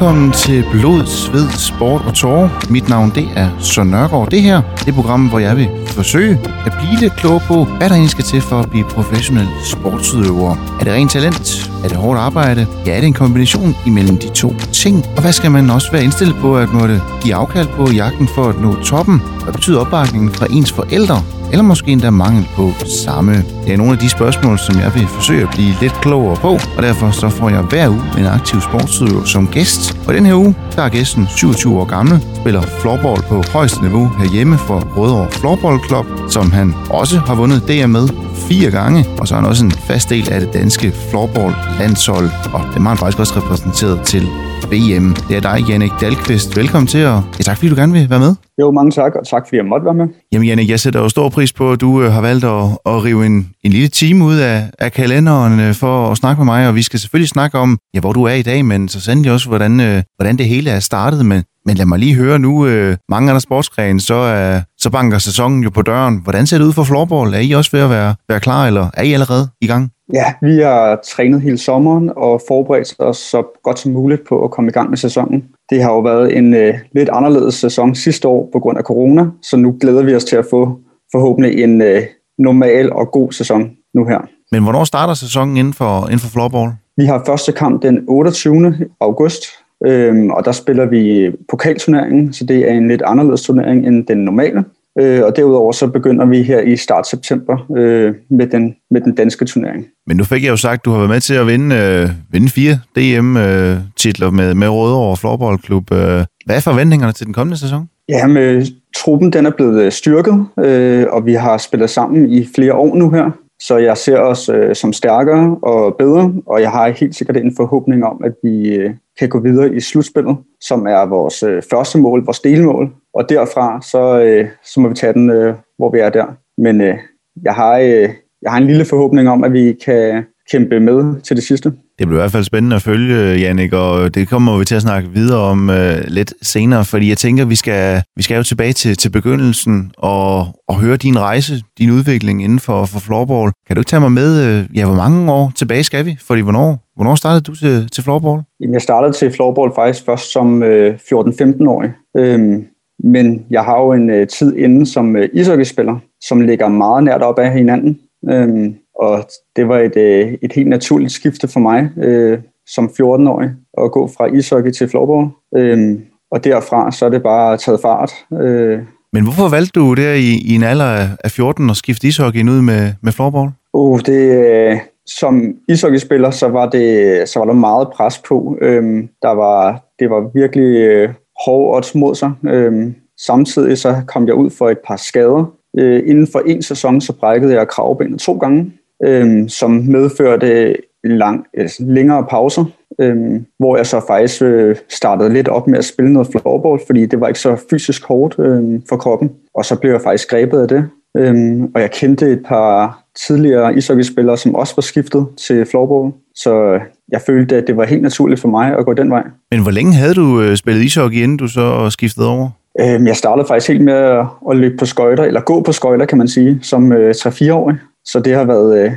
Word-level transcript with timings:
velkommen 0.00 0.32
til 0.32 0.64
Blod, 0.72 1.06
Sved, 1.06 1.48
Sport 1.50 2.02
og 2.06 2.14
Tårer. 2.14 2.48
Mit 2.70 2.88
navn 2.88 3.12
det 3.14 3.28
er 3.36 3.48
Søren 3.58 3.88
Nørgaard. 3.88 4.30
Det 4.30 4.42
her 4.42 4.62
det 4.78 4.88
er 4.88 4.92
programmet, 4.92 5.30
hvor 5.30 5.38
jeg 5.38 5.56
vil 5.56 5.68
forsøge 5.86 6.40
at 6.66 6.72
blive 6.78 7.00
lidt 7.00 7.16
klog 7.16 7.42
på, 7.42 7.64
hvad 7.64 7.88
der 7.88 7.94
egentlig 7.94 8.10
skal 8.10 8.24
til 8.24 8.40
for 8.40 8.60
at 8.60 8.70
blive 8.70 8.84
professionel 8.84 9.48
sportsudøver. 9.64 10.56
Er 10.80 10.84
det 10.84 10.92
rent 10.92 11.10
talent? 11.10 11.70
Er 11.84 11.88
det 11.88 11.96
hårdt 11.96 12.20
arbejde? 12.20 12.66
Ja, 12.86 12.96
er 12.96 13.00
det 13.00 13.06
en 13.06 13.12
kombination 13.12 13.76
imellem 13.86 14.18
de 14.18 14.28
to 14.28 14.54
ting? 14.72 15.04
Og 15.16 15.22
hvad 15.22 15.32
skal 15.32 15.50
man 15.50 15.70
også 15.70 15.92
være 15.92 16.04
indstillet 16.04 16.36
på 16.36 16.58
at 16.58 16.72
måtte 16.72 17.02
give 17.22 17.34
afkald 17.34 17.68
på 17.68 17.90
jagten 17.90 18.28
for 18.34 18.48
at 18.48 18.60
nå 18.60 18.74
toppen? 18.82 19.22
Hvad 19.42 19.52
betyder 19.52 19.80
opbakningen 19.80 20.32
fra 20.32 20.46
ens 20.50 20.72
forældre? 20.72 21.22
Eller 21.50 21.62
måske 21.62 21.90
endda 21.90 22.10
mangel 22.10 22.48
på 22.56 22.72
samme? 23.04 23.32
Det 23.64 23.72
er 23.72 23.76
nogle 23.76 23.92
af 23.92 23.98
de 23.98 24.08
spørgsmål, 24.08 24.58
som 24.58 24.78
jeg 24.78 24.94
vil 24.94 25.06
forsøge 25.06 25.42
at 25.42 25.50
blive 25.50 25.74
lidt 25.80 25.92
klogere 25.92 26.36
på, 26.36 26.48
og 26.76 26.82
derfor 26.82 27.10
så 27.10 27.28
får 27.28 27.48
jeg 27.48 27.60
hver 27.60 27.88
uge 27.88 28.02
en 28.18 28.26
aktiv 28.26 28.60
sportsudøver 28.60 29.24
som 29.24 29.46
gæst. 29.46 29.98
Og 30.06 30.14
den 30.14 30.26
her 30.26 30.34
uge, 30.34 30.54
der 30.76 30.82
er 30.82 30.88
gæsten 30.88 31.28
27 31.36 31.80
år 31.80 31.84
gammel, 31.84 32.26
spiller 32.40 32.62
floorball 32.62 33.22
på 33.22 33.42
højeste 33.52 33.82
niveau 33.82 34.08
herhjemme 34.18 34.58
for 34.58 34.80
Rødovre 34.96 35.30
Floorball 35.30 35.78
Club, 35.88 36.06
som 36.28 36.52
han 36.52 36.74
også 36.90 37.18
har 37.18 37.34
vundet 37.34 37.68
DM 37.68 37.90
med 37.90 38.08
fire 38.48 38.70
gange, 38.70 39.06
og 39.18 39.28
så 39.28 39.34
er 39.34 39.40
han 39.40 39.48
også 39.48 39.64
en 39.64 39.70
fast 39.70 40.10
del 40.10 40.32
af 40.32 40.40
det 40.40 40.52
danske 40.52 40.92
floorball-landshold, 41.10 42.30
og 42.52 42.60
det 42.74 42.82
har 42.82 42.88
han 42.88 42.98
faktisk 42.98 43.18
også 43.18 43.36
repræsenteret 43.36 44.02
til 44.02 44.28
VM. 44.66 45.14
Det 45.28 45.36
er 45.36 45.40
dig, 45.40 45.64
Jannik 45.68 45.90
Dahlqvist. 46.00 46.56
Velkommen 46.56 46.86
til, 46.86 47.06
og 47.06 47.22
ja, 47.38 47.42
tak 47.42 47.56
fordi 47.56 47.68
du 47.68 47.74
gerne 47.74 47.92
vil 47.92 48.10
være 48.10 48.18
med. 48.18 48.34
Jo, 48.60 48.70
mange 48.70 48.90
tak, 48.90 49.14
og 49.14 49.26
tak 49.26 49.42
fordi 49.46 49.56
jeg 49.56 49.64
måtte 49.64 49.84
være 49.84 49.94
med. 49.94 50.06
Jamen 50.32 50.48
Jannik, 50.48 50.70
jeg 50.70 50.80
sætter 50.80 51.00
jo 51.00 51.08
stor 51.08 51.28
pris 51.28 51.52
på, 51.52 51.72
at 51.72 51.80
du 51.80 52.02
øh, 52.02 52.12
har 52.12 52.20
valgt 52.20 52.44
at, 52.44 52.64
at 52.86 53.04
rive 53.04 53.26
en, 53.26 53.50
en 53.64 53.72
lille 53.72 53.88
time 53.88 54.24
ud 54.24 54.36
af, 54.36 54.70
af 54.78 54.92
kalenderen 54.92 55.60
øh, 55.60 55.74
for 55.74 56.10
at 56.10 56.16
snakke 56.16 56.40
med 56.40 56.44
mig, 56.44 56.68
og 56.68 56.74
vi 56.74 56.82
skal 56.82 56.98
selvfølgelig 56.98 57.28
snakke 57.28 57.58
om, 57.58 57.78
ja, 57.94 58.00
hvor 58.00 58.12
du 58.12 58.24
er 58.24 58.34
i 58.34 58.42
dag, 58.42 58.64
men 58.64 58.88
så 58.88 59.00
sandelig 59.00 59.32
også, 59.32 59.48
hvordan, 59.48 59.80
øh, 59.80 60.02
hvordan 60.16 60.38
det 60.38 60.46
hele 60.46 60.70
er 60.70 60.80
startet. 60.80 61.26
Men, 61.26 61.42
men 61.66 61.76
lad 61.76 61.86
mig 61.86 61.98
lige 61.98 62.14
høre 62.14 62.38
nu, 62.38 62.66
mange 63.08 63.30
andre 63.30 63.40
sportsgrene, 63.40 64.00
så, 64.00 64.14
er, 64.14 64.60
så 64.78 64.90
banker 64.90 65.18
sæsonen 65.18 65.62
jo 65.62 65.70
på 65.70 65.82
døren. 65.82 66.20
Hvordan 66.22 66.46
ser 66.46 66.58
det 66.58 66.64
ud 66.64 66.72
for 66.72 66.84
floorball? 66.84 67.34
Er 67.34 67.38
I 67.38 67.52
også 67.52 67.70
ved 67.72 67.80
at 67.80 67.90
være, 67.90 68.14
være 68.28 68.40
klar, 68.40 68.66
eller 68.66 68.86
er 68.94 69.02
I 69.02 69.12
allerede 69.12 69.48
i 69.60 69.66
gang? 69.66 69.90
Ja, 70.12 70.24
vi 70.42 70.60
har 70.60 71.00
trænet 71.04 71.40
hele 71.40 71.58
sommeren 71.58 72.10
og 72.16 72.42
forberedt 72.48 72.94
os 72.98 73.16
så 73.16 73.42
godt 73.64 73.78
som 73.78 73.92
muligt 73.92 74.28
på 74.28 74.44
at 74.44 74.50
komme 74.50 74.68
i 74.68 74.72
gang 74.72 74.90
med 74.90 74.98
sæsonen. 74.98 75.44
Det 75.70 75.82
har 75.82 75.92
jo 75.92 76.00
været 76.00 76.36
en 76.36 76.54
uh, 76.54 76.74
lidt 76.94 77.08
anderledes 77.12 77.54
sæson 77.54 77.94
sidste 77.94 78.28
år 78.28 78.48
på 78.52 78.58
grund 78.58 78.78
af 78.78 78.84
corona, 78.84 79.26
så 79.42 79.56
nu 79.56 79.76
glæder 79.80 80.02
vi 80.02 80.14
os 80.14 80.24
til 80.24 80.36
at 80.36 80.46
få 80.50 80.78
forhåbentlig 81.12 81.64
en 81.64 81.80
uh, 81.80 82.02
normal 82.38 82.92
og 82.92 83.10
god 83.12 83.32
sæson 83.32 83.70
nu 83.94 84.04
her. 84.04 84.18
Men 84.52 84.62
hvornår 84.62 84.84
starter 84.84 85.14
sæsonen 85.14 85.56
inden 85.56 85.74
for, 85.74 86.06
inden 86.06 86.18
for 86.18 86.28
floorball? 86.28 86.70
Vi 86.96 87.04
har 87.04 87.22
første 87.26 87.52
kamp 87.52 87.82
den 87.82 88.04
28. 88.08 88.88
august, 89.00 89.42
øhm, 89.86 90.30
og 90.30 90.44
der 90.44 90.52
spiller 90.52 90.86
vi 90.86 91.32
pokalturneringen, 91.48 92.32
så 92.32 92.44
det 92.44 92.70
er 92.70 92.72
en 92.72 92.88
lidt 92.88 93.02
anderledes 93.06 93.42
turnering 93.42 93.86
end 93.86 94.06
den 94.06 94.18
normale. 94.18 94.64
Øh, 95.00 95.22
og 95.24 95.36
derudover 95.36 95.72
så 95.72 95.86
begynder 95.86 96.26
vi 96.26 96.42
her 96.42 96.60
i 96.60 96.76
start 96.76 97.08
september 97.08 97.66
øh, 97.76 98.14
med, 98.30 98.46
den, 98.46 98.76
med 98.90 99.00
den 99.00 99.14
danske 99.14 99.44
turnering. 99.44 99.86
Men 100.06 100.16
nu 100.16 100.24
fik 100.24 100.44
jeg 100.44 100.50
jo 100.50 100.56
sagt, 100.56 100.80
at 100.80 100.84
du 100.84 100.90
har 100.90 100.98
været 100.98 101.10
med 101.10 101.20
til 101.20 101.34
at 101.34 101.46
vinde, 101.46 101.76
øh, 101.76 102.08
vinde 102.30 102.48
fire 102.48 102.78
DM-titler 102.96 104.28
øh, 104.28 104.34
med, 104.34 104.54
med 104.54 104.68
Rødovre 104.68 105.16
Floorball 105.16 105.58
Klub. 105.58 105.92
Øh, 105.92 106.24
hvad 106.46 106.56
er 106.56 106.60
forventningerne 106.60 107.12
til 107.12 107.26
den 107.26 107.34
kommende 107.34 107.58
sæson? 107.58 107.88
Ja, 108.08 108.26
med 108.26 108.66
truppen 108.96 109.32
den 109.32 109.46
er 109.46 109.50
blevet 109.50 109.82
øh, 109.82 109.92
styrket, 109.92 110.46
øh, 110.58 111.06
og 111.10 111.26
vi 111.26 111.34
har 111.34 111.58
spillet 111.58 111.90
sammen 111.90 112.32
i 112.32 112.48
flere 112.54 112.74
år 112.74 112.96
nu 112.96 113.10
her. 113.10 113.30
Så 113.60 113.78
jeg 113.78 113.96
ser 113.96 114.18
os 114.18 114.48
øh, 114.48 114.74
som 114.74 114.92
stærkere 114.92 115.58
og 115.62 115.96
bedre, 115.96 116.34
og 116.46 116.60
jeg 116.60 116.70
har 116.70 116.88
helt 116.88 117.14
sikkert 117.14 117.36
en 117.36 117.56
forhåbning 117.56 118.04
om, 118.04 118.24
at 118.24 118.32
vi 118.42 118.74
øh, 118.74 118.94
kan 119.18 119.28
gå 119.28 119.40
videre 119.40 119.74
i 119.74 119.80
slutspillet, 119.80 120.36
som 120.60 120.86
er 120.86 121.06
vores 121.06 121.42
øh, 121.42 121.62
første 121.70 121.98
mål, 121.98 122.24
vores 122.24 122.40
delmål. 122.40 122.90
Og 123.14 123.28
derfra, 123.28 123.80
så, 123.82 124.20
øh, 124.20 124.48
så 124.64 124.80
må 124.80 124.88
vi 124.88 124.94
tage 124.94 125.12
den, 125.12 125.30
øh, 125.30 125.54
hvor 125.78 125.90
vi 125.90 125.98
er 125.98 126.10
der. 126.10 126.26
Men 126.58 126.80
øh, 126.80 126.98
jeg, 127.42 127.54
har, 127.54 127.78
øh, 127.78 128.08
jeg 128.42 128.50
har 128.50 128.58
en 128.58 128.66
lille 128.66 128.84
forhåbning 128.84 129.28
om, 129.28 129.44
at 129.44 129.52
vi 129.52 129.72
kan 129.84 130.24
kæmpe 130.50 130.80
med 130.80 131.20
til 131.20 131.36
det 131.36 131.44
sidste. 131.44 131.72
Det 131.98 132.06
bliver 132.06 132.20
i 132.20 132.22
hvert 132.22 132.32
fald 132.32 132.44
spændende 132.44 132.76
at 132.76 132.82
følge, 132.82 133.40
Jannik, 133.40 133.72
og 133.72 134.14
det 134.14 134.28
kommer 134.28 134.58
vi 134.58 134.64
til 134.64 134.74
at 134.74 134.82
snakke 134.82 135.08
videre 135.10 135.40
om 135.40 135.70
øh, 135.70 135.98
lidt 136.08 136.34
senere, 136.42 136.84
fordi 136.84 137.08
jeg 137.08 137.18
tænker, 137.18 137.44
vi 137.44 137.54
skal, 137.54 138.02
vi 138.16 138.22
skal 138.22 138.36
jo 138.36 138.42
tilbage 138.42 138.72
til, 138.72 138.96
til 138.96 139.10
begyndelsen 139.10 139.92
og, 139.98 140.46
og 140.68 140.80
høre 140.80 140.96
din 140.96 141.18
rejse, 141.18 141.54
din 141.78 141.90
udvikling 141.90 142.44
inden 142.44 142.58
for, 142.58 142.84
for 142.84 143.00
floorball. 143.00 143.52
Kan 143.66 143.76
du 143.76 143.80
ikke 143.80 143.88
tage 143.88 144.00
mig 144.00 144.12
med, 144.12 144.30
øh, 144.46 144.76
ja, 144.76 144.86
hvor 144.86 144.94
mange 144.94 145.32
år 145.32 145.52
tilbage 145.56 145.84
skal 145.84 146.06
vi? 146.06 146.16
Fordi 146.20 146.40
hvornår, 146.40 146.78
hvornår 146.96 147.14
startede 147.14 147.40
du 147.40 147.54
til, 147.54 147.88
til 147.88 148.04
floorball? 148.04 148.42
Jamen, 148.60 148.74
jeg 148.74 148.82
startede 148.82 149.12
til 149.12 149.32
floorball 149.32 149.72
faktisk 149.74 150.06
først 150.06 150.32
som 150.32 150.62
øh, 150.62 150.94
14-15-årig. 150.94 151.90
Øhm, 152.16 152.64
men 153.04 153.46
jeg 153.50 153.64
har 153.64 153.80
jo 153.80 153.92
en 153.92 154.10
øh, 154.10 154.26
tid 154.26 154.56
inden 154.56 154.86
som 154.86 155.16
øh, 155.16 155.28
ishockeyspiller, 155.32 155.96
som 156.20 156.40
ligger 156.40 156.68
meget 156.68 157.04
nært 157.04 157.22
op 157.22 157.38
af 157.38 157.52
hinanden. 157.52 157.98
Øhm, 158.30 158.74
og 159.00 159.24
det 159.56 159.68
var 159.68 159.78
et, 159.78 159.96
øh, 159.96 160.34
et 160.42 160.52
helt 160.52 160.68
naturligt 160.68 161.12
skifte 161.12 161.48
for 161.48 161.60
mig 161.60 161.90
øh, 162.02 162.38
som 162.66 162.84
14-årig 163.00 163.50
at 163.84 163.92
gå 163.92 164.10
fra 164.16 164.26
ishockey 164.26 164.70
til 164.70 164.88
floorball. 164.88 165.28
Øh, 165.56 165.98
og 166.32 166.44
derfra 166.44 166.92
så 166.92 167.06
er 167.06 167.08
det 167.08 167.22
bare 167.22 167.56
taget 167.56 167.80
fart. 167.80 168.12
Øh. 168.32 168.78
Men 169.12 169.22
hvorfor 169.22 169.48
valgte 169.48 169.80
du 169.80 169.94
der 169.94 170.12
i, 170.12 170.30
i 170.44 170.54
en 170.54 170.62
alder 170.62 171.08
af 171.24 171.30
14 171.30 171.70
at 171.70 171.76
skifte 171.76 172.08
ishockey 172.08 172.48
ud 172.48 172.62
med, 172.62 172.92
med 173.02 173.12
floorball? 173.12 173.50
Uh, 173.72 174.00
det, 174.00 174.46
øh, 174.46 174.78
som 175.06 175.54
ishockeyspiller, 175.68 176.30
så 176.30 176.48
var, 176.48 176.68
det, 176.68 177.28
så 177.28 177.38
var 177.38 177.46
der 177.46 177.52
meget 177.52 177.88
pres 177.94 178.18
på. 178.18 178.58
Øh, 178.62 178.82
der 179.22 179.34
var, 179.34 179.84
det 179.98 180.10
var 180.10 180.30
virkelig 180.34 180.76
øh, 180.76 181.08
hård 181.46 181.76
odds 181.76 181.94
mod 181.94 182.14
sig. 182.14 182.32
Øh, 182.44 182.92
samtidig 183.26 183.78
så 183.78 184.02
kom 184.06 184.26
jeg 184.26 184.34
ud 184.34 184.50
for 184.50 184.70
et 184.70 184.78
par 184.86 184.96
skader. 184.96 185.52
Øh, 185.78 186.02
inden 186.06 186.26
for 186.32 186.42
en 186.46 186.62
sæson, 186.62 187.00
så 187.00 187.12
brækkede 187.12 187.54
jeg 187.54 187.68
kravbenet 187.68 188.20
to 188.20 188.38
gange 188.38 188.72
øh, 189.04 189.48
som 189.48 189.70
medførte 189.70 190.76
lang, 191.04 191.46
altså 191.54 191.82
længere 191.86 192.26
pauser, 192.30 192.64
øh, 193.00 193.16
hvor 193.58 193.76
jeg 193.76 193.86
så 193.86 194.00
faktisk 194.06 194.42
øh, 194.42 194.76
startede 194.88 195.32
lidt 195.32 195.48
op 195.48 195.66
med 195.66 195.78
at 195.78 195.84
spille 195.84 196.12
noget 196.12 196.28
floorball, 196.28 196.80
fordi 196.86 197.06
det 197.06 197.20
var 197.20 197.28
ikke 197.28 197.40
så 197.40 197.56
fysisk 197.70 198.04
hårdt 198.04 198.36
øh, 198.38 198.80
for 198.88 198.96
kroppen. 198.96 199.30
Og 199.54 199.64
så 199.64 199.76
blev 199.76 199.92
jeg 199.92 200.00
faktisk 200.00 200.30
grebet 200.30 200.60
af 200.60 200.68
det. 200.68 200.88
Øh, 201.16 201.60
og 201.74 201.80
jeg 201.80 201.90
kendte 201.90 202.32
et 202.32 202.42
par 202.46 203.02
tidligere 203.26 203.76
ishockeyspillere, 203.76 204.36
som 204.36 204.54
også 204.54 204.74
var 204.76 204.80
skiftet 204.80 205.26
til 205.36 205.66
floorball. 205.66 206.12
Så 206.34 206.80
jeg 207.12 207.20
følte, 207.26 207.56
at 207.56 207.66
det 207.66 207.76
var 207.76 207.84
helt 207.84 208.02
naturligt 208.02 208.40
for 208.40 208.48
mig 208.48 208.76
at 208.78 208.84
gå 208.84 208.92
den 208.92 209.10
vej. 209.10 209.22
Men 209.50 209.62
hvor 209.62 209.70
længe 209.70 209.92
havde 209.92 210.14
du 210.14 210.40
øh, 210.40 210.56
spillet 210.56 210.84
ishockey, 210.84 211.16
inden 211.16 211.36
du 211.36 211.48
så 211.48 211.90
skiftede 211.90 212.28
over? 212.28 212.48
Øhm, 212.80 213.06
jeg 213.06 213.16
startede 213.16 213.46
faktisk 213.46 213.68
helt 213.68 213.84
med 213.84 214.24
at 214.50 214.56
løbe 214.56 214.76
på 214.76 214.84
skøjter, 214.84 215.24
eller 215.24 215.40
gå 215.40 215.62
på 215.62 215.72
skøjter, 215.72 216.06
kan 216.06 216.18
man 216.18 216.28
sige, 216.28 216.58
som 216.62 216.92
3-4-årig. 216.92 217.76
Så 218.04 218.20
det 218.20 218.34
har 218.34 218.44
været 218.44 218.84
øh, 218.84 218.92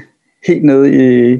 helt 0.47 0.63
nede 0.63 0.93
i, 0.93 1.33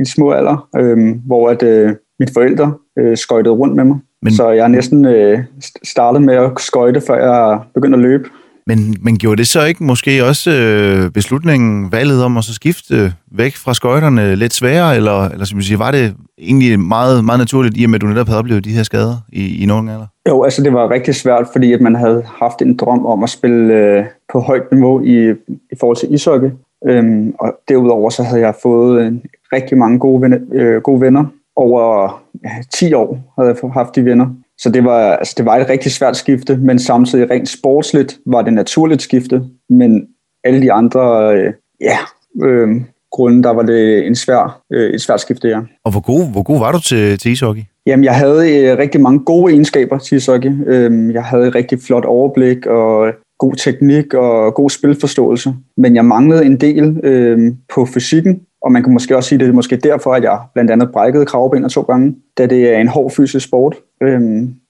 i 0.00 0.04
små 0.04 0.30
alder, 0.30 0.68
øh, 0.76 1.16
hvor 1.26 1.48
at 1.48 1.62
øh, 1.62 1.92
mit 2.20 2.30
forældre 2.34 2.74
øh, 2.98 3.16
skøjtede 3.16 3.54
rundt 3.54 3.76
med 3.76 3.84
mig. 3.84 3.98
Men, 4.22 4.34
så 4.34 4.50
jeg 4.50 4.68
næsten 4.68 5.04
øh, 5.04 5.38
startet 5.84 6.22
med 6.22 6.34
at 6.34 6.50
skøjte, 6.58 7.00
før 7.00 7.16
jeg 7.16 7.60
begyndte 7.74 7.96
at 7.96 8.02
løbe. 8.02 8.28
Men, 8.66 8.96
men 9.02 9.18
gjorde 9.18 9.36
det 9.36 9.46
så 9.46 9.64
ikke 9.64 9.84
måske 9.84 10.24
også 10.24 10.50
øh, 10.50 11.10
beslutningen, 11.10 11.92
valget 11.92 12.24
om 12.24 12.36
at 12.36 12.44
så 12.44 12.54
skifte 12.54 13.12
væk 13.32 13.56
fra 13.56 13.74
skøjterne 13.74 14.36
lidt 14.36 14.54
sværere, 14.54 14.96
eller, 14.96 15.28
eller 15.28 15.44
som 15.44 15.62
sige, 15.62 15.78
var 15.78 15.90
det 15.90 16.14
egentlig 16.38 16.80
meget, 16.80 17.24
meget 17.24 17.38
naturligt, 17.38 17.76
i 17.78 17.84
og 17.84 17.90
med 17.90 17.94
at 17.94 18.00
du 18.00 18.06
netop 18.06 18.26
havde 18.26 18.38
oplevet 18.38 18.64
de 18.64 18.72
her 18.72 18.82
skader 18.82 19.16
i, 19.32 19.62
i 19.62 19.66
nogle 19.66 19.92
alder? 19.92 20.06
Jo, 20.28 20.42
altså 20.42 20.62
det 20.62 20.72
var 20.72 20.90
rigtig 20.90 21.14
svært, 21.14 21.46
fordi 21.52 21.72
at 21.72 21.80
man 21.80 21.94
havde 21.94 22.22
haft 22.42 22.62
en 22.62 22.76
drøm 22.76 23.06
om 23.06 23.22
at 23.22 23.30
spille 23.30 23.74
øh, 23.74 24.04
på 24.32 24.40
højt 24.40 24.72
niveau 24.72 25.02
i, 25.04 25.30
i 25.72 25.76
forhold 25.80 25.96
til 25.96 26.14
ishockey. 26.14 26.50
Øhm, 26.88 27.34
og 27.38 27.54
derudover 27.68 28.10
så 28.10 28.22
havde 28.22 28.40
jeg 28.40 28.54
fået 28.62 29.06
en, 29.06 29.22
rigtig 29.52 29.78
mange 29.78 29.98
gode, 29.98 30.22
venner, 30.22 30.38
øh, 30.52 30.82
gode 30.82 31.00
venner. 31.00 31.24
Over 31.56 32.22
ja, 32.44 32.50
10 32.74 32.94
år 32.94 33.32
havde 33.38 33.56
jeg 33.62 33.70
haft 33.70 33.96
de 33.96 34.04
venner. 34.04 34.26
Så 34.58 34.70
det 34.70 34.84
var, 34.84 35.16
altså, 35.16 35.34
det 35.36 35.46
var 35.46 35.56
et 35.56 35.68
rigtig 35.68 35.92
svært 35.92 36.16
skifte, 36.16 36.56
men 36.56 36.78
samtidig 36.78 37.30
rent 37.30 37.48
sportsligt 37.48 38.18
var 38.26 38.42
det 38.42 38.52
naturligt 38.52 39.02
skifte. 39.02 39.42
Men 39.70 40.06
alle 40.44 40.62
de 40.62 40.72
andre 40.72 41.34
øh, 41.36 41.52
ja, 41.80 41.98
øh, 42.42 42.68
grunde, 43.12 43.42
der 43.42 43.50
var 43.50 43.62
det 43.62 44.06
en 44.06 44.14
svær, 44.14 44.62
øh, 44.72 44.90
et 44.90 45.00
svært 45.00 45.20
skifte, 45.20 45.48
ja. 45.48 45.60
Og 45.84 45.90
hvor 45.90 46.00
god, 46.00 46.32
hvor 46.32 46.42
god 46.42 46.58
var 46.58 46.72
du 46.72 46.80
til, 46.80 47.18
til 47.18 47.32
ishockey? 47.32 47.62
Jamen, 47.86 48.04
jeg 48.04 48.14
havde 48.14 48.62
øh, 48.62 48.78
rigtig 48.78 49.00
mange 49.00 49.18
gode 49.18 49.52
egenskaber 49.52 49.98
til 49.98 50.16
ishockey. 50.16 50.52
Øh, 50.66 51.14
jeg 51.14 51.24
havde 51.24 51.46
et 51.46 51.54
rigtig 51.54 51.78
flot 51.86 52.04
overblik, 52.04 52.66
og 52.66 53.12
god 53.40 53.54
teknik 53.54 54.14
og 54.14 54.54
god 54.54 54.70
spilforståelse. 54.70 55.54
Men 55.76 55.96
jeg 55.96 56.04
manglede 56.04 56.44
en 56.44 56.56
del 56.56 57.00
øh, 57.02 57.52
på 57.74 57.86
fysikken, 57.86 58.40
og 58.62 58.72
man 58.72 58.82
kan 58.82 58.92
måske 58.92 59.16
også 59.16 59.28
sige, 59.28 59.36
at 59.36 59.40
det 59.40 59.48
er 59.48 59.52
måske 59.52 59.76
derfor, 59.76 60.14
at 60.14 60.22
jeg 60.22 60.38
blandt 60.54 60.70
andet 60.70 60.90
brækkede 60.92 61.26
kravbenet 61.26 61.70
to 61.70 61.82
gange, 61.82 62.14
da 62.38 62.46
det 62.46 62.74
er 62.74 62.78
en 62.78 62.88
hård 62.88 63.10
fysisk 63.10 63.46
sport. 63.46 63.76
Øh, 64.02 64.20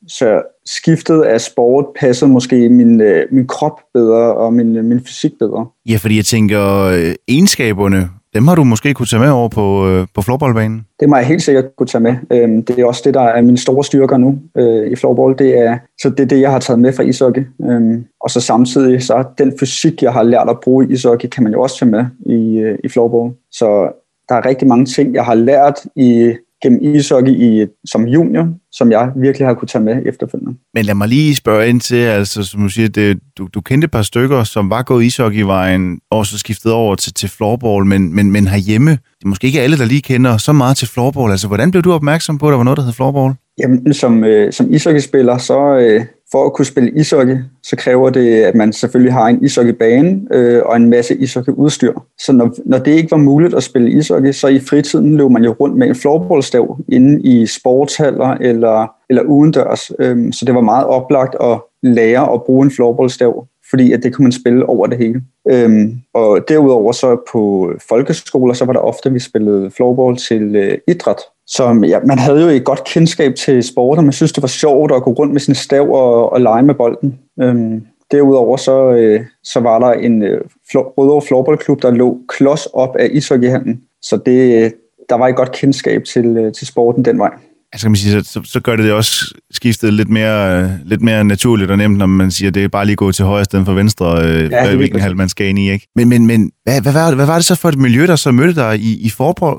så 0.08 0.42
skiftet 0.66 1.22
af 1.22 1.40
sport 1.40 1.84
passede 2.00 2.30
måske 2.30 2.68
min, 2.68 3.00
øh, 3.00 3.26
min 3.30 3.46
krop 3.46 3.80
bedre 3.94 4.34
og 4.34 4.52
min, 4.52 4.76
øh, 4.76 4.84
min 4.84 5.00
fysik 5.00 5.32
bedre. 5.38 5.66
Ja, 5.88 5.96
fordi 5.96 6.16
jeg 6.16 6.24
tænker, 6.24 6.84
øh, 6.84 7.14
egenskaberne 7.28 8.08
dem 8.34 8.48
har 8.48 8.54
du 8.54 8.64
måske 8.64 8.94
kunne 8.94 9.06
tage 9.06 9.20
med 9.20 9.30
over 9.30 9.48
på, 9.48 9.88
øh, 9.88 10.06
på 10.14 10.22
floorballbanen? 10.22 10.86
Det 11.00 11.08
må 11.08 11.16
jeg 11.16 11.26
helt 11.26 11.42
sikkert 11.42 11.64
kunne 11.76 11.86
tage 11.86 12.02
med. 12.02 12.14
Øhm, 12.32 12.64
det 12.64 12.78
er 12.78 12.86
også 12.86 13.02
det, 13.04 13.14
der 13.14 13.20
er 13.20 13.42
mine 13.42 13.58
store 13.58 13.84
styrker 13.84 14.16
nu 14.16 14.38
øh, 14.56 14.92
i 14.92 14.96
floorball. 14.96 15.38
Det 15.38 15.58
er, 15.58 15.78
så 16.02 16.10
det 16.10 16.20
er 16.20 16.26
det, 16.26 16.40
jeg 16.40 16.50
har 16.50 16.58
taget 16.58 16.80
med 16.80 16.92
fra 16.92 17.02
ishockey. 17.02 17.46
Øhm, 17.62 18.04
og 18.20 18.30
så 18.30 18.40
samtidig, 18.40 19.02
så 19.02 19.24
den 19.38 19.52
fysik, 19.60 20.02
jeg 20.02 20.12
har 20.12 20.22
lært 20.22 20.48
at 20.48 20.60
bruge 20.60 20.86
i 20.88 20.92
ishockey, 20.92 21.28
kan 21.28 21.42
man 21.42 21.52
jo 21.52 21.62
også 21.62 21.78
tage 21.78 21.90
med 21.90 22.04
i, 22.26 22.58
øh, 22.58 22.78
i 22.84 22.88
floorball. 22.88 23.34
Så 23.52 23.92
der 24.28 24.34
er 24.34 24.46
rigtig 24.46 24.68
mange 24.68 24.86
ting, 24.86 25.14
jeg 25.14 25.24
har 25.24 25.34
lært 25.34 25.86
i 25.96 26.34
gennem 26.62 26.94
ishockey 26.94 27.32
i, 27.32 27.66
som 27.84 28.08
junior, 28.08 28.48
som 28.72 28.90
jeg 28.90 29.10
virkelig 29.16 29.46
har 29.46 29.54
kunne 29.54 29.68
tage 29.68 29.84
med 29.84 30.02
efterfølgende. 30.06 30.54
Men 30.74 30.84
lad 30.84 30.94
mig 30.94 31.08
lige 31.08 31.36
spørge 31.36 31.68
ind 31.68 31.80
til, 31.80 31.96
altså 31.96 32.42
som 32.42 32.60
du 32.60 32.68
siger, 32.68 32.88
det, 32.88 33.18
du, 33.38 33.48
du 33.54 33.60
kendte 33.60 33.84
et 33.84 33.90
par 33.90 34.02
stykker, 34.02 34.44
som 34.44 34.70
var 34.70 34.82
gået 34.82 35.04
ishockeyvejen, 35.04 36.00
og 36.10 36.26
så 36.26 36.38
skiftet 36.38 36.72
over 36.72 36.94
til, 36.94 37.14
til 37.14 37.28
floorball, 37.28 37.86
men, 37.86 38.14
men, 38.14 38.32
men 38.32 38.46
herhjemme, 38.46 38.90
det 38.90 39.24
er 39.24 39.28
måske 39.28 39.46
ikke 39.46 39.60
alle, 39.60 39.78
der 39.78 39.84
lige 39.84 40.02
kender 40.02 40.36
så 40.36 40.52
meget 40.52 40.76
til 40.76 40.88
floorball. 40.88 41.30
Altså, 41.30 41.46
hvordan 41.46 41.70
blev 41.70 41.82
du 41.82 41.92
opmærksom 41.92 42.38
på, 42.38 42.46
at 42.46 42.50
der 42.50 42.56
var 42.56 42.64
noget, 42.64 42.76
der 42.76 42.84
hed 42.84 42.92
floorball? 42.92 43.34
Jamen, 43.58 43.94
som, 43.94 44.24
øh, 44.24 44.52
som 44.52 44.72
ishockeyspiller, 44.72 45.38
så 45.38 45.76
øh, 45.76 46.04
for 46.32 46.46
at 46.46 46.52
kunne 46.52 46.64
spille 46.64 46.90
ishockey, 46.90 47.36
så 47.62 47.76
kræver 47.76 48.10
det, 48.10 48.42
at 48.42 48.54
man 48.54 48.72
selvfølgelig 48.72 49.12
har 49.12 49.26
en 49.26 49.44
ishockeybane 49.44 50.20
øh, 50.30 50.62
og 50.64 50.76
en 50.76 50.90
masse 50.90 51.16
ishockeyudstyr. 51.16 51.92
Så 52.18 52.32
når, 52.32 52.54
når 52.64 52.78
det 52.78 52.90
ikke 52.90 53.10
var 53.10 53.16
muligt 53.16 53.54
at 53.54 53.62
spille 53.62 53.90
ishockey, 53.90 54.32
så 54.32 54.48
i 54.48 54.60
fritiden 54.60 55.16
løb 55.16 55.30
man 55.30 55.44
jo 55.44 55.56
rundt 55.60 55.76
med 55.76 55.88
en 55.88 55.94
floorballstav 55.94 56.78
inde 56.88 57.22
i 57.22 57.46
sportshaller 57.46 58.28
eller, 58.28 58.86
eller 59.10 59.22
udendørs. 59.22 59.90
Øh, 59.98 60.32
så 60.32 60.44
det 60.44 60.54
var 60.54 60.60
meget 60.60 60.86
oplagt 60.86 61.36
at 61.40 61.60
lære 61.82 62.32
at 62.32 62.42
bruge 62.42 62.64
en 62.64 62.70
floorballstav 62.70 63.46
fordi 63.70 63.92
at 63.92 64.02
det 64.02 64.14
kunne 64.14 64.22
man 64.22 64.32
spille 64.32 64.66
over 64.66 64.86
det 64.86 64.98
hele. 64.98 65.22
Øhm, 65.50 66.00
og 66.14 66.44
derudover 66.48 66.92
så 66.92 67.16
på 67.32 67.72
folkeskoler, 67.88 68.54
så 68.54 68.64
var 68.64 68.72
der 68.72 68.80
ofte, 68.80 69.08
at 69.08 69.14
vi 69.14 69.18
spillede 69.18 69.70
floorball 69.70 70.16
til 70.16 70.56
øh, 70.56 70.78
idræt. 70.88 71.20
Så 71.50 71.84
ja, 71.88 72.00
man 72.00 72.18
havde 72.18 72.42
jo 72.42 72.48
et 72.48 72.64
godt 72.64 72.84
kendskab 72.84 73.34
til 73.34 73.62
sport, 73.62 73.98
og 73.98 74.04
man 74.04 74.12
synes, 74.12 74.32
det 74.32 74.42
var 74.42 74.48
sjovt 74.48 74.92
at 74.92 75.02
gå 75.02 75.10
rundt 75.10 75.32
med 75.32 75.40
sin 75.40 75.54
stav 75.54 75.90
og, 75.90 76.32
og 76.32 76.40
lege 76.40 76.62
med 76.62 76.74
bolden. 76.74 77.18
Øhm, 77.40 77.86
derudover 78.10 78.56
så, 78.56 78.90
øh, 78.90 79.20
så 79.44 79.60
var 79.60 79.78
der 79.78 79.92
en 79.92 80.22
øh, 80.22 80.40
Rødovre 80.74 81.22
Floorballklub, 81.22 81.82
der 81.82 81.90
lå 81.90 82.18
klods 82.28 82.66
op 82.66 82.96
af 82.96 83.08
ishockeyhallen. 83.12 83.82
Så 84.02 84.16
det, 84.26 84.64
øh, 84.64 84.70
der 85.08 85.14
var 85.14 85.28
et 85.28 85.36
godt 85.36 85.52
kendskab 85.52 86.04
til, 86.04 86.36
øh, 86.36 86.52
til 86.52 86.66
sporten 86.66 87.04
den 87.04 87.18
vej 87.18 87.30
altså 87.72 87.84
kan 87.84 87.90
man 87.90 87.96
sige, 87.96 88.24
så, 88.24 88.40
så 88.44 88.60
gør 88.60 88.76
det 88.76 88.84
det 88.84 88.92
også 88.92 89.34
skiftet 89.50 89.92
lidt 89.92 90.08
mere, 90.08 90.70
lidt 90.84 91.02
mere 91.02 91.24
naturligt 91.24 91.70
og 91.70 91.76
nemt, 91.76 91.98
når 91.98 92.06
man 92.06 92.30
siger, 92.30 92.48
at 92.48 92.54
det 92.54 92.64
er 92.64 92.68
bare 92.68 92.86
lige 92.86 92.96
gå 92.96 93.12
til 93.12 93.24
højre 93.24 93.44
stedet 93.44 93.66
for 93.66 93.72
venstre, 93.72 94.24
øh, 94.24 94.50
ja, 94.50 94.76
hvilken 94.76 95.00
halv 95.00 95.16
man 95.16 95.28
skal 95.28 95.46
ind 95.46 95.58
i. 95.58 95.70
Ikke? 95.70 95.88
Men, 95.96 96.08
men, 96.08 96.26
men 96.26 96.50
hvad, 96.64 96.82
hvad, 96.82 96.92
hvad, 96.92 97.14
hvad 97.14 97.26
var 97.26 97.34
det 97.34 97.44
så 97.44 97.54
for 97.54 97.68
et 97.68 97.78
miljø, 97.78 98.06
der 98.06 98.16
så 98.16 98.30
mødte 98.30 98.60
dig 98.60 98.78
i, 98.78 99.06
i 99.06 99.10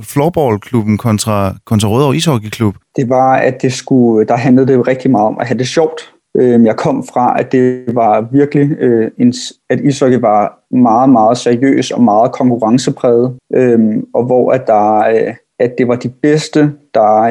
floorballklubben 0.04 0.98
kontra, 0.98 1.56
kontra 1.66 1.90
Rødovre 1.90 2.16
Ishockeyklub? 2.16 2.76
Det 2.96 3.10
var, 3.10 3.36
at 3.36 3.62
det 3.62 3.74
skulle, 3.74 4.28
der 4.28 4.38
handlede 4.38 4.68
det 4.68 4.74
jo 4.74 4.82
rigtig 4.82 5.12
meget 5.12 5.28
om 5.28 5.38
at 5.40 5.48
have 5.48 5.58
det 5.58 5.68
sjovt. 5.68 6.02
Øhm, 6.38 6.66
jeg 6.66 6.76
kom 6.76 7.04
fra, 7.14 7.40
at 7.40 7.52
det 7.52 7.84
var 7.88 8.28
virkelig, 8.32 8.72
øh, 8.80 9.12
at 9.70 9.80
ishockey 9.80 10.20
var 10.20 10.76
meget, 10.76 11.10
meget 11.10 11.38
seriøs 11.38 11.92
og 11.92 12.04
meget 12.04 12.32
konkurrencepræget, 12.32 13.34
øhm, 13.56 14.04
og 14.14 14.26
hvor 14.26 14.52
at, 14.52 14.68
der, 14.68 14.98
øh, 14.98 15.34
at 15.60 15.74
det 15.78 15.88
var 15.88 15.96
de 15.96 16.10
bedste, 16.10 16.72
der, 16.94 17.22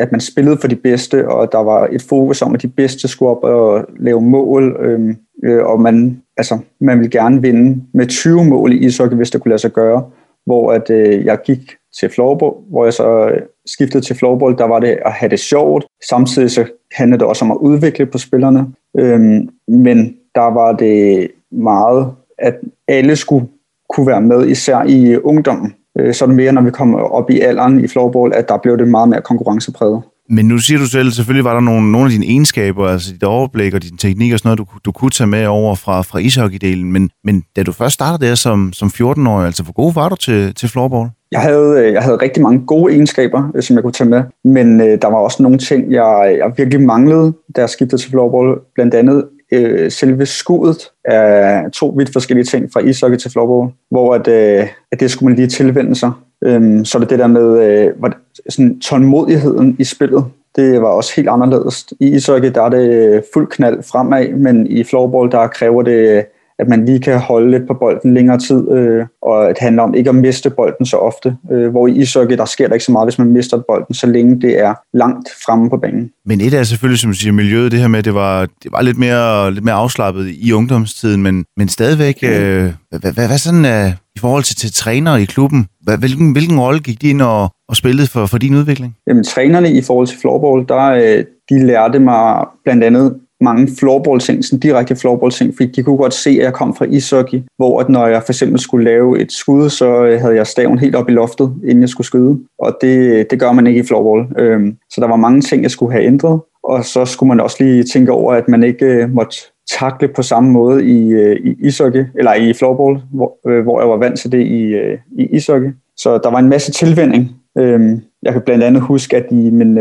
at 0.00 0.12
man 0.12 0.20
spillede 0.20 0.58
for 0.60 0.68
de 0.68 0.76
bedste, 0.76 1.28
og 1.28 1.52
der 1.52 1.58
var 1.58 1.88
et 1.92 2.02
fokus 2.02 2.42
om, 2.42 2.54
at 2.54 2.62
de 2.62 2.68
bedste 2.68 3.08
skulle 3.08 3.30
op 3.30 3.44
og 3.44 3.84
lave 3.98 4.20
mål, 4.20 4.76
øhm, 4.80 5.16
øh, 5.44 5.64
og 5.64 5.80
man, 5.80 6.22
altså, 6.36 6.58
man 6.80 6.98
ville 6.98 7.10
gerne 7.10 7.42
vinde 7.42 7.82
med 7.94 8.06
20 8.06 8.44
mål 8.44 8.72
i 8.72 8.86
ishockey, 8.86 9.16
hvis 9.16 9.30
det 9.30 9.40
kunne 9.40 9.50
lade 9.50 9.60
sig 9.60 9.72
gøre, 9.72 10.04
hvor 10.46 10.72
at, 10.72 10.90
øh, 10.90 11.24
jeg 11.24 11.38
gik 11.44 11.76
til 12.00 12.08
floorball, 12.08 12.52
hvor 12.70 12.84
jeg 12.84 12.92
så 12.92 13.28
øh, 13.28 13.40
skiftede 13.66 14.04
til 14.04 14.16
floorball, 14.16 14.58
der 14.58 14.64
var 14.64 14.80
det 14.80 14.98
at 15.04 15.12
have 15.12 15.30
det 15.30 15.40
sjovt. 15.40 15.86
Samtidig 16.08 16.50
så 16.50 16.64
handlede 16.92 17.18
det 17.18 17.26
også 17.26 17.44
om 17.44 17.50
at 17.50 17.56
udvikle 17.56 18.06
på 18.06 18.18
spillerne, 18.18 18.66
øhm, 18.98 19.48
men 19.68 20.16
der 20.34 20.54
var 20.54 20.72
det 20.72 21.28
meget, 21.52 22.12
at 22.38 22.54
alle 22.88 23.16
skulle 23.16 23.46
kunne 23.88 24.06
være 24.06 24.20
med, 24.20 24.46
især 24.46 24.82
i 24.82 25.10
øh, 25.10 25.20
ungdommen. 25.24 25.74
Øh, 25.98 26.14
sådan 26.14 26.36
mere, 26.36 26.52
når 26.52 26.62
vi 26.62 26.70
kom 26.70 26.94
op 26.94 27.30
i 27.30 27.40
alderen 27.40 27.84
i 27.84 27.88
floorball, 27.88 28.34
at 28.34 28.48
der 28.48 28.58
blev 28.62 28.78
det 28.78 28.88
meget 28.88 29.08
mere 29.08 29.20
konkurrencepræget. 29.22 30.02
Men 30.32 30.48
nu 30.48 30.58
siger 30.58 30.78
du 30.78 30.86
selv, 30.86 31.10
selvfølgelig 31.10 31.44
var 31.44 31.54
der 31.54 31.60
nogle, 31.60 31.92
nogle 31.92 32.06
af 32.06 32.10
dine 32.10 32.26
egenskaber, 32.26 32.86
altså 32.86 33.12
dit 33.12 33.22
overblik 33.24 33.74
og 33.74 33.82
din 33.82 33.96
teknik 33.96 34.32
og 34.32 34.38
sådan 34.38 34.48
noget, 34.48 34.58
du, 34.58 34.66
du 34.84 34.92
kunne 34.92 35.10
tage 35.10 35.26
med 35.26 35.46
over 35.46 35.74
fra, 35.74 36.02
fra 36.02 36.18
ishockeydelen. 36.18 36.92
Men, 36.92 37.10
men 37.24 37.44
da 37.56 37.62
du 37.62 37.72
først 37.72 37.94
startede 37.94 38.28
der 38.28 38.34
som, 38.34 38.72
som 38.72 38.88
14-årig, 38.88 39.46
altså 39.46 39.62
hvor 39.62 39.72
god 39.72 39.94
var 39.94 40.08
du 40.08 40.16
til, 40.16 40.54
til 40.54 40.68
floorball? 40.68 41.08
Jeg 41.32 41.40
havde, 41.40 41.80
øh, 41.80 41.92
jeg 41.92 42.02
havde 42.02 42.16
rigtig 42.16 42.42
mange 42.42 42.66
gode 42.66 42.92
egenskaber, 42.92 43.50
øh, 43.54 43.62
som 43.62 43.76
jeg 43.76 43.82
kunne 43.82 43.92
tage 43.92 44.10
med, 44.10 44.22
men 44.44 44.80
øh, 44.80 44.98
der 45.02 45.08
var 45.08 45.18
også 45.18 45.42
nogle 45.42 45.58
ting, 45.58 45.92
jeg, 45.92 46.36
jeg 46.38 46.52
virkelig 46.56 46.86
manglede, 46.86 47.32
da 47.56 47.60
jeg 47.60 47.70
skiftede 47.70 48.00
til 48.02 48.10
floorball. 48.10 48.58
Blandt 48.74 48.94
andet 48.94 49.24
øh, 49.52 49.90
selve 49.90 50.26
skuddet 50.26 50.90
er 51.04 51.68
to 51.68 51.94
vidt 51.96 52.12
forskellige 52.12 52.44
ting 52.44 52.72
fra 52.72 52.80
ishockey 52.80 53.16
til 53.16 53.30
floorball, 53.30 53.72
hvor 53.90 54.14
at, 54.14 54.28
øh, 54.28 54.68
at 54.92 55.00
det 55.00 55.10
skulle 55.10 55.30
man 55.30 55.36
lige 55.36 55.48
tilvende 55.48 55.94
sig. 55.94 56.12
Øhm, 56.44 56.84
så 56.84 56.98
er 56.98 57.00
det 57.00 57.10
det 57.10 57.18
der 57.18 57.26
med 57.26 57.62
øh, 57.62 58.12
sådan, 58.48 58.80
tålmodigheden 58.80 59.76
i 59.78 59.84
spillet. 59.84 60.24
Det 60.56 60.82
var 60.82 60.88
også 60.88 61.12
helt 61.16 61.28
anderledes. 61.28 61.86
I 62.00 62.08
ishockey 62.08 62.50
der 62.54 62.62
er 62.62 62.68
det 62.68 62.90
øh, 62.90 63.22
fuld 63.34 63.46
knald 63.46 63.82
fremad, 63.82 64.28
men 64.28 64.66
i 64.66 64.84
floorball 64.84 65.30
der 65.30 65.46
kræver 65.46 65.82
det 65.82 66.26
at 66.60 66.68
man 66.68 66.84
lige 66.84 67.00
kan 67.00 67.18
holde 67.18 67.50
lidt 67.50 67.66
på 67.66 67.74
bolden 67.74 68.14
længere 68.14 68.38
tid, 68.38 68.70
øh, 68.70 69.06
og 69.22 69.48
det 69.48 69.58
handler 69.58 69.82
om 69.82 69.94
ikke 69.94 70.10
at 70.10 70.16
miste 70.16 70.50
bolden 70.50 70.86
så 70.86 70.96
ofte. 70.96 71.36
Øh, 71.52 71.70
hvor 71.70 71.86
i 71.86 71.92
ishockey, 71.92 72.36
der 72.36 72.44
sker 72.44 72.66
der 72.66 72.74
ikke 72.74 72.84
så 72.84 72.92
meget, 72.92 73.06
hvis 73.06 73.18
man 73.18 73.32
mister 73.32 73.62
bolden, 73.68 73.94
så 73.94 74.06
længe 74.06 74.40
det 74.40 74.60
er 74.60 74.74
langt 74.94 75.28
fremme 75.44 75.70
på 75.70 75.76
banen. 75.76 76.10
Men 76.26 76.40
et 76.40 76.54
er 76.54 76.62
selvfølgelig, 76.62 77.00
som 77.00 77.10
du 77.10 77.16
siger, 77.16 77.32
miljøet, 77.32 77.72
det 77.72 77.80
her 77.80 77.88
med, 77.88 77.98
at 77.98 78.04
det 78.04 78.14
var, 78.14 78.40
det 78.62 78.72
var 78.72 78.82
lidt, 78.82 78.98
mere, 78.98 79.52
lidt 79.54 79.64
mere 79.64 79.74
afslappet 79.74 80.28
i 80.28 80.52
ungdomstiden, 80.52 81.22
men, 81.22 81.44
men 81.56 81.68
stadigvæk, 81.68 82.22
mm. 82.22 82.28
øh, 82.28 82.72
hvad, 82.90 83.12
hvad, 83.12 83.26
hvad 83.26 83.38
sådan 83.38 83.64
øh, 83.64 83.92
i 84.16 84.18
forhold 84.18 84.42
til, 84.42 84.56
til 84.56 84.72
trænere 84.72 85.22
i 85.22 85.24
klubben, 85.24 85.66
hvad, 85.82 85.98
hvilken, 85.98 86.32
hvilken 86.32 86.60
rolle 86.60 86.80
gik 86.80 87.02
de 87.02 87.10
ind 87.10 87.22
og, 87.22 87.48
og 87.68 87.76
spillede 87.76 88.08
for, 88.08 88.26
for 88.26 88.38
din 88.38 88.54
udvikling? 88.54 88.96
Jamen, 89.08 89.24
trænerne 89.24 89.72
i 89.72 89.82
forhold 89.82 90.06
til 90.06 90.18
floorball, 90.18 90.68
der, 90.68 90.84
øh, 90.90 91.24
de 91.50 91.66
lærte 91.66 91.98
mig 91.98 92.46
blandt 92.64 92.84
andet 92.84 93.16
mange 93.40 93.68
floorball-ting, 93.78 94.44
sådan 94.44 94.58
direkte 94.58 94.96
floorball-ting, 94.96 95.54
fordi 95.56 95.70
de 95.70 95.82
kunne 95.82 95.96
godt 95.96 96.14
se, 96.14 96.30
at 96.30 96.36
jeg 96.36 96.52
kom 96.52 96.76
fra 96.76 96.84
ishockey, 96.84 97.42
hvor 97.56 97.80
at 97.80 97.88
når 97.88 98.06
jeg 98.06 98.22
for 98.22 98.32
eksempel 98.32 98.60
skulle 98.60 98.84
lave 98.84 99.20
et 99.20 99.32
skud, 99.32 99.68
så 99.70 100.04
øh, 100.04 100.20
havde 100.20 100.36
jeg 100.36 100.46
staven 100.46 100.78
helt 100.78 100.94
op 100.94 101.08
i 101.08 101.12
loftet, 101.12 101.54
inden 101.64 101.80
jeg 101.80 101.88
skulle 101.88 102.06
skyde, 102.06 102.38
og 102.58 102.78
det, 102.80 103.26
det 103.30 103.40
gør 103.40 103.52
man 103.52 103.66
ikke 103.66 103.80
i 103.80 103.86
floorball. 103.86 104.26
Øhm, 104.38 104.76
så 104.90 105.00
der 105.00 105.08
var 105.08 105.16
mange 105.16 105.40
ting, 105.40 105.62
jeg 105.62 105.70
skulle 105.70 105.92
have 105.92 106.04
ændret, 106.04 106.40
og 106.62 106.84
så 106.84 107.04
skulle 107.04 107.28
man 107.28 107.40
også 107.40 107.56
lige 107.60 107.84
tænke 107.84 108.12
over, 108.12 108.34
at 108.34 108.48
man 108.48 108.62
ikke 108.62 108.86
øh, 108.86 109.10
måtte 109.14 109.36
takle 109.78 110.08
på 110.08 110.22
samme 110.22 110.50
måde 110.50 110.84
i, 110.84 111.08
øh, 111.08 111.36
i 111.36 111.66
ishockey, 111.66 112.04
eller 112.14 112.34
i 112.34 112.52
floorball, 112.52 113.02
hvor, 113.12 113.48
øh, 113.48 113.62
hvor 113.62 113.80
jeg 113.80 113.88
var 113.88 113.96
vant 113.96 114.18
til 114.18 114.32
det 114.32 114.46
i, 114.46 114.62
øh, 114.62 114.98
i 115.18 115.26
ishockey. 115.36 115.70
Så 115.96 116.18
der 116.18 116.30
var 116.30 116.38
en 116.38 116.48
masse 116.48 116.72
tilvænding. 116.72 117.30
Øhm, 117.58 118.00
jeg 118.22 118.32
kan 118.32 118.42
blandt 118.42 118.64
andet 118.64 118.82
huske, 118.82 119.16
at 119.16 119.26
i 119.30 119.50
min, 119.50 119.78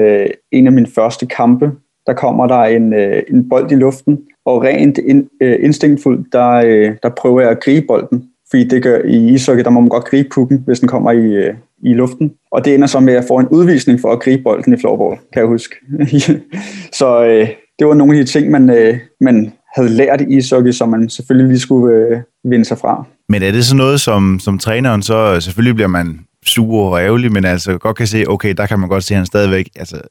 en 0.51 0.67
af 0.67 0.71
mine 0.71 0.87
første 0.95 1.25
kampe, 1.25 1.71
der 2.09 2.15
kommer 2.15 2.47
der 2.47 2.63
en, 2.63 2.93
øh, 2.93 3.23
en 3.29 3.49
bold 3.49 3.71
i 3.71 3.75
luften, 3.75 4.19
og 4.45 4.63
rent 4.63 4.97
in, 4.97 5.27
øh, 5.41 5.57
instinktfuldt, 5.61 6.33
der, 6.33 6.49
øh, 6.49 6.91
der 7.03 7.09
prøver 7.09 7.41
jeg 7.41 7.49
at 7.49 7.63
gribe 7.63 7.85
bolden. 7.87 8.23
Fordi 8.49 8.63
det 8.63 8.83
gør 8.83 8.99
i 9.05 9.33
ishockey, 9.33 9.63
der 9.63 9.69
må 9.69 9.79
man 9.79 9.89
godt 9.89 10.05
gribe 10.05 10.29
pukken, 10.29 10.63
hvis 10.65 10.79
den 10.79 10.87
kommer 10.87 11.11
i, 11.11 11.25
øh, 11.33 11.53
i 11.83 11.93
luften. 11.93 12.31
Og 12.51 12.65
det 12.65 12.75
ender 12.75 12.87
så 12.87 12.99
med, 12.99 13.13
at 13.13 13.19
jeg 13.19 13.27
får 13.27 13.39
en 13.39 13.47
udvisning 13.47 14.01
for 14.01 14.11
at 14.11 14.19
gribe 14.19 14.43
bolden 14.43 14.73
i 14.73 14.77
floorball, 14.77 15.19
kan 15.33 15.39
jeg 15.39 15.47
huske. 15.47 15.75
så 16.99 17.25
øh, 17.25 17.47
det 17.79 17.87
var 17.87 17.93
nogle 17.93 18.17
af 18.17 18.25
de 18.25 18.31
ting, 18.31 18.51
man, 18.51 18.69
øh, 18.69 18.97
man 19.21 19.51
havde 19.75 19.89
lært 19.89 20.21
i 20.21 20.37
ishockey, 20.37 20.71
som 20.71 20.89
man 20.89 21.09
selvfølgelig 21.09 21.47
lige 21.47 21.59
skulle 21.59 21.95
øh, 21.95 22.21
vinde 22.43 22.65
sig 22.65 22.77
fra. 22.77 23.03
Men 23.29 23.43
er 23.43 23.51
det 23.51 23.65
så 23.65 23.75
noget, 23.75 24.01
som, 24.01 24.39
som 24.39 24.57
træneren 24.57 25.01
så, 25.01 25.33
øh, 25.35 25.41
selvfølgelig 25.41 25.75
bliver 25.75 25.87
man 25.87 26.19
sur 26.45 26.89
og 26.89 26.99
ærgerlig, 26.99 27.31
men 27.31 27.45
altså 27.45 27.77
godt 27.77 27.97
kan 27.97 28.07
se, 28.07 28.25
okay, 28.27 28.53
der 28.53 28.65
kan 28.65 28.79
man 28.79 28.89
godt 28.89 29.03
se, 29.03 29.13
at 29.13 29.17
han 29.17 29.25
stadigvæk 29.25 29.69
altså, 29.75 30.01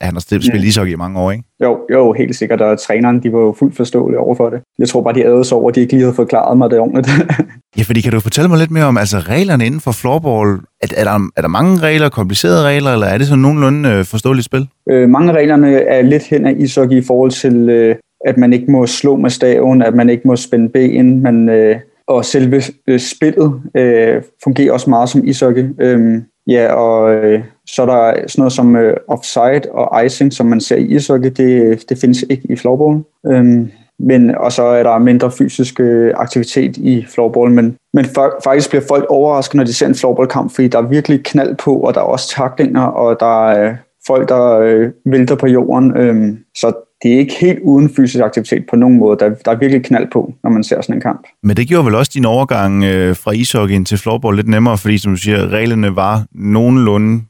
han 0.00 0.14
har 0.14 0.20
spillet 0.20 0.54
ja. 0.54 0.68
ishockey 0.68 0.92
i 0.92 0.96
mange 0.96 1.20
år, 1.20 1.30
ikke? 1.30 1.44
Jo, 1.62 1.78
jo, 1.92 2.12
helt 2.12 2.36
sikkert, 2.36 2.60
og 2.60 2.80
træneren, 2.80 3.22
de 3.22 3.32
var 3.32 3.38
jo 3.38 3.54
fuldt 3.58 3.76
forståelige 3.76 4.18
over 4.18 4.34
for 4.34 4.50
det. 4.50 4.60
Jeg 4.78 4.88
tror 4.88 5.02
bare, 5.02 5.14
de 5.14 5.20
ærede 5.20 5.44
sig 5.44 5.56
over, 5.58 5.68
at 5.68 5.74
de 5.74 5.80
ikke 5.80 5.92
lige 5.92 6.02
havde 6.02 6.14
forklaret 6.14 6.58
mig 6.58 6.70
det 6.70 6.78
ordentligt. 6.78 7.08
ja, 7.78 7.82
fordi 7.82 8.00
kan 8.00 8.12
du 8.12 8.20
fortælle 8.20 8.48
mig 8.48 8.58
lidt 8.58 8.70
mere 8.70 8.84
om 8.84 8.96
altså, 8.96 9.18
reglerne 9.18 9.66
inden 9.66 9.80
for 9.80 9.92
floorball? 9.92 10.60
Er, 10.82 10.86
er, 10.96 11.04
der, 11.04 11.30
er 11.36 11.40
der 11.40 11.48
mange 11.48 11.78
regler, 11.78 12.08
komplicerede 12.08 12.62
regler, 12.62 12.92
eller 12.92 13.06
er 13.06 13.18
det 13.18 13.26
sådan 13.26 13.42
nogenlunde 13.42 13.88
øh, 13.88 14.04
forståeligt 14.04 14.44
spil? 14.44 14.68
Øh, 14.90 15.08
mange 15.08 15.30
af 15.30 15.36
reglerne 15.36 15.72
er 15.72 16.02
lidt 16.02 16.22
hen 16.22 16.46
af 16.46 16.54
ishockey 16.58 16.96
i 16.96 17.04
forhold 17.06 17.30
til, 17.30 17.68
øh, 17.68 17.96
at 18.26 18.36
man 18.36 18.52
ikke 18.52 18.70
må 18.70 18.86
slå 18.86 19.16
med 19.16 19.30
staven, 19.30 19.82
at 19.82 19.94
man 19.94 20.10
ikke 20.10 20.28
må 20.28 20.36
spænde 20.36 20.68
ben, 20.68 21.22
man, 21.22 21.48
øh, 21.48 21.76
og 22.08 22.24
selve 22.24 22.62
øh, 22.88 23.00
spillet 23.00 23.60
øh, 23.76 24.22
fungerer 24.44 24.72
også 24.72 24.90
meget 24.90 25.08
som 25.08 25.24
ishockey. 25.24 25.64
Øh, 25.80 26.22
Ja, 26.46 26.72
og 26.72 27.14
øh, 27.14 27.44
så 27.66 27.82
er 27.82 27.86
der 27.86 28.12
sådan 28.28 28.40
noget 28.40 28.52
som 28.52 28.76
øh, 28.76 28.96
offside 29.08 29.62
og 29.72 30.04
icing, 30.04 30.32
som 30.32 30.46
man 30.46 30.60
ser 30.60 30.76
i 30.76 30.94
ishockey, 30.94 31.30
det, 31.36 31.84
det 31.88 31.98
findes 31.98 32.24
ikke 32.30 32.42
i 32.50 32.56
floorball. 32.56 33.02
Øhm, 33.26 33.70
men, 33.98 34.34
og 34.34 34.52
så 34.52 34.62
er 34.62 34.82
der 34.82 34.98
mindre 34.98 35.30
fysisk 35.30 35.80
øh, 35.80 36.12
aktivitet 36.16 36.76
i 36.76 37.04
floorball, 37.08 37.50
men, 37.50 37.76
men 37.94 38.04
faktisk 38.44 38.68
bliver 38.68 38.84
folk 38.88 39.06
overrasket, 39.08 39.54
når 39.54 39.64
de 39.64 39.72
ser 39.72 39.86
en 39.86 39.94
floorballkamp, 39.94 40.54
fordi 40.54 40.68
der 40.68 40.78
er 40.78 40.88
virkelig 40.88 41.24
knald 41.24 41.54
på, 41.56 41.74
og 41.76 41.94
der 41.94 42.00
er 42.00 42.04
også 42.04 42.28
taklinger, 42.28 42.82
og 42.82 43.16
der 43.20 43.48
er 43.48 43.70
øh, 43.70 43.76
folk, 44.06 44.28
der 44.28 44.58
øh, 44.58 44.90
vælter 45.06 45.34
på 45.34 45.46
jorden. 45.46 45.96
Øh, 45.96 46.36
så 46.54 46.72
det 47.02 47.14
er 47.14 47.18
ikke 47.18 47.34
helt 47.40 47.58
uden 47.62 47.90
fysisk 47.96 48.24
aktivitet 48.24 48.64
på 48.70 48.76
nogen 48.76 48.98
måde. 48.98 49.18
Der, 49.18 49.28
der 49.44 49.50
er 49.50 49.56
virkelig 49.56 49.84
knald 49.84 50.08
på, 50.12 50.34
når 50.42 50.50
man 50.50 50.64
ser 50.64 50.80
sådan 50.80 50.94
en 50.94 51.00
kamp. 51.00 51.26
Men 51.42 51.56
det 51.56 51.68
gjorde 51.68 51.86
vel 51.86 51.94
også 51.94 52.10
din 52.14 52.24
overgang 52.24 52.84
øh, 52.84 53.16
fra 53.16 53.32
ishockey 53.32 53.84
til 53.84 53.98
floorball 53.98 54.36
lidt 54.36 54.48
nemmere, 54.48 54.78
fordi 54.78 54.98
som 54.98 55.12
du 55.12 55.18
siger, 55.18 55.48
reglerne 55.48 55.96
var 55.96 56.24
nogenlunde 56.32 57.22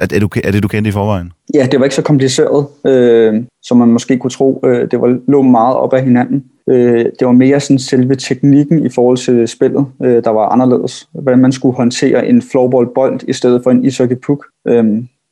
er 0.00 0.06
det, 0.06 0.62
du, 0.62 0.68
kendte 0.68 0.88
i 0.88 0.92
forvejen? 0.92 1.32
Ja, 1.54 1.66
det 1.70 1.80
var 1.80 1.84
ikke 1.84 1.96
så 1.96 2.02
kompliceret, 2.02 2.66
øh, 2.86 3.44
som 3.62 3.78
man 3.78 3.88
måske 3.88 4.18
kunne 4.18 4.30
tro. 4.30 4.60
Øh, 4.64 4.90
det 4.90 5.00
var 5.00 5.18
lå 5.28 5.42
meget 5.42 5.76
op 5.76 5.92
af 5.92 6.04
hinanden. 6.04 6.44
Øh, 6.70 7.04
det 7.04 7.26
var 7.26 7.32
mere 7.32 7.60
sådan 7.60 7.78
selve 7.78 8.14
teknikken 8.14 8.86
i 8.86 8.88
forhold 8.88 9.16
til 9.16 9.48
spillet, 9.48 9.86
øh, 10.02 10.24
der 10.24 10.30
var 10.30 10.48
anderledes. 10.48 11.08
Hvordan 11.22 11.38
man 11.38 11.52
skulle 11.52 11.76
håndtere 11.76 12.28
en 12.28 12.42
floorball-bold 12.42 13.20
i 13.28 13.32
stedet 13.32 13.62
for 13.62 13.70
en 13.70 13.84
ishockey-puk. 13.84 14.46
Øh, 14.68 14.84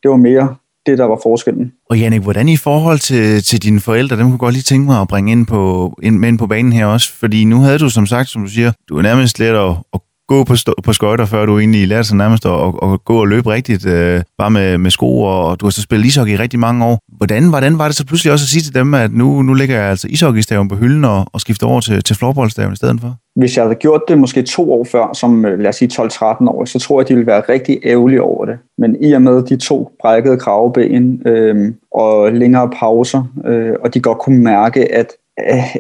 det 0.02 0.10
var 0.10 0.16
mere 0.16 0.54
det, 0.86 0.98
der 0.98 1.04
var 1.04 1.20
forskellen. 1.22 1.72
Og 1.90 1.98
Jannik, 1.98 2.22
hvordan 2.22 2.48
i 2.48 2.56
forhold 2.56 2.98
til, 2.98 3.42
til 3.42 3.62
dine 3.62 3.80
forældre, 3.80 4.16
dem 4.16 4.26
kunne 4.26 4.38
godt 4.38 4.54
lige 4.54 4.62
tænke 4.62 4.86
mig 4.86 5.00
at 5.00 5.08
bringe 5.08 5.32
ind 5.32 5.46
på, 5.46 5.92
ind, 6.02 6.18
med 6.18 6.28
ind 6.28 6.38
på 6.38 6.46
banen 6.46 6.72
her 6.72 6.86
også, 6.86 7.12
fordi 7.12 7.44
nu 7.44 7.56
havde 7.56 7.78
du 7.78 7.90
som 7.90 8.06
sagt, 8.06 8.28
som 8.28 8.42
du 8.42 8.48
siger, 8.48 8.72
du 8.88 8.98
er 8.98 9.02
nærmest 9.02 9.38
let 9.38 9.54
at, 9.54 9.76
at 9.94 10.00
gå 10.32 10.44
på, 10.44 10.54
på 10.84 10.92
skøjter, 10.92 11.26
før 11.26 11.46
du 11.46 11.58
egentlig 11.58 11.88
lærte 11.88 12.08
sig 12.08 12.16
nærmest 12.16 12.46
at, 12.46 12.52
at, 12.52 12.72
at 12.92 13.04
gå 13.04 13.16
og 13.20 13.28
løbe 13.28 13.48
rigtigt, 13.50 13.86
øh, 13.86 14.22
bare 14.38 14.50
med, 14.50 14.78
med 14.78 14.90
sko, 14.90 15.10
og 15.22 15.60
du 15.60 15.66
har 15.66 15.70
så 15.70 15.82
spillet 15.82 16.06
ishockey 16.06 16.32
i 16.32 16.36
rigtig 16.36 16.58
mange 16.58 16.84
år. 16.84 16.98
Hvordan, 17.18 17.48
hvordan 17.48 17.78
var 17.78 17.86
det 17.86 17.96
så 17.96 18.06
pludselig 18.06 18.32
også 18.32 18.44
at 18.44 18.48
sige 18.48 18.62
til 18.62 18.74
dem, 18.74 18.94
at 18.94 19.12
nu, 19.12 19.42
nu 19.42 19.54
ligger 19.54 19.76
jeg 19.76 19.90
altså 19.90 20.06
ishockeystaven 20.10 20.68
på 20.68 20.76
hylden 20.76 21.04
og, 21.04 21.26
og 21.32 21.40
skifter 21.40 21.66
over 21.66 21.80
til, 21.80 22.02
til 22.02 22.16
floorballstaven 22.16 22.72
i 22.72 22.76
stedet 22.76 23.00
for? 23.00 23.14
Hvis 23.36 23.56
jeg 23.56 23.64
havde 23.64 23.74
gjort 23.74 24.02
det 24.08 24.18
måske 24.18 24.42
to 24.42 24.72
år 24.72 24.84
før, 24.84 25.12
som 25.14 25.44
øh, 25.44 25.58
lad 25.58 25.68
os 25.68 25.76
sige 25.76 25.90
12-13 26.02 26.48
år, 26.48 26.64
så 26.64 26.78
tror 26.78 27.00
jeg, 27.00 27.08
de 27.08 27.14
ville 27.14 27.26
være 27.26 27.42
rigtig 27.48 27.78
ærgerlige 27.84 28.22
over 28.22 28.44
det. 28.44 28.58
Men 28.78 28.96
i 29.04 29.12
og 29.12 29.22
med 29.22 29.42
de 29.42 29.56
to 29.56 29.90
brækkede 30.00 30.36
kraveben 30.36 31.22
øh, 31.26 31.72
og 31.94 32.32
længere 32.32 32.70
pauser, 32.70 33.22
øh, 33.46 33.72
og 33.84 33.94
de 33.94 34.00
godt 34.00 34.18
kunne 34.18 34.38
mærke, 34.38 34.94
at, 34.94 35.06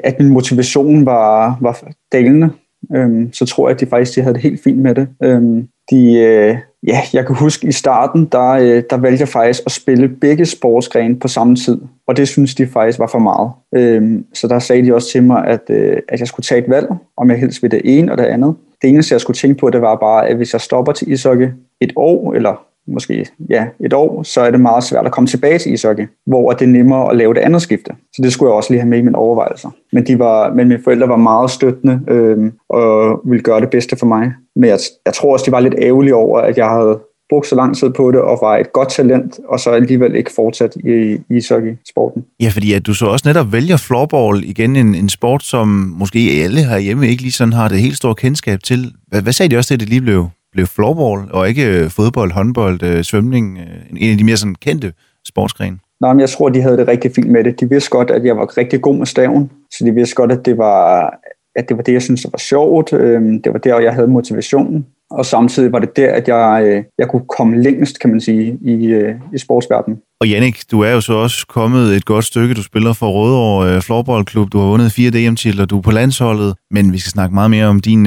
at 0.04 0.14
min 0.20 0.28
motivation 0.28 1.06
var, 1.06 1.58
var 1.60 1.82
dalende, 2.12 2.50
øhm, 2.96 3.32
så 3.32 3.46
tror 3.46 3.68
jeg, 3.68 3.74
at 3.74 3.80
de 3.80 3.86
faktisk 3.86 4.16
de 4.16 4.22
havde 4.22 4.34
det 4.34 4.42
helt 4.42 4.62
fint 4.62 4.78
med 4.78 4.94
det. 4.94 5.08
Øhm, 5.22 5.68
de, 5.90 6.14
øh, 6.14 6.56
ja, 6.86 7.00
jeg 7.12 7.26
kan 7.26 7.36
huske 7.36 7.68
i 7.68 7.72
starten, 7.72 8.24
der, 8.24 8.50
øh, 8.50 8.82
der 8.90 8.96
valgte 8.96 9.20
jeg 9.20 9.28
faktisk 9.28 9.62
at 9.66 9.72
spille 9.72 10.08
begge 10.08 10.46
sportsgrene 10.46 11.18
på 11.18 11.28
samme 11.28 11.56
tid, 11.56 11.78
og 12.06 12.16
det 12.16 12.28
synes 12.28 12.54
de 12.54 12.66
faktisk 12.66 12.98
var 12.98 13.06
for 13.06 13.18
meget. 13.18 13.50
Øhm, 13.74 14.24
så 14.34 14.48
der 14.48 14.58
sagde 14.58 14.86
de 14.86 14.94
også 14.94 15.10
til 15.10 15.22
mig, 15.22 15.46
at, 15.46 15.60
øh, 15.70 15.96
at 16.08 16.20
jeg 16.20 16.28
skulle 16.28 16.44
tage 16.44 16.62
et 16.62 16.70
valg, 16.70 16.88
om 17.16 17.30
jeg 17.30 17.38
helst 17.38 17.62
ville 17.62 17.76
det 17.76 17.98
ene 17.98 18.12
og 18.12 18.18
det 18.18 18.24
andet. 18.24 18.54
Det 18.82 18.90
eneste, 18.90 19.12
jeg 19.12 19.20
skulle 19.20 19.36
tænke 19.36 19.60
på, 19.60 19.70
det 19.70 19.80
var 19.80 19.96
bare, 19.96 20.28
at 20.28 20.36
hvis 20.36 20.52
jeg 20.52 20.60
stopper 20.60 20.92
til 20.92 21.12
ishockey 21.12 21.48
et 21.80 21.92
år, 21.96 22.34
eller 22.34 22.69
måske 22.90 23.26
ja, 23.50 23.66
et 23.84 23.92
år, 23.92 24.22
så 24.22 24.40
er 24.40 24.50
det 24.50 24.60
meget 24.60 24.84
svært 24.84 25.06
at 25.06 25.12
komme 25.12 25.28
tilbage 25.28 25.58
til 25.58 25.72
ishockey, 25.72 26.06
hvor 26.26 26.52
det 26.52 26.64
er 26.64 26.68
nemmere 26.68 27.10
at 27.10 27.16
lave 27.16 27.34
det 27.34 27.40
andet 27.40 27.62
skifte. 27.62 27.90
Så 28.12 28.22
det 28.22 28.32
skulle 28.32 28.50
jeg 28.50 28.56
også 28.56 28.72
lige 28.72 28.80
have 28.80 28.90
med 28.90 28.98
i 28.98 29.02
mine 29.02 29.18
overvejelser. 29.18 29.70
Men, 29.92 30.06
de 30.06 30.18
var, 30.18 30.54
men 30.54 30.68
mine 30.68 30.80
forældre 30.84 31.08
var 31.08 31.16
meget 31.16 31.50
støttende 31.50 32.00
øh, 32.08 32.52
og 32.68 33.20
ville 33.24 33.42
gøre 33.42 33.60
det 33.60 33.70
bedste 33.70 33.96
for 33.96 34.06
mig. 34.06 34.32
Men 34.56 34.64
jeg, 34.64 34.78
jeg 35.06 35.14
tror 35.14 35.32
også, 35.32 35.46
de 35.46 35.52
var 35.52 35.60
lidt 35.60 35.74
ærgerlige 35.78 36.14
over, 36.14 36.40
at 36.40 36.58
jeg 36.58 36.68
havde 36.68 36.98
brugt 37.30 37.46
så 37.46 37.54
lang 37.54 37.76
tid 37.76 37.90
på 37.90 38.10
det 38.10 38.20
og 38.20 38.38
var 38.42 38.56
et 38.56 38.72
godt 38.72 38.88
talent, 38.88 39.40
og 39.48 39.60
så 39.60 39.70
alligevel 39.70 40.14
ikke 40.14 40.30
fortsat 40.36 40.76
i, 40.76 41.18
i 41.30 41.36
ishockey-sporten. 41.36 42.24
Ja, 42.40 42.48
fordi 42.48 42.72
at 42.72 42.86
du 42.86 42.94
så 42.94 43.06
også 43.06 43.28
netop 43.28 43.52
vælger 43.52 43.76
floorball 43.76 44.44
igen, 44.44 44.76
en, 44.76 44.94
en 44.94 45.08
sport, 45.08 45.42
som 45.42 45.68
måske 45.98 46.18
alle 46.44 46.64
herhjemme 46.64 47.08
ikke 47.08 47.22
lige 47.22 47.32
sådan 47.32 47.52
har 47.52 47.68
det 47.68 47.78
helt 47.78 47.96
store 47.96 48.14
kendskab 48.14 48.62
til. 48.62 48.92
Hvad, 49.08 49.22
hvad 49.22 49.32
sagde 49.32 49.50
de 49.50 49.58
også 49.58 49.68
til, 49.68 49.74
at 49.74 49.80
det 49.80 49.88
lige 49.88 50.00
blev 50.00 50.28
blev 50.52 50.66
floorball, 50.66 51.32
og 51.32 51.48
ikke 51.48 51.66
øh, 51.66 51.90
fodbold, 51.90 52.32
håndbold, 52.32 52.82
øh, 52.82 53.04
svømning, 53.04 53.58
øh, 53.58 54.00
en 54.02 54.10
af 54.10 54.18
de 54.18 54.24
mere 54.24 54.36
sådan 54.36 54.54
kendte 54.54 54.92
sportsgrene? 55.28 55.78
Nej, 56.00 56.12
men 56.12 56.20
jeg 56.20 56.30
tror, 56.30 56.48
de 56.48 56.62
havde 56.62 56.76
det 56.76 56.88
rigtig 56.88 57.10
fint 57.14 57.30
med 57.30 57.44
det. 57.44 57.60
De 57.60 57.68
vidste 57.68 57.90
godt, 57.90 58.10
at 58.10 58.24
jeg 58.24 58.36
var 58.36 58.58
rigtig 58.58 58.80
god 58.80 58.96
med 58.96 59.06
staven, 59.06 59.50
så 59.70 59.84
de 59.84 59.94
vidste 59.94 60.14
godt, 60.14 60.32
at 60.32 60.44
det 60.44 60.58
var, 60.58 61.14
at 61.56 61.68
det, 61.68 61.76
var 61.76 61.82
det, 61.82 61.92
jeg 61.92 62.02
synes 62.02 62.26
var 62.32 62.38
sjovt. 62.38 62.92
Øhm, 62.92 63.42
det 63.42 63.52
var 63.52 63.58
der, 63.58 63.80
jeg 63.80 63.94
havde 63.94 64.08
motivationen. 64.08 64.86
Og 65.10 65.26
samtidig 65.26 65.72
var 65.72 65.78
det 65.78 65.96
der, 65.96 66.12
at 66.12 66.28
jeg, 66.28 66.84
jeg 66.98 67.08
kunne 67.08 67.24
komme 67.38 67.62
længst, 67.62 68.00
kan 68.00 68.10
man 68.10 68.20
sige, 68.20 68.58
i, 68.62 68.94
i 69.34 69.38
sportsverdenen. 69.38 70.00
Og 70.20 70.28
Jannik, 70.28 70.62
du 70.70 70.80
er 70.80 70.90
jo 70.90 71.00
så 71.00 71.12
også 71.12 71.46
kommet 71.46 71.96
et 71.96 72.04
godt 72.04 72.24
stykke. 72.24 72.54
Du 72.54 72.62
spiller 72.62 72.92
for 72.92 73.10
Rødovre 73.10 73.82
Floorballklub. 73.82 74.52
Du 74.52 74.58
har 74.58 74.66
vundet 74.66 74.92
fire 74.92 75.10
DM-titler. 75.10 75.64
Du 75.64 75.78
er 75.78 75.82
på 75.82 75.90
landsholdet. 75.90 76.54
Men 76.70 76.92
vi 76.92 76.98
skal 76.98 77.10
snakke 77.10 77.34
meget 77.34 77.50
mere 77.50 77.66
om 77.66 77.80
din, 77.80 78.06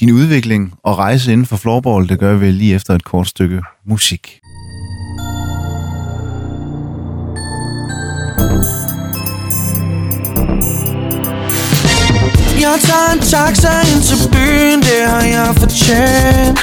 din 0.00 0.10
udvikling 0.10 0.74
og 0.84 0.98
rejse 0.98 1.32
inden 1.32 1.46
for 1.46 1.56
floorball, 1.56 2.08
det 2.08 2.18
gør 2.18 2.36
vi 2.36 2.50
lige 2.50 2.74
efter 2.74 2.94
et 2.94 3.04
kort 3.04 3.28
stykke 3.28 3.62
musik. 3.86 4.40
Jeg 12.60 12.76
tager 12.80 13.12
en 13.12 13.20
taxa 13.20 13.80
ind 13.92 14.02
til 14.02 14.28
byen, 14.32 14.78
det 14.82 15.00
har 15.06 15.22
jeg 15.22 15.54
fortjent. 15.56 16.58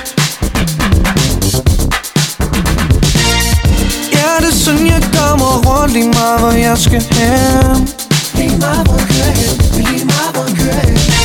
Ja, 4.15 4.29
det 4.39 4.47
er 4.47 4.59
sådan, 4.65 4.87
jeg 4.87 5.03
kommer 5.17 5.51
rundt 5.67 5.93
lige 5.93 6.09
meget, 6.09 6.39
hvor 6.39 6.51
jeg 6.51 6.77
skal 6.77 7.01
hen. 7.01 7.89
Lige 8.35 8.57
meget, 8.59 8.87
hvor 8.87 8.97
jeg 8.97 9.07
kører 9.07 9.31
hen, 9.31 9.57
lige 9.77 10.05
meget, 10.05 10.31
hvor 10.33 10.43
jeg 10.47 10.57
kører 10.57 10.87
hen 10.87 11.20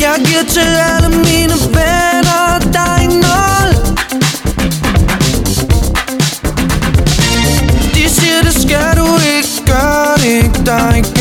jeg 0.00 0.14
giver 0.26 0.44
til 0.48 0.76
alle 0.90 1.08
mine 1.08 1.54
venner 1.76 2.58
dig 2.72 3.06
nul 3.06 3.70
De 7.94 8.08
siger 8.08 8.42
det 8.42 8.62
skal 8.62 8.96
du 8.96 9.06
ikke 9.36 9.66
gøre 9.66 10.16
det 10.16 10.44
ikke 10.44 10.60
dig. 10.66 11.17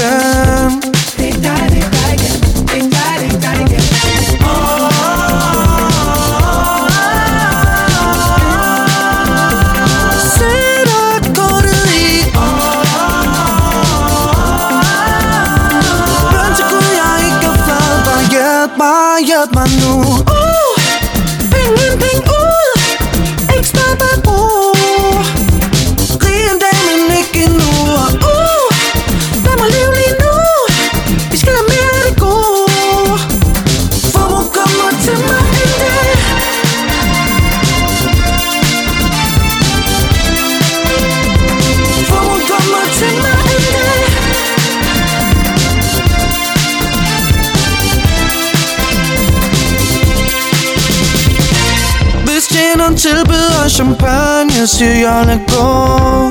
Champagne, 54.57 54.67
siger 54.67 55.09
jeg 55.09 55.25
lad 55.25 55.39
gå 55.47 56.26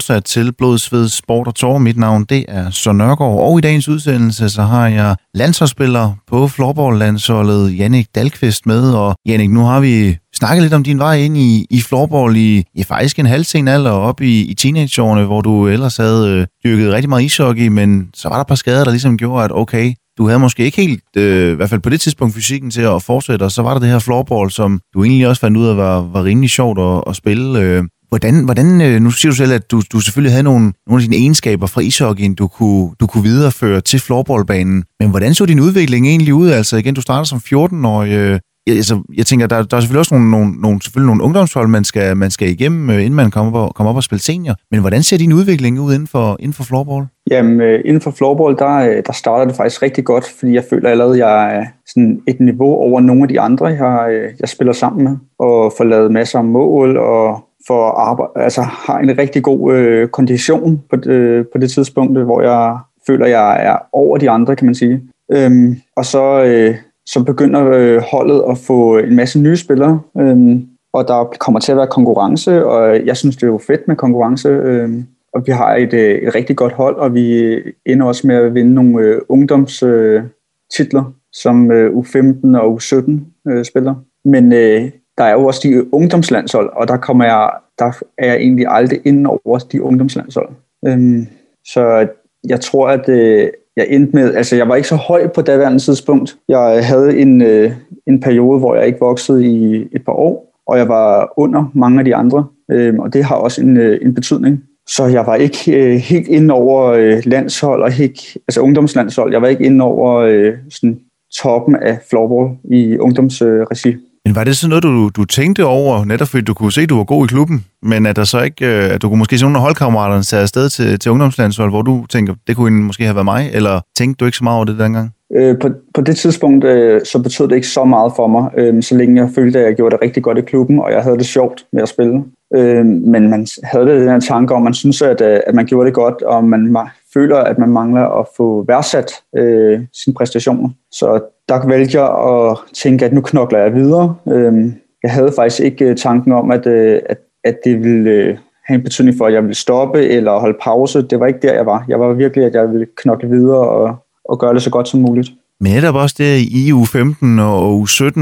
fortsat 0.00 0.24
til 0.24 0.52
Blodsved 0.52 1.08
Sport 1.08 1.46
og 1.46 1.54
Tor. 1.54 1.78
Mit 1.78 1.96
navn 1.96 2.24
det 2.24 2.44
er 2.48 2.70
Søren 2.70 2.98
Nørgaard, 2.98 3.38
og 3.38 3.58
i 3.58 3.60
dagens 3.60 3.88
udsendelse 3.88 4.48
så 4.48 4.62
har 4.62 4.88
jeg 4.88 5.16
landsholdsspiller 5.34 6.12
på 6.28 6.48
floorball-landsholdet 6.48 7.78
Jannik 7.78 8.06
Dalqvist 8.14 8.66
med. 8.66 8.92
Og 8.92 9.14
Jannik, 9.26 9.50
nu 9.50 9.60
har 9.60 9.80
vi 9.80 10.16
snakket 10.34 10.62
lidt 10.62 10.74
om 10.74 10.82
din 10.82 10.98
vej 10.98 11.16
ind 11.16 11.36
i, 11.36 11.66
i 11.70 11.80
floorball 11.80 12.36
i, 12.36 12.64
i 12.74 12.82
faktisk 12.82 13.18
en 13.18 13.26
halv 13.26 13.44
sen 13.44 13.68
alder 13.68 13.90
op 13.90 14.20
i, 14.20 14.44
i 14.44 14.54
teenageårene, 14.54 15.24
hvor 15.24 15.40
du 15.40 15.68
ellers 15.68 15.96
havde 15.96 16.28
øh, 16.28 16.46
dyrket 16.64 16.92
rigtig 16.92 17.08
meget 17.08 17.22
ishockey, 17.22 17.68
men 17.68 18.08
så 18.14 18.28
var 18.28 18.36
der 18.36 18.40
et 18.40 18.48
par 18.48 18.54
skader, 18.54 18.84
der 18.84 18.90
ligesom 18.90 19.16
gjorde, 19.16 19.44
at 19.44 19.52
okay, 19.54 19.94
du 20.18 20.26
havde 20.26 20.38
måske 20.38 20.64
ikke 20.64 20.76
helt, 20.76 21.02
øh, 21.16 21.52
i 21.52 21.54
hvert 21.54 21.70
fald 21.70 21.80
på 21.80 21.90
det 21.90 22.00
tidspunkt, 22.00 22.34
fysikken 22.34 22.70
til 22.70 22.82
at 22.82 23.02
fortsætte, 23.02 23.42
og 23.42 23.52
så 23.52 23.62
var 23.62 23.72
der 23.72 23.80
det 23.80 23.88
her 23.88 23.98
floorball, 23.98 24.50
som 24.50 24.80
du 24.94 25.04
egentlig 25.04 25.28
også 25.28 25.40
fandt 25.40 25.56
ud 25.56 25.66
af 25.66 25.76
var, 25.76 26.00
var 26.00 26.24
rimelig 26.24 26.50
sjovt 26.50 26.78
at, 26.78 27.04
at 27.06 27.16
spille. 27.16 27.60
Øh, 27.60 27.84
Hvordan, 28.10 28.44
hvordan, 28.44 28.80
øh, 28.80 29.00
nu 29.00 29.10
siger 29.10 29.32
du 29.32 29.36
selv, 29.36 29.52
at 29.52 29.70
du, 29.70 29.82
du 29.92 30.00
selvfølgelig 30.00 30.32
havde 30.32 30.42
nogle, 30.42 30.72
nogle 30.86 31.02
af 31.02 31.08
dine 31.08 31.16
egenskaber 31.16 31.66
fra 31.66 31.80
ishockeyen, 31.80 32.34
du 32.34 32.48
kunne, 32.48 32.90
du 33.00 33.06
kunne 33.06 33.22
videreføre 33.22 33.80
til 33.80 34.00
floorballbanen. 34.00 34.84
Men 35.00 35.10
hvordan 35.10 35.34
så 35.34 35.46
din 35.46 35.60
udvikling 35.60 36.06
egentlig 36.06 36.34
ud? 36.34 36.50
Altså 36.50 36.76
igen, 36.76 36.94
du 36.94 37.00
starter 37.00 37.24
som 37.24 37.38
14-årig. 37.38 38.40
Altså, 38.68 39.02
jeg 39.16 39.26
tænker, 39.26 39.46
der, 39.46 39.62
der 39.62 39.76
er 39.76 39.80
selvfølgelig 39.80 39.98
også 39.98 40.14
nogle, 40.14 40.30
nogle, 40.30 40.60
nogle, 40.60 40.82
selvfølgelig 40.82 41.06
nogle 41.06 41.22
ungdomshold, 41.22 41.68
man 41.68 41.84
skal, 41.84 42.16
man 42.16 42.30
skal 42.30 42.48
igennem, 42.48 42.90
øh, 42.90 42.96
inden 42.96 43.14
man 43.14 43.30
kommer 43.30 43.58
op, 43.58 43.74
kommer 43.74 43.90
op 43.90 43.96
og 43.96 44.02
spiller 44.02 44.20
senior. 44.20 44.54
Men 44.70 44.80
hvordan 44.80 45.02
ser 45.02 45.18
din 45.18 45.32
udvikling 45.32 45.80
ud 45.80 45.94
inden 45.94 46.06
for, 46.06 46.36
inden 46.40 46.52
for 46.52 46.64
floorball? 46.64 47.06
Jamen, 47.30 47.60
øh, 47.60 47.80
inden 47.84 48.00
for 48.00 48.10
floorball, 48.10 48.56
der, 48.58 48.76
øh, 48.76 49.02
der 49.06 49.12
starter 49.12 49.44
det 49.44 49.56
faktisk 49.56 49.82
rigtig 49.82 50.04
godt, 50.04 50.24
fordi 50.38 50.52
jeg 50.52 50.64
føler 50.70 50.90
allerede, 50.90 51.14
at 51.14 51.18
jeg 51.18 51.56
er 51.56 51.64
sådan 51.86 52.20
et 52.28 52.40
niveau 52.40 52.74
over 52.74 53.00
nogle 53.00 53.22
af 53.22 53.28
de 53.28 53.40
andre, 53.40 53.66
jeg, 53.66 54.30
jeg 54.40 54.48
spiller 54.48 54.72
sammen 54.72 55.04
med, 55.04 55.16
og 55.38 55.72
får 55.76 55.84
lavet 55.84 56.12
masser 56.12 56.38
af 56.38 56.44
mål, 56.44 56.96
og 56.96 57.44
for 57.66 57.90
arbejde, 57.90 58.32
altså 58.36 58.62
har 58.62 58.98
en 58.98 59.18
rigtig 59.18 59.42
god 59.42 59.74
øh, 59.74 60.08
kondition 60.08 60.82
på, 60.90 61.10
øh, 61.10 61.44
på 61.52 61.58
det 61.58 61.70
tidspunkt, 61.70 62.18
hvor 62.18 62.42
jeg 62.42 62.78
føler, 63.06 63.26
jeg 63.26 63.66
er 63.66 63.76
over 63.92 64.18
de 64.18 64.30
andre, 64.30 64.56
kan 64.56 64.66
man 64.66 64.74
sige. 64.74 65.00
Øhm, 65.32 65.76
og 65.96 66.04
så, 66.04 66.42
øh, 66.44 66.74
så 67.12 67.24
begynder 67.24 67.66
øh, 67.66 68.02
holdet 68.12 68.44
at 68.50 68.58
få 68.58 68.98
en 68.98 69.16
masse 69.16 69.40
nye 69.40 69.56
spillere, 69.56 70.00
øh, 70.18 70.60
og 70.92 71.08
der 71.08 71.36
kommer 71.40 71.60
til 71.60 71.72
at 71.72 71.78
være 71.78 71.86
konkurrence, 71.86 72.66
og 72.66 73.06
jeg 73.06 73.16
synes, 73.16 73.36
det 73.36 73.42
er 73.42 73.46
jo 73.46 73.58
fedt 73.58 73.88
med 73.88 73.96
konkurrence. 73.96 74.48
Øh, 74.48 74.90
og 75.34 75.46
vi 75.46 75.52
har 75.52 75.76
et, 75.76 75.94
øh, 75.94 76.14
et 76.14 76.34
rigtig 76.34 76.56
godt 76.56 76.72
hold, 76.72 76.96
og 76.96 77.14
vi 77.14 77.54
ender 77.86 78.06
også 78.06 78.26
med 78.26 78.36
at 78.36 78.54
vinde 78.54 78.74
nogle 78.74 79.00
øh, 79.00 79.20
ungdomstitler, 79.28 81.04
øh, 81.04 81.12
som 81.32 81.70
øh, 81.72 81.90
U15 81.90 82.58
og 82.58 82.80
U17 82.82 83.10
øh, 83.50 83.64
spiller. 83.64 83.94
Men 84.24 84.52
øh, 84.52 84.90
der 85.18 85.24
er 85.24 85.32
jo 85.32 85.46
også 85.46 85.60
de 85.64 85.94
ungdomslandshold, 85.94 86.70
og 86.72 86.88
der 86.88 86.96
kommer 86.96 87.24
jeg, 87.24 87.50
der 87.78 87.92
er 88.18 88.26
jeg 88.26 88.36
egentlig 88.36 88.66
aldrig 88.68 89.00
inde 89.04 89.30
over 89.30 89.58
de 89.58 89.82
ungdomslandshold. 89.82 90.48
Øhm, 90.86 91.26
så 91.64 92.08
jeg 92.48 92.60
tror, 92.60 92.88
at 92.88 93.08
øh, 93.08 93.48
jeg 93.76 93.86
endte 93.88 94.16
med, 94.16 94.34
altså 94.34 94.56
jeg 94.56 94.68
var 94.68 94.76
ikke 94.76 94.88
så 94.88 94.96
høj 94.96 95.28
på 95.28 95.42
daværende 95.42 95.78
tidspunkt. 95.78 96.36
Jeg 96.48 96.86
havde 96.86 97.18
en, 97.18 97.42
øh, 97.42 97.72
en 98.06 98.20
periode, 98.20 98.58
hvor 98.58 98.74
jeg 98.74 98.86
ikke 98.86 98.98
voksede 99.00 99.46
i 99.46 99.74
et 99.92 100.04
par 100.04 100.12
år, 100.12 100.62
og 100.66 100.78
jeg 100.78 100.88
var 100.88 101.32
under 101.36 101.70
mange 101.74 101.98
af 101.98 102.04
de 102.04 102.14
andre, 102.14 102.46
øh, 102.70 102.98
og 102.98 103.12
det 103.12 103.24
har 103.24 103.34
også 103.36 103.62
en, 103.62 103.76
øh, 103.76 103.98
en 104.02 104.14
betydning. 104.14 104.62
Så 104.88 105.06
jeg 105.06 105.26
var 105.26 105.34
ikke 105.34 105.72
øh, 105.76 105.96
helt 105.96 106.28
inde 106.28 106.54
over 106.54 106.84
øh, 106.84 107.22
landshold, 107.26 107.82
og 107.82 108.00
ikke, 108.00 108.22
altså 108.48 108.60
ungdomslandshold. 108.60 109.32
Jeg 109.32 109.42
var 109.42 109.48
ikke 109.48 109.64
inde 109.64 109.84
over 109.84 110.14
øh, 110.16 110.54
sådan 110.70 111.00
toppen 111.42 111.76
af 111.76 111.98
floorball 112.10 112.56
i 112.64 112.98
ungdomsregi. 112.98 113.88
Øh, 113.88 113.96
men 114.30 114.36
var 114.36 114.44
det 114.44 114.56
sådan 114.56 114.68
noget, 114.68 114.82
du, 114.82 115.08
du 115.08 115.24
tænkte 115.24 115.64
over, 115.64 116.04
netop 116.04 116.28
fordi 116.28 116.44
du 116.44 116.54
kunne 116.54 116.72
se, 116.72 116.80
at 116.80 116.88
du 116.88 116.96
var 116.96 117.04
god 117.04 117.24
i 117.24 117.28
klubben, 117.28 117.64
men 117.82 118.06
at 118.06 118.16
der 118.16 118.24
så 118.24 118.42
ikke, 118.42 118.66
øh, 118.66 118.94
at 118.94 119.02
du 119.02 119.08
kunne 119.08 119.18
måske 119.18 119.38
se 119.38 119.44
nogle 119.44 119.58
af 119.58 119.62
holdkammeraterne 119.62 120.22
tage 120.22 120.42
afsted 120.42 120.68
til, 120.68 120.98
til 120.98 121.10
ungdomslandshold, 121.10 121.70
hvor 121.70 121.82
du 121.82 122.06
tænker, 122.06 122.34
det 122.46 122.56
kunne 122.56 122.82
måske 122.82 123.04
have 123.04 123.14
været 123.14 123.24
mig, 123.24 123.50
eller 123.52 123.80
tænkte 123.96 124.20
du 124.20 124.24
ikke 124.24 124.38
så 124.38 124.44
meget 124.44 124.56
over 124.56 124.64
det 124.64 124.78
dengang? 124.78 125.10
Øh, 125.36 125.58
på, 125.58 125.68
på 125.94 126.00
det 126.00 126.16
tidspunkt, 126.16 126.64
øh, 126.64 127.00
så 127.04 127.18
betød 127.22 127.48
det 127.48 127.54
ikke 127.54 127.68
så 127.68 127.84
meget 127.84 128.12
for 128.16 128.26
mig, 128.26 128.50
øh, 128.58 128.82
så 128.82 128.96
længe 128.96 129.22
jeg 129.22 129.30
følte, 129.34 129.58
at 129.58 129.64
jeg 129.64 129.74
gjorde 129.74 129.96
det 129.96 130.02
rigtig 130.04 130.22
godt 130.22 130.38
i 130.38 130.40
klubben, 130.40 130.78
og 130.78 130.92
jeg 130.92 131.02
havde 131.02 131.18
det 131.18 131.26
sjovt 131.26 131.64
med 131.72 131.82
at 131.82 131.88
spille. 131.88 132.24
Øh, 132.56 132.86
men 132.86 133.30
man 133.30 133.46
havde 133.64 133.86
det 133.86 134.00
den 134.00 134.08
her 134.08 134.20
tanke 134.20 134.54
om, 134.54 134.62
man 134.62 134.74
synes, 134.74 135.02
at, 135.02 135.20
øh, 135.20 135.40
at 135.46 135.54
man 135.54 135.66
gjorde 135.66 135.86
det 135.86 135.94
godt, 135.94 136.22
og 136.22 136.44
man 136.44 136.72
føler, 137.14 137.36
at 137.36 137.58
man 137.58 137.68
mangler 137.68 138.20
at 138.20 138.26
få 138.36 138.64
værdsat 138.68 139.12
øh, 139.36 139.80
sine 140.04 140.14
præstationer. 140.14 140.68
Så 140.92 141.20
der 141.48 141.66
valgte 141.68 142.00
jeg 142.00 142.08
at 142.28 142.58
tænke, 142.74 143.04
at 143.04 143.12
nu 143.12 143.20
knokler 143.20 143.58
jeg 143.58 143.74
videre. 143.74 144.14
Øh, 144.28 144.72
jeg 145.02 145.10
havde 145.10 145.32
faktisk 145.36 145.60
ikke 145.60 145.84
øh, 145.84 145.96
tanken 145.96 146.32
om, 146.32 146.50
at, 146.50 146.66
øh, 146.66 147.00
at, 147.06 147.18
at 147.44 147.58
det 147.64 147.84
ville 147.84 148.10
øh, 148.10 148.36
have 148.66 148.74
en 148.74 148.82
betydning 148.82 149.18
for, 149.18 149.26
at 149.26 149.32
jeg 149.32 149.42
ville 149.42 149.54
stoppe 149.54 150.08
eller 150.08 150.38
holde 150.38 150.58
pause. 150.62 151.02
Det 151.02 151.20
var 151.20 151.26
ikke 151.26 151.40
der, 151.42 151.54
jeg 151.54 151.66
var. 151.66 151.84
Jeg 151.88 152.00
var 152.00 152.12
virkelig, 152.12 152.44
at 152.44 152.54
jeg 152.54 152.70
ville 152.72 152.86
knokle 152.96 153.28
videre 153.28 153.68
og, 153.68 153.96
og 154.24 154.38
gøre 154.38 154.54
det 154.54 154.62
så 154.62 154.70
godt 154.70 154.88
som 154.88 155.00
muligt. 155.00 155.30
Men 155.60 155.72
netop 155.72 155.94
også 155.94 156.14
det 156.18 156.38
i 156.38 156.72
U15 156.72 157.40
og 157.40 157.80
U17, 157.80 158.20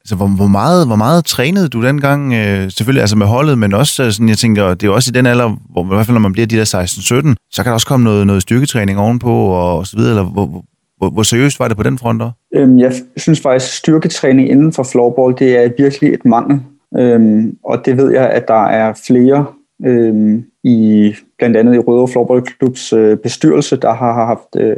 Altså, 0.00 0.16
hvor, 0.16 0.26
hvor, 0.26 0.46
meget, 0.46 0.86
hvor 0.86 0.96
meget 0.96 1.24
trænede 1.24 1.68
du 1.68 1.82
dengang? 1.82 2.34
Øh, 2.34 2.70
selvfølgelig 2.70 3.00
altså 3.00 3.16
med 3.16 3.26
holdet, 3.26 3.58
men 3.58 3.74
også 3.74 4.04
øh, 4.04 4.10
sådan, 4.10 4.28
jeg 4.28 4.38
tænker, 4.38 4.74
det 4.74 4.86
er 4.86 4.90
også 4.90 5.10
i 5.14 5.16
den 5.16 5.26
alder, 5.26 5.56
hvor 5.70 5.84
i 5.84 5.86
hvert 5.86 6.06
fald 6.06 6.14
når 6.14 6.20
man 6.20 6.32
bliver 6.32 6.46
de 6.46 6.56
der 6.56 6.64
16-17, 6.64 7.34
så 7.50 7.62
kan 7.62 7.70
der 7.70 7.74
også 7.74 7.86
komme 7.86 8.04
noget, 8.04 8.26
noget 8.26 8.42
styrketræning 8.42 8.98
ovenpå 8.98 9.30
og, 9.30 9.78
og 9.78 9.86
så 9.86 9.96
videre. 9.96 10.10
Eller, 10.10 10.24
hvor, 10.24 10.64
hvor, 10.98 11.10
hvor 11.10 11.22
seriøst 11.22 11.60
var 11.60 11.68
det 11.68 11.76
på 11.76 11.82
den 11.82 11.98
front 11.98 12.20
der? 12.20 12.30
Øhm, 12.54 12.78
jeg 12.78 12.92
synes 13.16 13.40
faktisk, 13.40 13.72
styrketræning 13.72 14.50
inden 14.50 14.72
for 14.72 14.82
floorball, 14.82 15.38
det 15.38 15.64
er 15.64 15.70
virkelig 15.78 16.14
et 16.14 16.24
mangel. 16.24 16.60
Øhm, 16.98 17.56
og 17.64 17.84
det 17.84 17.96
ved 17.96 18.12
jeg, 18.12 18.30
at 18.30 18.48
der 18.48 18.64
er 18.64 18.92
flere 19.06 19.46
øhm, 19.84 20.44
i 20.64 21.14
blandt 21.38 21.56
andet 21.56 21.74
i 21.74 21.78
Rødovre 21.78 22.08
Floorball 22.08 22.42
Klubs 22.42 22.92
øh, 22.92 23.16
bestyrelse, 23.16 23.76
der 23.76 23.94
har 23.94 24.12
haft, 24.12 24.56
øh, 24.56 24.76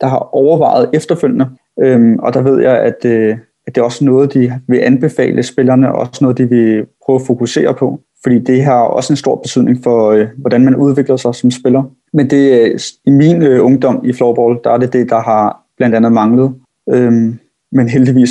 der 0.00 0.06
har 0.06 0.34
overvejet 0.34 0.90
efterfølgende. 0.92 1.48
Øhm, 1.80 2.18
og 2.18 2.34
der 2.34 2.42
ved 2.42 2.62
jeg, 2.62 2.78
at 2.78 3.04
øh, 3.04 3.36
at 3.70 3.74
det 3.74 3.80
er 3.80 3.84
også 3.84 4.04
noget, 4.04 4.34
de 4.34 4.52
vil 4.68 4.78
anbefale 4.78 5.42
spillerne, 5.42 5.92
og 5.92 5.98
også 5.98 6.18
noget, 6.20 6.38
de 6.38 6.48
vil 6.48 6.86
prøve 7.06 7.20
at 7.20 7.26
fokusere 7.26 7.74
på. 7.74 8.00
Fordi 8.22 8.38
det 8.38 8.64
har 8.64 8.80
også 8.80 9.12
en 9.12 9.16
stor 9.16 9.36
betydning 9.36 9.82
for, 9.82 10.10
øh, 10.10 10.26
hvordan 10.36 10.64
man 10.64 10.76
udvikler 10.76 11.16
sig 11.16 11.34
som 11.34 11.50
spiller. 11.50 11.82
Men 12.12 12.30
det, 12.30 12.60
øh, 12.60 12.80
i 13.06 13.10
min 13.10 13.42
øh, 13.42 13.64
ungdom 13.64 14.00
i 14.04 14.12
floorball, 14.12 14.58
der 14.64 14.70
er 14.70 14.78
det 14.78 14.92
det, 14.92 15.10
der 15.10 15.20
har 15.20 15.62
blandt 15.76 15.94
andet 15.96 16.12
manglet. 16.12 16.54
Øhm, 16.90 17.38
men 17.72 17.88
heldigvis 17.88 18.30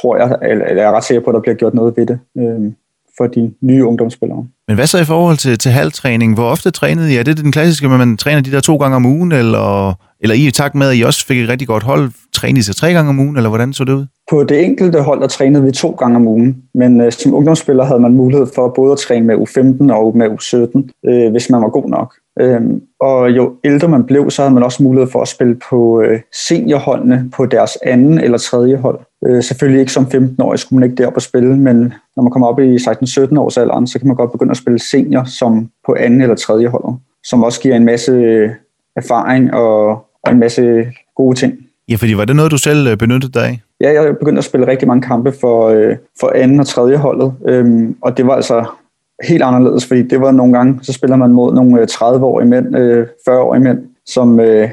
tror 0.00 0.16
jeg, 0.16 0.36
eller, 0.42 0.64
eller 0.64 0.82
jeg 0.82 0.90
er 0.90 0.96
ret 0.96 1.04
sikker 1.04 1.20
på, 1.20 1.30
at 1.30 1.34
der 1.34 1.40
bliver 1.40 1.54
gjort 1.54 1.74
noget 1.74 1.96
ved 1.96 2.06
det 2.06 2.18
øhm, 2.38 2.74
for 3.16 3.26
de 3.26 3.52
nye 3.60 3.84
ungdomsspillere. 3.84 4.46
Men 4.68 4.76
hvad 4.76 4.86
så 4.86 4.98
i 4.98 5.04
forhold 5.04 5.36
til, 5.36 5.58
til 5.58 5.72
halvtræning? 5.72 6.34
Hvor 6.34 6.44
ofte 6.44 6.70
trænede 6.70 7.12
I? 7.12 7.16
Er 7.16 7.22
det 7.22 7.36
den 7.36 7.52
klassiske, 7.52 7.86
at 7.86 7.90
man 7.90 8.16
træner 8.16 8.40
de 8.40 8.52
der 8.52 8.60
to 8.60 8.76
gange 8.76 8.96
om 8.96 9.06
ugen, 9.06 9.32
eller, 9.32 9.94
eller 10.20 10.34
I 10.34 10.50
takt 10.50 10.74
med, 10.74 10.88
at 10.88 10.96
I 10.96 11.02
også 11.02 11.26
fik 11.26 11.38
et 11.38 11.48
rigtig 11.48 11.68
godt 11.68 11.82
hold, 11.82 12.10
trænede 12.32 12.58
I 12.58 12.62
sig 12.62 12.76
tre 12.76 12.92
gange 12.92 13.08
om 13.08 13.18
ugen, 13.18 13.36
eller 13.36 13.48
hvordan 13.48 13.72
så 13.72 13.84
det 13.84 13.92
ud? 13.92 14.06
På 14.30 14.44
det 14.44 14.64
enkelte 14.64 15.00
hold, 15.00 15.20
der 15.20 15.26
trænede 15.26 15.64
vi 15.64 15.70
to 15.70 15.90
gange 15.90 16.16
om 16.16 16.28
ugen, 16.28 16.62
men 16.74 17.00
øh, 17.00 17.12
som 17.12 17.34
ungdomsspiller 17.34 17.84
havde 17.84 18.00
man 18.00 18.12
mulighed 18.12 18.46
for 18.54 18.68
både 18.68 18.92
at 18.92 18.98
træne 18.98 19.26
med 19.26 19.34
U15 19.34 19.92
og 19.92 20.16
med 20.16 20.26
U17, 20.26 21.10
øh, 21.10 21.30
hvis 21.30 21.50
man 21.50 21.62
var 21.62 21.68
god 21.68 21.88
nok. 21.88 22.14
Øhm, 22.40 22.82
og 23.00 23.30
jo 23.30 23.54
ældre 23.64 23.88
man 23.88 24.04
blev, 24.04 24.30
så 24.30 24.42
havde 24.42 24.54
man 24.54 24.62
også 24.62 24.82
mulighed 24.82 25.10
for 25.10 25.22
at 25.22 25.28
spille 25.28 25.58
på 25.70 26.02
øh, 26.02 26.20
seniorholdene 26.48 27.30
på 27.36 27.46
deres 27.46 27.78
anden 27.82 28.18
eller 28.18 28.38
tredje 28.38 28.76
hold. 28.76 29.00
Øh, 29.26 29.42
selvfølgelig 29.42 29.80
ikke 29.80 29.92
som 29.92 30.04
15-årig 30.04 30.58
skulle 30.58 30.80
man 30.80 30.90
ikke 30.90 31.02
derop 31.02 31.16
at 31.16 31.22
spille, 31.22 31.56
men 31.56 31.94
når 32.16 32.22
man 32.22 32.32
kommer 32.32 32.48
op 32.48 32.60
i 32.60 32.76
16-17 32.76 33.38
års 33.38 33.56
alderen, 33.56 33.86
så 33.86 33.98
kan 33.98 34.08
man 34.08 34.16
godt 34.16 34.32
begynde 34.32 34.50
at 34.50 34.56
spille 34.56 34.78
senior 34.78 35.24
som 35.24 35.68
på 35.86 35.96
anden 35.98 36.20
eller 36.20 36.36
tredje 36.36 36.66
hold, 36.66 36.84
som 37.24 37.42
også 37.42 37.60
giver 37.60 37.76
en 37.76 37.84
masse 37.84 38.12
øh, 38.12 38.50
erfaring 38.96 39.54
og, 39.54 39.88
og 40.22 40.32
en 40.32 40.38
masse 40.38 40.86
gode 41.16 41.36
ting. 41.36 41.54
Ja, 41.90 41.96
fordi 41.96 42.16
var 42.16 42.24
det 42.24 42.36
noget, 42.36 42.50
du 42.50 42.58
selv 42.58 42.86
øh, 42.86 42.96
benyttede 42.96 43.32
dig 43.32 43.44
af? 43.44 43.60
Ja, 43.80 44.02
jeg 44.02 44.16
begyndte 44.18 44.38
at 44.38 44.44
spille 44.44 44.66
rigtig 44.66 44.88
mange 44.88 45.02
kampe 45.02 45.32
for, 45.40 45.68
øh, 45.68 45.96
for 46.20 46.32
anden 46.34 46.60
og 46.60 46.66
tredje 46.66 46.96
holdet, 46.96 47.32
øhm, 47.48 47.96
og 48.00 48.16
det 48.16 48.26
var 48.26 48.34
altså 48.34 48.64
helt 49.22 49.42
anderledes, 49.42 49.86
fordi 49.86 50.02
det 50.02 50.20
var 50.20 50.30
nogle 50.30 50.52
gange, 50.52 50.78
så 50.82 50.92
spiller 50.92 51.16
man 51.16 51.30
mod 51.30 51.54
nogle 51.54 51.80
øh, 51.80 51.86
30-årige 51.90 52.48
mænd, 52.48 52.76
øh, 52.76 53.06
40-årige 53.28 53.62
mænd, 53.62 53.78
som, 54.06 54.40
øh, 54.40 54.70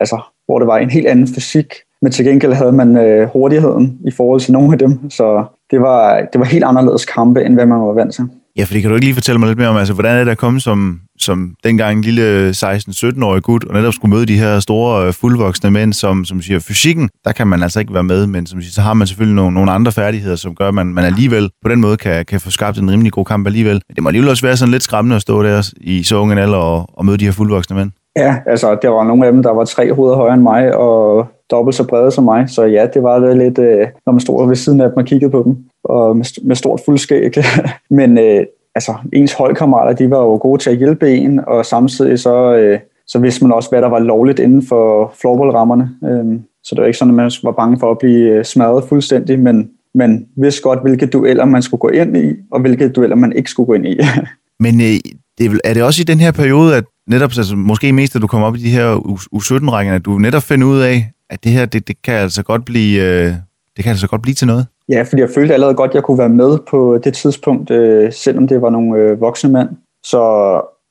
altså, 0.00 0.20
hvor 0.46 0.58
det 0.58 0.68
var 0.68 0.78
en 0.78 0.90
helt 0.90 1.06
anden 1.06 1.26
fysik, 1.26 1.74
men 2.02 2.12
til 2.12 2.24
gengæld 2.24 2.52
havde 2.52 2.72
man 2.72 2.96
øh, 2.96 3.28
hurtigheden 3.28 3.98
i 4.04 4.10
forhold 4.10 4.40
til 4.40 4.52
nogle 4.52 4.72
af 4.72 4.78
dem, 4.78 5.10
så 5.10 5.44
det 5.70 5.80
var, 5.80 6.20
det 6.32 6.38
var 6.38 6.44
helt 6.44 6.64
anderledes 6.64 7.04
kampe, 7.04 7.44
end 7.44 7.54
hvad 7.54 7.66
man 7.66 7.80
var 7.80 7.92
vant 7.92 8.14
til. 8.14 8.24
Ja, 8.56 8.64
for 8.64 8.72
det 8.72 8.82
kan 8.82 8.90
du 8.90 8.94
ikke 8.94 9.06
lige 9.06 9.14
fortælle 9.14 9.38
mig 9.38 9.46
lidt 9.46 9.58
mere 9.58 9.68
om, 9.68 9.76
altså, 9.76 9.94
hvordan 9.94 10.16
er 10.16 10.24
det 10.24 10.30
at 10.30 10.38
komme 10.38 10.60
som, 10.60 11.00
som 11.18 11.54
dengang 11.64 11.98
en 11.98 12.04
lille 12.04 12.22
øh, 12.22 12.50
16-17-årig 12.50 13.42
gut, 13.42 13.64
og 13.64 13.74
netop 13.74 13.94
skulle 13.94 14.14
møde 14.14 14.26
de 14.26 14.38
her 14.38 14.60
store 14.60 15.06
øh, 15.06 15.12
fuldvoksne 15.12 15.70
mænd, 15.70 15.92
som, 15.92 16.24
som 16.24 16.42
siger, 16.42 16.60
fysikken, 16.60 17.10
der 17.24 17.32
kan 17.32 17.46
man 17.46 17.62
altså 17.62 17.80
ikke 17.80 17.94
være 17.94 18.02
med, 18.02 18.26
men 18.26 18.46
som 18.46 18.60
siger, 18.62 18.72
så 18.72 18.82
har 18.82 18.94
man 18.94 19.06
selvfølgelig 19.06 19.34
nogle, 19.34 19.54
nogle 19.54 19.72
andre 19.72 19.92
færdigheder, 19.92 20.36
som 20.36 20.54
gør, 20.54 20.68
at 20.68 20.74
man, 20.74 20.86
man 20.86 21.04
alligevel 21.04 21.50
på 21.62 21.68
den 21.68 21.80
måde 21.80 21.96
kan, 21.96 22.24
kan 22.24 22.40
få 22.40 22.50
skabt 22.50 22.78
en 22.78 22.90
rimelig 22.90 23.12
god 23.12 23.24
kamp 23.24 23.46
alligevel. 23.46 23.80
Men 23.88 23.94
det 23.94 24.02
må 24.02 24.08
alligevel 24.08 24.30
også 24.30 24.46
være 24.46 24.56
sådan 24.56 24.72
lidt 24.72 24.82
skræmmende 24.82 25.16
at 25.16 25.22
stå 25.22 25.42
der 25.42 25.72
i 25.80 26.02
så 26.02 26.16
unge 26.16 26.40
alder 26.42 26.56
og, 26.56 26.98
og 26.98 27.06
møde 27.06 27.18
de 27.18 27.24
her 27.24 27.32
fuldvoksne 27.32 27.76
mænd. 27.76 27.90
Ja, 28.16 28.36
altså 28.46 28.78
der 28.82 28.88
var 28.88 29.04
nogle 29.04 29.26
af 29.26 29.32
dem, 29.32 29.42
der 29.42 29.50
var 29.50 29.64
tre 29.64 29.92
hoveder 29.94 30.16
højere 30.16 30.34
end 30.34 30.42
mig, 30.42 30.76
og 30.76 31.26
dobbelt 31.50 31.76
så 31.76 31.86
brede 31.86 32.10
som 32.10 32.24
mig. 32.24 32.50
Så 32.50 32.64
ja, 32.64 32.86
det 32.94 33.02
var 33.02 33.34
lidt, 33.34 33.58
øh, 33.58 33.86
når 34.06 34.12
man 34.12 34.20
stod 34.20 34.48
ved 34.48 34.56
siden 34.56 34.80
af 34.80 34.88
dem 34.88 34.96
og 34.96 35.04
kiggede 35.04 35.30
på 35.30 35.42
dem, 35.42 35.56
og 35.84 36.16
med, 36.16 36.46
med 36.46 36.56
stort 36.56 36.80
fuldskæg. 36.84 37.34
Men 37.90 38.18
øh, 38.18 38.46
altså, 38.74 38.94
ens 39.12 39.32
holdkammerater, 39.32 39.92
de 39.92 40.10
var 40.10 40.18
jo 40.18 40.38
gode 40.42 40.62
til 40.62 40.70
at 40.70 40.76
hjælpe 40.76 41.14
en, 41.14 41.40
og 41.46 41.66
samtidig 41.66 42.18
så, 42.18 42.54
øh, 42.54 42.78
så 43.06 43.18
vidste 43.18 43.44
man 43.44 43.52
også, 43.52 43.68
hvad 43.68 43.82
der 43.82 43.88
var 43.88 43.98
lovligt 43.98 44.38
inden 44.38 44.62
for 44.66 45.14
floorballrammerne. 45.20 45.90
Øh, 46.04 46.40
så 46.64 46.74
det 46.74 46.80
var 46.80 46.86
ikke 46.86 46.98
sådan, 46.98 47.10
at 47.10 47.16
man 47.16 47.30
var 47.42 47.52
bange 47.52 47.78
for 47.80 47.90
at 47.90 47.98
blive 47.98 48.30
øh, 48.30 48.44
smadret 48.44 48.84
fuldstændig, 48.84 49.38
men 49.38 49.70
man 49.94 50.26
vidste 50.36 50.62
godt, 50.62 50.82
hvilke 50.82 51.06
dueller 51.06 51.44
man 51.44 51.62
skulle 51.62 51.80
gå 51.80 51.88
ind 51.88 52.16
i, 52.16 52.34
og 52.50 52.60
hvilke 52.60 52.88
dueller 52.88 53.16
man 53.16 53.32
ikke 53.32 53.50
skulle 53.50 53.66
gå 53.66 53.74
ind 53.74 53.86
i. 53.86 54.00
men 54.64 54.80
øh, 54.80 54.98
det 55.38 55.46
er, 55.46 55.58
er 55.64 55.74
det 55.74 55.82
også 55.82 56.00
i 56.00 56.04
den 56.04 56.20
her 56.20 56.32
periode, 56.32 56.76
at 56.76 56.84
netop, 57.12 57.30
altså, 57.38 57.56
måske 57.56 57.92
mest, 57.92 58.16
at 58.16 58.22
du 58.22 58.26
kommer 58.26 58.46
op 58.46 58.56
i 58.56 58.58
de 58.58 58.70
her 58.70 58.96
U17-rækker, 59.34 59.94
at 59.94 60.04
du 60.04 60.18
netop 60.18 60.42
finder 60.42 60.66
ud 60.66 60.80
af, 60.80 61.12
at 61.30 61.44
det 61.44 61.52
her, 61.52 61.66
det, 61.66 61.88
det 61.88 62.02
kan 62.02 62.14
altså 62.14 62.42
godt 62.42 62.64
blive, 62.64 63.02
øh, 63.02 63.32
det 63.76 63.84
kan 63.84 63.90
altså 63.90 64.08
godt 64.08 64.22
blive 64.22 64.34
til 64.34 64.46
noget? 64.46 64.66
Ja, 64.88 65.02
fordi 65.02 65.20
jeg 65.20 65.30
følte 65.34 65.54
allerede 65.54 65.74
godt, 65.74 65.90
at 65.90 65.94
jeg 65.94 66.02
kunne 66.02 66.18
være 66.18 66.28
med 66.28 66.58
på 66.70 66.98
det 67.04 67.14
tidspunkt, 67.14 67.70
øh, 67.70 68.12
selvom 68.12 68.48
det 68.48 68.62
var 68.62 68.70
nogle 68.70 68.98
øh, 68.98 69.20
voksne 69.20 69.52
mænd. 69.52 69.68
Så 70.04 70.18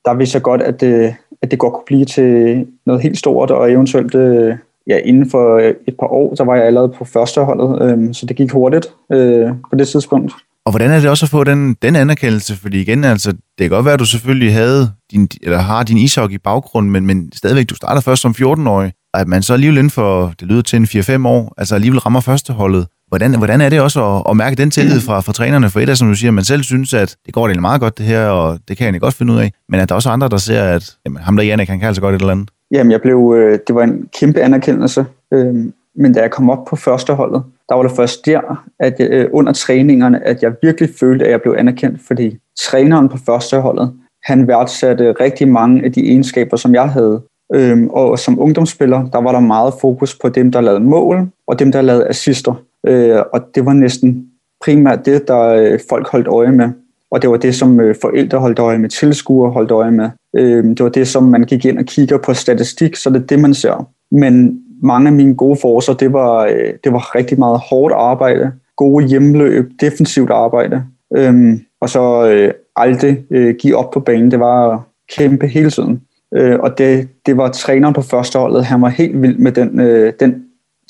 der 0.04 0.14
vidste 0.14 0.36
jeg 0.36 0.42
godt, 0.42 0.62
at 0.62 0.80
det, 0.80 1.14
at 1.42 1.50
det 1.50 1.58
godt 1.58 1.72
kunne 1.72 1.86
blive 1.86 2.04
til 2.04 2.66
noget 2.86 3.02
helt 3.02 3.18
stort, 3.18 3.50
og 3.50 3.72
eventuelt 3.72 4.14
øh, 4.14 4.56
ja, 4.86 4.98
inden 5.04 5.30
for 5.30 5.56
øh, 5.56 5.74
et 5.88 5.96
par 6.00 6.06
år, 6.06 6.34
så 6.34 6.44
var 6.44 6.56
jeg 6.56 6.64
allerede 6.64 6.88
på 6.88 7.04
førsteholdet, 7.04 7.82
øh, 7.82 8.14
så 8.14 8.26
det 8.26 8.36
gik 8.36 8.52
hurtigt 8.52 8.86
øh, 9.12 9.50
på 9.70 9.76
det 9.76 9.88
tidspunkt. 9.88 10.32
Og 10.66 10.72
hvordan 10.72 10.90
er 10.90 11.00
det 11.00 11.10
også 11.10 11.26
at 11.26 11.30
få 11.30 11.44
den, 11.44 11.76
den 11.82 11.96
anerkendelse? 11.96 12.56
Fordi 12.56 12.80
igen, 12.80 13.04
altså, 13.04 13.30
det 13.32 13.40
kan 13.58 13.70
godt 13.70 13.84
være, 13.84 13.94
at 13.94 14.00
du 14.00 14.04
selvfølgelig 14.04 14.54
havde 14.54 14.92
din, 15.12 15.28
eller 15.42 15.58
har 15.58 15.82
din 15.82 15.98
ishockey 15.98 16.38
baggrund, 16.44 16.90
men, 16.90 17.06
men 17.06 17.32
stadigvæk, 17.34 17.70
du 17.70 17.74
starter 17.74 18.00
først 18.00 18.22
som 18.22 18.34
14-årig, 18.38 18.92
og 19.14 19.20
at 19.20 19.28
man 19.28 19.42
så 19.42 19.52
alligevel 19.52 19.78
inden 19.78 19.90
for, 19.90 20.32
det 20.40 20.48
lyder 20.48 20.62
til 20.62 20.76
en 20.76 20.84
4-5 20.84 21.28
år, 21.28 21.54
altså 21.58 21.74
alligevel 21.74 22.00
rammer 22.00 22.20
førsteholdet. 22.20 22.86
Hvordan, 23.08 23.38
hvordan 23.38 23.60
er 23.60 23.68
det 23.68 23.80
også 23.80 24.04
at, 24.04 24.22
at 24.30 24.36
mærke 24.36 24.56
den 24.56 24.70
tillid 24.70 25.00
fra, 25.00 25.20
fra 25.20 25.32
trænerne? 25.32 25.70
For 25.70 25.80
et 25.80 25.88
af, 25.88 25.96
som 25.96 26.08
du 26.08 26.14
siger, 26.14 26.30
man 26.30 26.44
selv 26.44 26.62
synes, 26.62 26.94
at 26.94 27.16
det 27.26 27.34
går 27.34 27.48
det 27.48 27.60
meget 27.60 27.80
godt 27.80 27.98
det 27.98 28.06
her, 28.06 28.26
og 28.26 28.58
det 28.68 28.76
kan 28.76 28.92
jeg 28.92 29.00
godt 29.00 29.14
finde 29.14 29.32
ud 29.32 29.38
af. 29.38 29.52
Men 29.68 29.80
at 29.80 29.88
der 29.88 29.92
er 29.92 29.96
også 29.96 30.10
andre, 30.10 30.28
der 30.28 30.36
ser, 30.36 30.64
at 30.64 30.96
jamen, 31.06 31.22
ham 31.22 31.36
der 31.36 31.44
Janik, 31.44 31.68
han 31.68 31.78
kan 31.78 31.86
altså 31.86 32.02
godt 32.02 32.14
et 32.14 32.20
eller 32.20 32.32
andet. 32.32 32.50
Jamen, 32.70 32.90
jeg 32.90 33.00
blev, 33.00 33.34
øh, 33.36 33.58
det 33.66 33.74
var 33.74 33.82
en 33.82 34.08
kæmpe 34.20 34.40
anerkendelse. 34.40 35.06
Øh, 35.32 35.54
men 35.96 36.12
da 36.12 36.20
jeg 36.20 36.30
kom 36.30 36.50
op 36.50 36.64
på 36.64 36.76
førsteholdet, 36.76 37.42
der 37.68 37.74
var 37.74 37.82
det 37.82 37.92
først 37.92 38.26
der, 38.26 38.64
at 38.78 38.94
jeg, 38.98 39.08
øh, 39.10 39.28
under 39.32 39.52
træningerne, 39.52 40.26
at 40.26 40.42
jeg 40.42 40.52
virkelig 40.62 40.90
følte, 41.00 41.24
at 41.24 41.30
jeg 41.30 41.42
blev 41.42 41.54
anerkendt, 41.58 42.00
fordi 42.06 42.38
træneren 42.60 43.08
på 43.08 43.18
førsteholdet, 43.26 43.92
han 44.24 44.48
værdsatte 44.48 45.12
rigtig 45.12 45.48
mange 45.48 45.84
af 45.84 45.92
de 45.92 46.00
egenskaber, 46.00 46.56
som 46.56 46.74
jeg 46.74 46.88
havde. 46.88 47.22
Øhm, 47.54 47.88
og 47.88 48.18
som 48.18 48.40
ungdomsspiller, 48.40 49.08
der 49.08 49.18
var 49.18 49.32
der 49.32 49.40
meget 49.40 49.74
fokus 49.80 50.18
på 50.18 50.28
dem, 50.28 50.52
der 50.52 50.60
lavede 50.60 50.80
mål, 50.80 51.28
og 51.46 51.58
dem, 51.58 51.72
der 51.72 51.82
lavede 51.82 52.08
assister. 52.08 52.54
Øh, 52.86 53.18
og 53.32 53.40
det 53.54 53.66
var 53.66 53.72
næsten 53.72 54.26
primært 54.64 55.06
det, 55.06 55.28
der 55.28 55.40
øh, 55.40 55.78
folk 55.88 56.08
holdt 56.08 56.28
øje 56.28 56.52
med. 56.52 56.68
Og 57.10 57.22
det 57.22 57.30
var 57.30 57.36
det, 57.36 57.54
som 57.54 57.80
øh, 57.80 57.94
forældre 58.00 58.38
holdt 58.38 58.58
øje 58.58 58.78
med, 58.78 58.88
tilskuere 58.88 59.50
holdt 59.50 59.70
øje 59.70 59.90
med. 59.90 60.10
Øh, 60.36 60.64
det 60.64 60.80
var 60.80 60.88
det, 60.88 61.08
som 61.08 61.22
man 61.22 61.44
gik 61.44 61.64
ind 61.64 61.78
og 61.78 61.84
kigger 61.84 62.18
på 62.18 62.34
statistik, 62.34 62.96
så 62.96 63.10
det 63.10 63.22
er 63.22 63.26
det, 63.26 63.38
man 63.38 63.54
ser. 63.54 63.88
Men 64.10 64.61
mange 64.82 65.08
af 65.08 65.12
mine 65.12 65.34
gode 65.34 65.58
forser, 65.60 65.94
det 65.94 66.12
var, 66.12 66.44
øh, 66.44 66.74
det 66.84 66.92
var 66.92 67.14
rigtig 67.14 67.38
meget 67.38 67.60
hårdt 67.70 67.94
arbejde, 67.94 68.52
gode 68.76 69.06
hjemløb, 69.06 69.70
defensivt 69.80 70.30
arbejde, 70.30 70.84
øhm, 71.16 71.60
og 71.80 71.88
så 71.88 72.30
øh, 72.30 72.52
aldrig 72.76 73.24
øh, 73.30 73.54
give 73.54 73.76
op 73.76 73.90
på 73.90 74.00
banen. 74.00 74.30
Det 74.30 74.40
var 74.40 74.82
kæmpe 75.16 75.46
hele 75.46 75.70
tiden. 75.70 76.02
Øh, 76.34 76.60
og 76.60 76.78
det, 76.78 77.08
det 77.26 77.36
var 77.36 77.48
træneren 77.48 77.94
på 77.94 78.02
førsteholdet, 78.02 78.64
han 78.64 78.82
var 78.82 78.88
helt 78.88 79.22
vild 79.22 79.38
med 79.38 79.52
den, 79.52 79.80
øh, 79.80 80.12
den 80.20 80.44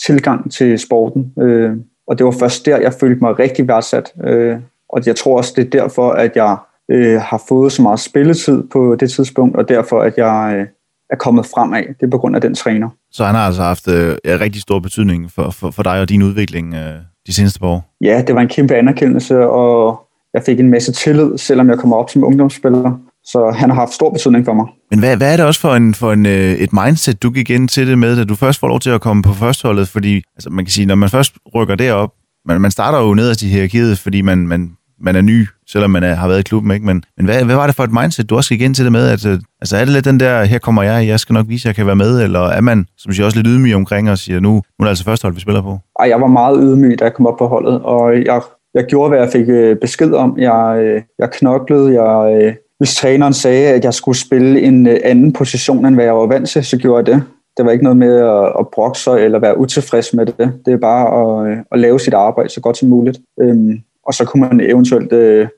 tilgang 0.07 0.53
til 0.53 0.79
sporten. 0.79 1.33
Øh, 1.41 1.77
og 2.07 2.19
det 2.19 2.27
var 2.27 2.35
først 2.41 2.67
der, 2.67 2.79
jeg 2.79 2.93
følte 2.93 3.21
mig 3.21 3.39
rigtig 3.39 3.69
værdsat. 3.69 4.13
Øh, 4.25 4.57
og 4.89 5.07
jeg 5.07 5.17
tror 5.17 5.37
også, 5.37 5.53
det 5.57 5.67
er 5.67 5.81
derfor, 5.81 6.11
at 6.11 6.37
jeg 6.37 6.57
øh, 6.91 7.21
har 7.21 7.43
fået 7.49 7.73
så 7.73 7.83
meget 7.83 8.01
spilletid 8.01 8.63
på 8.63 8.97
det 9.01 9.11
tidspunkt, 9.11 9.57
og 9.57 9.69
derfor, 9.69 10.01
at 10.01 10.17
jeg 10.17 10.55
øh, 10.57 10.67
er 11.13 11.17
kommet 11.17 11.47
fremad. 11.47 11.83
Det 12.01 12.07
er 12.07 12.11
på 12.11 12.19
grund 12.19 12.37
af 12.37 12.41
den 12.41 12.55
træner. 12.55 12.89
Så 13.11 13.25
han 13.25 13.35
har 13.35 13.47
altså 13.47 13.63
haft 13.63 13.89
øh, 13.89 14.17
rigtig 14.25 14.63
stor 14.63 14.79
betydning 14.79 15.31
for, 15.31 15.51
for, 15.51 15.71
for 15.71 15.83
dig 15.83 16.01
og 16.01 16.09
din 16.09 16.23
udvikling 16.23 16.75
øh, 16.75 16.95
de 17.27 17.33
seneste 17.33 17.61
par 17.61 17.67
år? 17.67 17.97
Ja, 18.01 18.23
det 18.27 18.35
var 18.35 18.41
en 18.41 18.49
kæmpe 18.49 18.75
anerkendelse, 18.75 19.47
og 19.47 20.01
jeg 20.35 20.43
fik 20.47 20.61
en 20.61 20.71
masse 20.71 20.93
tillid, 20.93 21.39
selvom 21.39 21.69
jeg 21.69 21.79
kom 21.79 21.93
op 21.93 22.11
som 22.11 22.25
ungdomsspiller. 22.25 22.99
Så 23.25 23.55
han 23.59 23.71
har 23.71 23.77
haft 23.77 23.93
stor 23.93 24.11
betydning 24.11 24.45
for 24.45 24.53
mig. 24.53 24.67
Men 24.91 24.99
hvad, 24.99 25.17
hvad 25.17 25.33
er 25.33 25.37
det 25.37 25.47
også 25.47 25.61
for, 25.61 25.75
en, 25.75 25.95
for 25.95 26.13
en, 26.13 26.27
øh, 26.27 26.53
et 26.53 26.73
mindset, 26.73 27.23
du 27.23 27.31
gik 27.31 27.51
ind 27.51 27.69
til 27.69 27.87
det 27.87 27.99
med, 27.99 28.17
da 28.17 28.25
du 28.25 28.35
først 28.35 28.61
får 28.61 28.69
lov 28.69 28.81
til 28.81 28.91
at 28.91 29.01
komme 29.01 29.23
på 29.23 29.33
førsteholdet? 29.33 29.89
Fordi 29.89 30.23
altså, 30.37 30.51
man 30.51 30.65
kan 30.65 30.73
sige, 30.73 30.87
når 30.87 30.95
man 30.95 31.09
først 31.09 31.35
rykker 31.55 31.75
derop, 31.75 32.11
man, 32.47 32.61
man 32.61 32.71
starter 32.71 32.99
jo 32.99 33.15
nederst 33.15 33.43
i 33.43 33.49
hierarkiet, 33.49 33.99
fordi 33.99 34.21
man, 34.21 34.39
man, 34.39 34.71
man 35.03 35.17
er 35.17 35.21
ny, 35.21 35.47
selvom 35.67 35.91
man 35.91 36.03
er, 36.03 36.15
har 36.15 36.29
været 36.29 36.39
i 36.39 36.43
klubben. 36.43 36.71
Ikke? 36.71 36.87
Men, 36.87 37.05
men 37.17 37.27
hvad, 37.27 37.45
hvad 37.45 37.57
var 37.57 37.67
det 37.67 37.77
for 37.77 37.85
et 37.85 37.93
mindset, 37.93 38.31
du 38.31 38.37
også 38.37 38.49
gik 38.49 38.61
ind 38.61 38.75
til 38.75 38.85
det 38.85 38.93
med? 38.93 39.09
At, 39.09 39.27
øh, 39.27 39.39
altså 39.61 39.77
er 39.77 39.85
det 39.85 39.95
lidt 39.95 40.05
den 40.05 40.21
der, 40.21 40.45
her 40.45 40.59
kommer 40.59 40.83
jeg, 40.83 41.07
jeg 41.07 41.21
skal 41.21 41.33
nok 41.33 41.49
vise, 41.49 41.63
at 41.63 41.71
jeg 41.71 41.77
kan 41.77 41.87
være 41.87 41.97
med? 41.97 42.23
Eller 42.23 42.41
er 42.41 42.61
man, 42.61 42.87
som 42.99 43.13
siger, 43.13 43.27
også 43.27 43.39
lidt 43.39 43.47
ydmyg 43.47 43.75
omkring 43.75 44.11
og 44.11 44.19
siger, 44.19 44.41
nu, 44.41 44.53
nu 44.53 44.63
er 44.79 44.85
det 44.85 44.89
altså 44.89 45.05
første 45.05 45.25
hold, 45.25 45.35
vi 45.35 45.41
spiller 45.41 45.63
på? 45.63 45.79
Ej, 46.01 46.09
jeg 46.09 46.21
var 46.21 46.27
meget 46.27 46.59
ydmyg, 46.63 46.99
da 46.99 47.05
jeg 47.05 47.15
kom 47.15 47.27
op 47.27 47.39
på 47.39 47.47
holdet, 47.47 47.81
og 47.83 48.25
jeg, 48.25 48.41
jeg 48.75 48.85
gjorde, 48.85 49.09
hvad 49.09 49.19
jeg 49.19 49.29
fik 49.33 49.49
øh, 49.49 49.77
besked 49.77 50.13
om. 50.13 50.39
Jeg, 50.39 50.79
øh, 50.83 51.03
jeg 51.19 51.31
knoklede, 51.31 52.03
jeg, 52.03 52.57
hvis 52.79 52.97
træneren 52.97 53.33
sagde, 53.33 53.69
at 53.69 53.85
jeg 53.85 53.95
skulle 53.95 54.19
spille 54.19 54.61
en 54.61 54.87
anden 54.87 55.33
position, 55.33 55.87
end 55.87 55.95
hvad 55.95 56.05
jeg 56.05 56.15
var 56.17 56.27
vant 56.27 56.49
til, 56.49 56.65
så 56.65 56.77
gjorde 56.77 56.97
jeg 56.97 57.07
det. 57.07 57.25
Det 57.57 57.65
var 57.65 57.73
ikke 57.73 57.85
noget 57.85 57.97
med 57.97 58.17
at, 58.17 58.53
at 58.59 58.69
brokke 58.69 58.99
sig 58.99 59.25
eller 59.25 59.39
være 59.39 59.59
utilfreds 59.59 60.15
med 60.15 60.27
det. 60.27 60.53
Det 60.67 60.73
er 60.73 60.79
bare 60.79 61.07
at, 61.21 61.59
at 61.73 61.79
lave 61.79 62.01
sit 62.01 62.15
arbejde 62.15 62.49
så 62.49 62.61
godt 62.61 62.77
som 62.77 62.89
muligt. 62.89 63.19
Øhm, 63.41 63.81
og 64.07 64.15
så 64.15 64.25
kunne 64.25 64.41
man 64.41 64.61
eventuelt 64.61 65.13
øh, 65.13 65.49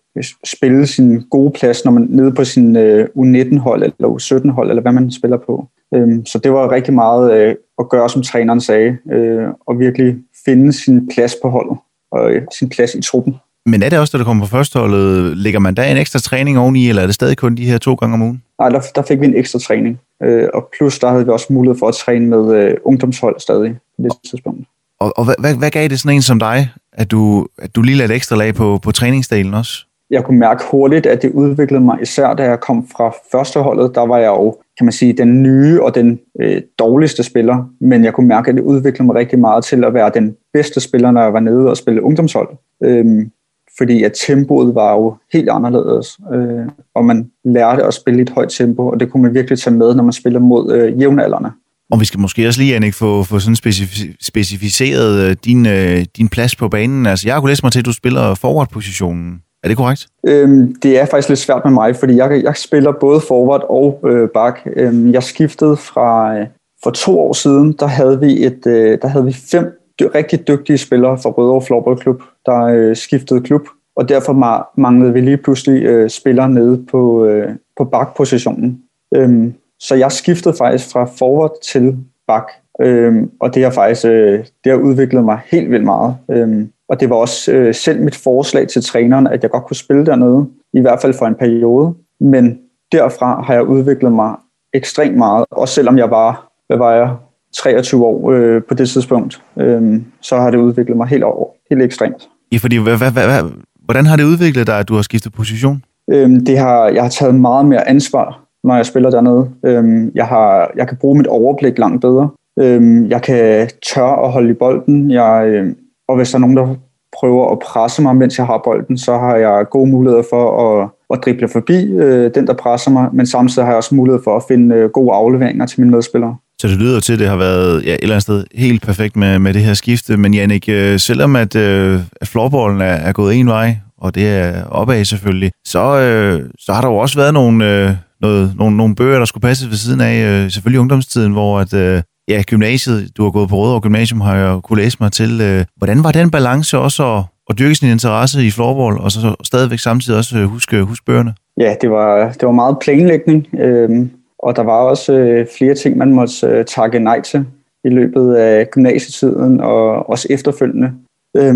spille 0.44 0.86
sin 0.86 1.22
gode 1.30 1.52
plads, 1.58 1.84
når 1.84 1.92
man 1.92 2.06
nede 2.10 2.32
på 2.32 2.44
sin 2.44 2.76
øh, 2.76 3.08
U19-hold 3.16 3.82
eller 3.82 4.08
U17-hold, 4.08 4.70
eller 4.70 4.82
hvad 4.82 4.92
man 4.92 5.10
spiller 5.10 5.36
på. 5.36 5.68
Øhm, 5.94 6.26
så 6.26 6.38
det 6.38 6.52
var 6.52 6.70
rigtig 6.70 6.94
meget 6.94 7.32
øh, 7.32 7.54
at 7.78 7.88
gøre, 7.88 8.10
som 8.10 8.22
træneren 8.22 8.60
sagde, 8.60 8.96
øh, 9.12 9.46
og 9.66 9.78
virkelig 9.78 10.16
finde 10.44 10.72
sin 10.72 11.08
plads 11.14 11.36
på 11.42 11.48
holdet 11.48 11.78
og 12.12 12.30
øh, 12.30 12.42
sin 12.58 12.68
plads 12.68 12.94
i 12.94 13.02
truppen. 13.02 13.34
Men 13.66 13.82
er 13.82 13.88
det 13.88 13.98
også, 13.98 14.16
da 14.16 14.18
du 14.18 14.24
kommer 14.24 14.44
på 14.44 14.50
førsteholdet, 14.50 15.36
lægger 15.36 15.60
man 15.60 15.74
der 15.74 15.84
en 15.84 15.96
ekstra 15.96 16.18
træning 16.18 16.58
oveni, 16.58 16.88
eller 16.88 17.02
er 17.02 17.06
det 17.06 17.14
stadig 17.14 17.36
kun 17.36 17.54
de 17.54 17.64
her 17.64 17.78
to 17.78 17.94
gange 17.94 18.14
om 18.14 18.22
ugen? 18.22 18.42
Nej, 18.58 18.68
der, 18.68 18.80
der 18.94 19.02
fik 19.02 19.20
vi 19.20 19.26
en 19.26 19.36
ekstra 19.36 19.58
træning. 19.58 20.00
Øh, 20.22 20.48
og 20.54 20.68
plus 20.76 20.98
der 20.98 21.08
havde 21.08 21.24
vi 21.24 21.30
også 21.30 21.46
mulighed 21.52 21.78
for 21.78 21.88
at 21.88 21.94
træne 21.94 22.26
med 22.26 22.56
øh, 22.56 22.76
ungdomshold 22.84 23.40
stadig 23.40 23.72
på 23.72 24.02
det 24.02 24.12
tidspunkt. 24.30 24.68
Og, 25.00 25.18
og 25.18 25.24
hvad, 25.24 25.34
hvad, 25.38 25.54
hvad 25.54 25.70
gav 25.70 25.88
det 25.88 26.00
sådan 26.00 26.16
en 26.16 26.22
som 26.22 26.38
dig, 26.38 26.68
at 26.94 27.10
du, 27.10 27.46
at 27.58 27.76
du 27.76 27.82
lige 27.82 27.96
lagde 27.96 28.12
et 28.12 28.16
ekstra 28.16 28.36
lag 28.36 28.54
på, 28.54 28.78
på 28.82 28.92
træningsdelen 28.92 29.54
også? 29.54 29.84
Jeg 30.10 30.24
kunne 30.24 30.38
mærke 30.38 30.62
hurtigt, 30.70 31.06
at 31.06 31.22
det 31.22 31.30
udviklede 31.30 31.84
mig, 31.84 31.98
især 32.02 32.34
da 32.34 32.42
jeg 32.42 32.60
kom 32.60 32.88
fra 32.88 33.14
førsteholdet, 33.32 33.94
der 33.94 34.00
var 34.00 34.18
jeg 34.18 34.28
jo, 34.28 34.56
kan 34.78 34.84
man 34.86 34.92
sige, 34.92 35.12
den 35.12 35.42
nye 35.42 35.82
og 35.82 35.94
den 35.94 36.20
øh, 36.40 36.62
dårligste 36.78 37.22
spiller, 37.22 37.70
men 37.80 38.04
jeg 38.04 38.12
kunne 38.12 38.28
mærke, 38.28 38.48
at 38.48 38.54
det 38.54 38.62
udviklede 38.62 39.04
mig 39.04 39.14
rigtig 39.14 39.38
meget 39.38 39.64
til 39.64 39.84
at 39.84 39.94
være 39.94 40.10
den 40.14 40.36
bedste 40.52 40.80
spiller, 40.80 41.10
når 41.10 41.22
jeg 41.22 41.32
var 41.32 41.40
nede 41.40 41.70
og 41.70 41.76
spille 41.76 42.02
ungdomshold. 42.02 42.48
Øhm, 42.84 43.30
fordi 43.78 44.02
at 44.02 44.12
tempoet 44.26 44.74
var 44.74 44.92
jo 44.92 45.16
helt 45.32 45.48
anderledes, 45.48 46.18
øh, 46.32 46.66
og 46.94 47.04
man 47.04 47.30
lærte 47.44 47.82
at 47.82 47.94
spille 47.94 48.18
i 48.18 48.22
et 48.22 48.30
højt 48.30 48.50
tempo, 48.50 48.86
og 48.86 49.00
det 49.00 49.10
kunne 49.10 49.22
man 49.22 49.34
virkelig 49.34 49.58
tage 49.58 49.76
med, 49.76 49.94
når 49.94 50.02
man 50.02 50.12
spiller 50.12 50.40
mod 50.40 50.72
øh, 50.72 51.00
jævnaldrende. 51.00 51.50
Og 51.90 52.00
vi 52.00 52.04
skal 52.04 52.20
måske 52.20 52.46
også 52.46 52.60
lige, 52.60 52.76
Annik, 52.76 52.94
få, 52.94 53.22
få 53.22 53.38
sådan 53.38 53.56
specif- 53.66 54.16
specificeret 54.20 55.30
øh, 55.30 55.36
din, 55.44 55.66
øh, 55.66 56.04
din 56.16 56.28
plads 56.28 56.56
på 56.56 56.68
banen. 56.68 57.06
Altså, 57.06 57.28
jeg 57.28 57.34
har 57.34 57.46
læse 57.48 57.62
mig 57.64 57.72
til, 57.72 57.78
at 57.78 57.84
du 57.86 57.92
spiller 57.92 58.34
forward-positionen. 58.34 59.40
Er 59.62 59.68
det 59.68 59.76
korrekt? 59.76 60.06
Øhm, 60.28 60.74
det 60.82 61.00
er 61.00 61.06
faktisk 61.06 61.28
lidt 61.28 61.38
svært 61.38 61.60
med 61.64 61.72
mig, 61.72 61.96
fordi 61.96 62.16
jeg, 62.16 62.40
jeg 62.44 62.56
spiller 62.56 62.92
både 63.00 63.20
forward 63.28 63.66
og 63.68 64.00
øh, 64.10 64.28
bak. 64.34 64.58
Øhm, 64.76 65.12
jeg 65.12 65.22
skiftede 65.22 65.76
fra 65.76 66.38
øh, 66.38 66.46
for 66.84 66.90
to 66.90 67.20
år 67.20 67.32
siden, 67.32 67.72
der 67.78 67.86
havde 67.86 68.20
vi 68.20 68.44
et, 68.44 68.66
øh, 68.66 68.98
der 69.02 69.08
havde 69.08 69.24
vi 69.24 69.32
fem 69.32 69.64
dy- 70.00 70.10
rigtig 70.14 70.48
dygtige 70.48 70.78
spillere 70.78 71.18
fra 71.22 71.30
Rødovre 71.30 71.62
Floorballklub, 71.66 72.22
der 72.46 72.60
øh, 72.62 72.96
skiftede 72.96 73.40
klub, 73.40 73.62
og 73.96 74.08
derfor 74.08 74.32
ma- 74.32 74.74
manglede 74.80 75.12
vi 75.12 75.20
lige 75.20 75.36
pludselig 75.36 75.82
øh, 75.82 76.10
spillere 76.10 76.48
nede 76.48 76.84
på, 76.90 77.24
øh, 77.26 77.48
på 77.76 77.84
bakpositionen. 77.84 78.78
Øhm, 79.16 79.54
så 79.80 79.94
jeg 79.94 80.12
skiftede 80.12 80.54
faktisk 80.58 80.92
fra 80.92 81.04
forward 81.04 81.52
til 81.62 81.96
bak, 82.26 82.48
øhm, 82.80 83.30
og 83.40 83.54
det 83.54 83.62
har 83.62 83.70
faktisk 83.70 84.06
øh, 84.06 84.44
det 84.64 84.72
har 84.72 84.78
udviklet 84.78 85.24
mig 85.24 85.40
helt 85.50 85.70
vildt 85.70 85.84
meget. 85.84 86.16
Øhm, 86.30 86.70
og 86.88 87.00
det 87.00 87.10
var 87.10 87.16
også 87.16 87.52
øh, 87.52 87.74
selv 87.74 88.02
mit 88.02 88.14
forslag 88.14 88.68
til 88.68 88.84
træneren, 88.84 89.26
at 89.26 89.42
jeg 89.42 89.50
godt 89.50 89.64
kunne 89.64 89.76
spille 89.76 90.06
dernede, 90.06 90.46
i 90.72 90.80
hvert 90.80 91.00
fald 91.02 91.14
for 91.14 91.26
en 91.26 91.34
periode. 91.34 91.94
Men 92.20 92.58
derfra 92.92 93.42
har 93.42 93.54
jeg 93.54 93.62
udviklet 93.62 94.12
mig 94.12 94.34
ekstremt 94.74 95.16
meget, 95.16 95.44
også 95.50 95.74
selvom 95.74 95.98
jeg 95.98 96.10
var, 96.10 96.52
hvad 96.66 96.76
var 96.76 96.92
jeg, 96.92 97.10
23 97.56 98.04
år 98.04 98.30
øh, 98.30 98.62
på 98.62 98.74
det 98.74 98.88
tidspunkt, 98.88 99.42
øh, 99.56 100.00
så 100.20 100.36
har 100.36 100.50
det 100.50 100.58
udviklet 100.58 100.96
mig 100.96 101.06
helt, 101.06 101.24
over, 101.24 101.48
helt 101.70 101.82
ekstremt. 101.82 102.28
Ja, 102.52 102.58
fordi 102.58 102.76
hvad, 102.76 102.98
hvad, 102.98 103.10
hvad, 103.10 103.50
hvordan 103.84 104.06
har 104.06 104.16
det 104.16 104.24
udviklet 104.24 104.66
dig, 104.66 104.78
at 104.78 104.88
du 104.88 104.94
har 104.94 105.02
skiftet 105.02 105.32
position? 105.32 105.82
Øh, 106.10 106.30
det 106.30 106.58
har, 106.58 106.88
jeg 106.88 107.02
har 107.02 107.10
taget 107.10 107.34
meget 107.34 107.66
mere 107.66 107.88
ansvar, 107.88 108.43
når 108.64 108.76
jeg 108.76 108.86
spiller 108.86 109.10
dernede. 109.10 109.48
Øhm, 109.66 110.12
jeg, 110.14 110.26
har, 110.26 110.70
jeg 110.76 110.88
kan 110.88 110.96
bruge 110.96 111.16
mit 111.16 111.26
overblik 111.26 111.78
langt 111.78 112.00
bedre. 112.00 112.28
Øhm, 112.58 113.06
jeg 113.10 113.22
kan 113.22 113.68
tørre 113.94 114.24
at 114.24 114.32
holde 114.32 114.50
i 114.50 114.54
bolden. 114.54 115.10
Jeg, 115.10 115.46
øh, 115.46 115.72
og 116.08 116.16
hvis 116.16 116.30
der 116.30 116.36
er 116.36 116.40
nogen, 116.40 116.56
der 116.56 116.74
prøver 117.20 117.52
at 117.52 117.58
presse 117.58 118.02
mig, 118.02 118.16
mens 118.16 118.38
jeg 118.38 118.46
har 118.46 118.60
bolden, 118.64 118.98
så 118.98 119.18
har 119.18 119.36
jeg 119.36 119.64
gode 119.70 119.90
muligheder 119.90 120.22
for 120.30 120.44
at, 120.66 120.88
at 121.12 121.24
drible 121.24 121.48
forbi 121.48 121.84
øh, 121.92 122.30
den, 122.34 122.46
der 122.46 122.54
presser 122.54 122.90
mig, 122.90 123.08
men 123.12 123.26
samtidig 123.26 123.66
har 123.66 123.72
jeg 123.72 123.76
også 123.76 123.94
mulighed 123.94 124.20
for 124.24 124.36
at 124.36 124.42
finde 124.48 124.74
øh, 124.74 124.90
gode 124.90 125.12
afleveringer 125.12 125.66
til 125.66 125.80
mine 125.80 125.90
medspillere. 125.90 126.36
Så 126.60 126.68
det 126.68 126.76
lyder 126.76 127.00
til, 127.00 127.12
at 127.12 127.18
det 127.18 127.28
har 127.28 127.36
været 127.36 127.86
ja, 127.86 127.92
et 127.92 127.98
eller 128.02 128.14
andet 128.14 128.22
sted 128.22 128.44
helt 128.54 128.82
perfekt 128.82 129.16
med, 129.16 129.38
med 129.38 129.54
det 129.54 129.62
her 129.62 129.74
skifte. 129.74 130.16
Men 130.16 130.34
Jannik, 130.34 130.68
øh, 130.68 130.98
selvom 130.98 131.36
at, 131.36 131.56
øh, 131.56 132.00
at 132.20 132.28
florballen 132.28 132.80
er, 132.80 132.84
er 132.84 133.12
gået 133.12 133.34
en 133.34 133.46
vej, 133.46 133.76
og 133.98 134.14
det 134.14 134.28
er 134.28 134.64
opad 134.64 135.04
selvfølgelig, 135.04 135.50
så, 135.66 135.98
øh, 136.00 136.50
så 136.58 136.72
har 136.72 136.80
der 136.80 136.88
jo 136.88 136.96
også 136.96 137.18
været 137.18 137.34
nogle, 137.34 137.70
øh, 137.70 137.90
noget, 138.20 138.54
nogle, 138.58 138.76
nogle 138.76 138.94
bøger, 138.94 139.18
der 139.18 139.24
skulle 139.24 139.42
passe 139.42 139.68
ved 139.68 139.76
siden 139.76 140.00
af, 140.00 140.44
øh, 140.44 140.50
selvfølgelig 140.50 140.80
ungdomstiden, 140.80 141.32
hvor 141.32 141.60
at, 141.60 141.74
øh, 141.74 142.02
ja, 142.28 142.42
gymnasiet, 142.42 143.16
du 143.16 143.22
har 143.22 143.30
gået 143.30 143.48
på 143.48 143.56
Rødovre 143.56 143.80
Gymnasium, 143.80 144.20
har 144.20 144.36
jeg 144.36 144.60
kunne 144.62 144.82
læse 144.82 144.96
mig 145.00 145.12
til. 145.12 145.40
Øh, 145.40 145.64
hvordan 145.76 146.04
var 146.04 146.12
den 146.12 146.30
balance 146.30 146.78
også 146.78 147.16
at, 147.16 147.22
at 147.50 147.58
dyrke 147.58 147.74
sin 147.74 147.90
interesse 147.90 148.46
i 148.46 148.50
floorball, 148.50 148.98
og 148.98 149.12
så 149.12 149.34
stadigvæk 149.44 149.78
samtidig 149.78 150.18
også 150.18 150.38
øh, 150.38 150.44
huske, 150.44 150.82
huske 150.82 151.04
bøgerne? 151.04 151.34
Ja, 151.60 151.74
det 151.80 151.90
var, 151.90 152.32
det 152.32 152.42
var 152.42 152.52
meget 152.52 152.76
planlægning, 152.80 153.46
øh, 153.58 154.06
og 154.38 154.56
der 154.56 154.62
var 154.62 154.80
også 154.80 155.12
øh, 155.12 155.46
flere 155.58 155.74
ting, 155.74 155.96
man 155.96 156.12
måtte 156.12 156.46
øh, 156.46 156.64
takke 156.64 156.98
nej 156.98 157.20
til 157.20 157.46
i 157.84 157.88
løbet 157.88 158.34
af 158.34 158.70
gymnasietiden 158.70 159.60
og 159.60 160.08
også 160.08 160.26
efterfølgende. 160.30 160.92
Øh, 161.36 161.54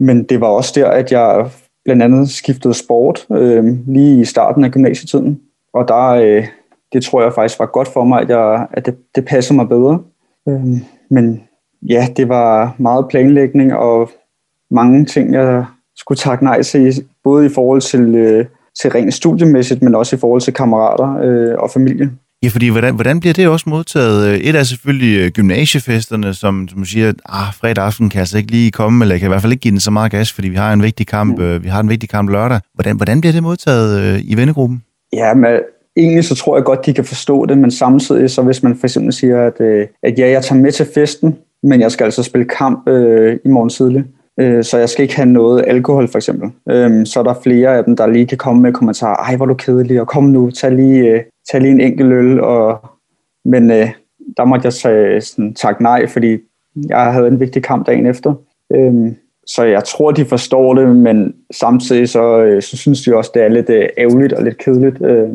men 0.00 0.24
det 0.24 0.40
var 0.40 0.46
også 0.46 0.72
der, 0.74 0.90
at 0.90 1.12
jeg 1.12 1.50
blandt 1.84 2.02
andet 2.02 2.30
skiftede 2.30 2.74
sport 2.74 3.26
øh, 3.32 3.64
lige 3.86 4.20
i 4.20 4.24
starten 4.24 4.64
af 4.64 4.70
gymnasietiden, 4.70 5.40
og 5.74 5.88
der, 5.88 6.08
øh, 6.08 6.46
det 6.92 7.04
tror 7.04 7.22
jeg 7.22 7.32
faktisk 7.32 7.58
var 7.58 7.66
godt 7.66 7.88
for 7.88 8.04
mig, 8.04 8.20
at, 8.20 8.28
jeg, 8.28 8.66
at 8.72 8.86
det, 8.86 8.96
det 9.14 9.24
passer 9.24 9.54
mig 9.54 9.68
bedre. 9.68 10.00
Øh, 10.48 10.64
men 11.10 11.42
ja, 11.88 12.08
det 12.16 12.28
var 12.28 12.74
meget 12.78 13.06
planlægning 13.10 13.74
og 13.74 14.10
mange 14.70 15.04
ting, 15.04 15.34
jeg 15.34 15.64
skulle 15.96 16.18
takke 16.18 16.44
nej 16.44 16.62
til, 16.62 17.04
både 17.24 17.46
i 17.46 17.48
forhold 17.54 17.80
til, 17.80 18.14
øh, 18.14 18.46
til 18.82 18.90
rent 18.90 19.14
studiemæssigt, 19.14 19.82
men 19.82 19.94
også 19.94 20.16
i 20.16 20.18
forhold 20.18 20.40
til 20.40 20.54
kammerater 20.54 21.18
øh, 21.22 21.54
og 21.58 21.70
familie. 21.70 22.10
Ja, 22.42 22.48
fordi 22.48 22.68
hvordan, 22.68 22.94
hvordan 22.94 23.20
bliver 23.20 23.34
det 23.34 23.48
også 23.48 23.68
modtaget? 23.68 24.48
Et 24.48 24.54
er 24.54 24.62
selvfølgelig 24.62 25.18
øh, 25.18 25.30
gymnasiefesterne, 25.30 26.34
som, 26.34 26.68
som 26.68 26.84
siger, 26.84 27.08
at 27.08 27.14
ah, 27.28 27.54
fredag 27.54 27.84
aften 27.84 28.08
kan 28.08 28.16
jeg 28.16 28.22
altså 28.22 28.38
ikke 28.38 28.50
lige 28.50 28.70
komme, 28.70 29.04
eller 29.04 29.14
jeg 29.14 29.20
kan 29.20 29.26
i 29.26 29.32
hvert 29.32 29.42
fald 29.42 29.52
ikke 29.52 29.62
give 29.62 29.72
den 29.72 29.80
så 29.80 29.90
meget 29.90 30.12
gas, 30.12 30.32
fordi 30.32 30.48
vi 30.48 30.56
har 30.56 30.72
en 30.72 30.82
vigtig 30.82 31.06
kamp, 31.06 31.38
mm. 31.38 31.64
vi 31.64 31.68
har 31.68 31.80
en 31.80 31.88
vigtig 31.88 32.08
kamp 32.08 32.30
lørdag. 32.30 32.60
Hvordan, 32.74 32.96
hvordan 32.96 33.20
bliver 33.20 33.32
det 33.32 33.42
modtaget 33.42 34.00
øh, 34.00 34.20
i 34.24 34.36
vennegruppen? 34.36 34.82
Ja, 35.12 35.34
men 35.34 35.60
egentlig 35.96 36.24
så 36.24 36.34
tror 36.34 36.56
jeg 36.56 36.64
godt, 36.64 36.86
de 36.86 36.94
kan 36.94 37.04
forstå 37.04 37.46
det, 37.46 37.58
men 37.58 37.70
samtidig 37.70 38.30
så 38.30 38.42
hvis 38.42 38.62
man 38.62 38.76
for 38.76 38.86
eksempel 38.86 39.12
siger, 39.12 39.46
at, 39.46 39.60
øh, 39.60 39.86
at 40.02 40.18
ja, 40.18 40.30
jeg 40.30 40.44
tager 40.44 40.62
med 40.62 40.72
til 40.72 40.86
festen, 40.94 41.38
men 41.62 41.80
jeg 41.80 41.92
skal 41.92 42.04
altså 42.04 42.22
spille 42.22 42.44
kamp 42.44 42.88
øh, 42.88 43.38
i 43.44 43.48
morgen 43.48 43.68
tidlig, 43.68 44.04
øh, 44.40 44.64
så 44.64 44.78
jeg 44.78 44.88
skal 44.88 45.02
ikke 45.02 45.16
have 45.16 45.28
noget 45.28 45.64
alkohol 45.66 46.08
for 46.08 46.18
eksempel. 46.18 46.50
Øh, 46.70 47.06
så 47.06 47.20
er 47.20 47.24
der 47.24 47.34
flere 47.42 47.76
af 47.76 47.84
dem, 47.84 47.96
der 47.96 48.06
lige 48.06 48.26
kan 48.26 48.38
komme 48.38 48.62
med 48.62 48.72
kommentarer, 48.72 49.16
ej 49.16 49.36
hvor 49.36 49.44
er 49.44 49.48
du 49.48 49.54
kedelig, 49.54 50.00
og 50.00 50.08
kom 50.08 50.24
nu, 50.24 50.50
tag 50.50 50.72
lige, 50.72 51.10
øh, 51.10 51.22
tag 51.50 51.60
lige 51.60 51.72
en 51.72 51.80
enkelt 51.80 52.12
øl, 52.12 52.40
og, 52.40 52.78
men 53.44 53.70
øh, 53.70 53.90
der 54.36 54.44
måtte 54.44 54.66
jeg 54.66 54.74
tage, 54.74 55.20
sådan, 55.20 55.54
tak 55.54 55.80
nej, 55.80 56.06
fordi 56.06 56.38
jeg 56.88 57.12
havde 57.12 57.28
en 57.28 57.40
vigtig 57.40 57.62
kamp 57.62 57.86
dagen 57.86 58.06
efter. 58.06 58.34
Øh, 58.72 59.12
så 59.48 59.64
jeg 59.64 59.84
tror, 59.84 60.10
de 60.10 60.24
forstår 60.24 60.74
det, 60.74 60.96
men 60.96 61.34
samtidig 61.52 62.08
så, 62.08 62.38
øh, 62.38 62.62
så 62.62 62.76
synes 62.76 63.02
de 63.02 63.16
også, 63.16 63.30
det 63.34 63.42
er 63.42 63.48
lidt 63.48 63.70
øh, 63.70 63.88
ærgerligt 63.98 64.32
og 64.32 64.44
lidt 64.44 64.58
kedeligt. 64.58 65.02
Øh, 65.02 65.28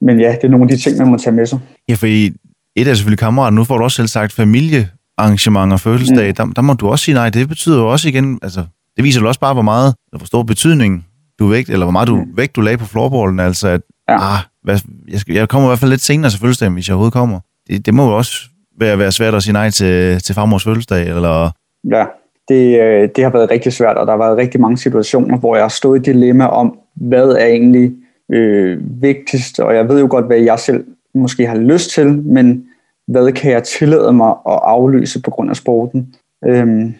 men 0.00 0.20
ja, 0.20 0.32
det 0.32 0.44
er 0.44 0.48
nogle 0.48 0.64
af 0.64 0.68
de 0.68 0.82
ting, 0.82 0.98
man 0.98 1.08
må 1.08 1.18
tage 1.18 1.36
med 1.36 1.46
sig. 1.46 1.58
Ja, 1.88 1.94
for 1.94 2.06
i 2.06 2.32
et 2.76 2.88
er 2.88 2.94
selvfølgelig 2.94 3.18
kammerater, 3.18 3.56
nu 3.56 3.64
får 3.64 3.78
du 3.78 3.84
også 3.84 3.96
selv 3.96 4.08
sagt 4.08 4.32
familiearrangementer, 4.32 5.76
fødselsdag, 5.76 6.28
mm. 6.28 6.34
der, 6.34 6.46
der 6.46 6.62
må 6.62 6.72
du 6.72 6.88
også 6.88 7.04
sige 7.04 7.14
nej. 7.14 7.30
Det 7.30 7.48
betyder 7.48 7.78
jo 7.78 7.88
også 7.88 8.08
igen, 8.08 8.38
altså, 8.42 8.64
det 8.96 9.04
viser 9.04 9.20
jo 9.20 9.28
også 9.28 9.40
bare, 9.40 9.52
hvor 9.52 9.62
meget, 9.62 9.94
hvor 10.16 10.26
stor 10.26 10.42
betydning 10.42 11.06
du 11.38 11.46
vægt, 11.46 11.70
eller 11.70 11.84
hvor 11.84 11.92
meget 11.92 12.08
du, 12.08 12.16
mm. 12.16 12.36
vægt 12.36 12.56
du 12.56 12.60
lagde 12.60 12.78
på 12.78 12.86
florballen, 12.86 13.40
altså 13.40 13.68
at, 13.68 13.80
ja. 14.08 14.34
ah, 14.34 14.38
hvad, 14.62 14.78
jeg, 15.08 15.20
skal, 15.20 15.34
jeg 15.34 15.48
kommer 15.48 15.68
i 15.68 15.70
hvert 15.70 15.78
fald 15.78 15.90
lidt 15.90 16.00
senere 16.00 16.30
til 16.30 16.40
fødselsdagen, 16.40 16.72
hvis 16.72 16.88
jeg 16.88 16.94
overhovedet 16.94 17.12
kommer. 17.12 17.40
Det, 17.68 17.86
det 17.86 17.94
må 17.94 18.06
jo 18.06 18.16
også 18.16 18.32
være, 18.80 18.98
være 18.98 19.12
svært 19.12 19.34
at 19.34 19.42
sige 19.42 19.52
nej 19.52 19.70
til, 19.70 20.22
til 20.22 20.34
farmors 20.34 20.64
fødselsdag, 20.64 21.08
eller... 21.08 21.50
Ja, 21.92 22.04
det, 22.48 22.80
øh, 22.80 23.08
det 23.16 23.24
har 23.24 23.30
været 23.30 23.50
rigtig 23.50 23.72
svært, 23.72 23.96
og 23.96 24.06
der 24.06 24.12
har 24.12 24.18
været 24.18 24.36
rigtig 24.36 24.60
mange 24.60 24.76
situationer, 24.76 25.38
hvor 25.38 25.54
jeg 25.54 25.64
har 25.64 25.68
stået 25.68 25.98
i 25.98 26.12
dilemma 26.12 26.46
om, 26.46 26.78
hvad 26.94 27.28
er 27.28 27.46
egentlig 27.46 27.92
øh, 28.32 28.78
vigtigst, 29.02 29.60
og 29.60 29.74
jeg 29.74 29.88
ved 29.88 30.00
jo 30.00 30.06
godt, 30.10 30.26
hvad 30.26 30.38
jeg 30.38 30.58
selv 30.58 30.84
måske 31.14 31.46
har 31.46 31.56
lyst 31.56 31.90
til, 31.90 32.22
men 32.22 32.66
hvad 33.06 33.32
kan 33.32 33.52
jeg 33.52 33.62
tillade 33.62 34.12
mig 34.12 34.30
at 34.30 34.60
aflyse 34.62 35.22
på 35.22 35.30
grund 35.30 35.50
af 35.50 35.56
sporten? 35.56 36.14
Øhm, 36.46 36.94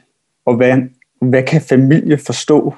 og 0.46 0.57
hvad, 0.57 0.76
hvad 1.20 1.42
kan 1.42 1.61
familie 1.61 2.18
forstå, 2.18 2.74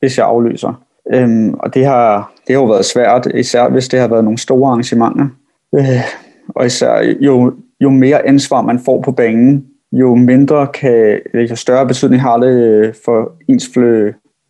hvis 0.00 0.18
jeg 0.18 0.26
aflyser? 0.26 0.84
Øhm, 1.12 1.54
og 1.54 1.74
det 1.74 1.84
har, 1.84 2.32
det 2.46 2.54
har 2.54 2.62
jo 2.62 2.68
været 2.68 2.84
svært, 2.84 3.28
især 3.34 3.68
hvis 3.68 3.88
det 3.88 4.00
har 4.00 4.08
været 4.08 4.24
nogle 4.24 4.38
store 4.38 4.68
arrangementer. 4.68 5.28
Øh, 5.74 6.02
og 6.48 6.66
især 6.66 7.16
jo, 7.20 7.54
jo 7.80 7.90
mere 7.90 8.26
ansvar 8.26 8.62
man 8.62 8.78
får 8.78 9.02
på 9.02 9.12
banen, 9.12 9.66
jo 9.92 10.14
mindre 10.14 10.66
kan, 10.66 11.20
jo 11.34 11.56
større 11.56 11.86
betydning 11.86 12.22
har 12.22 12.38
det 12.38 12.96
for 13.04 13.32
ens 13.48 13.70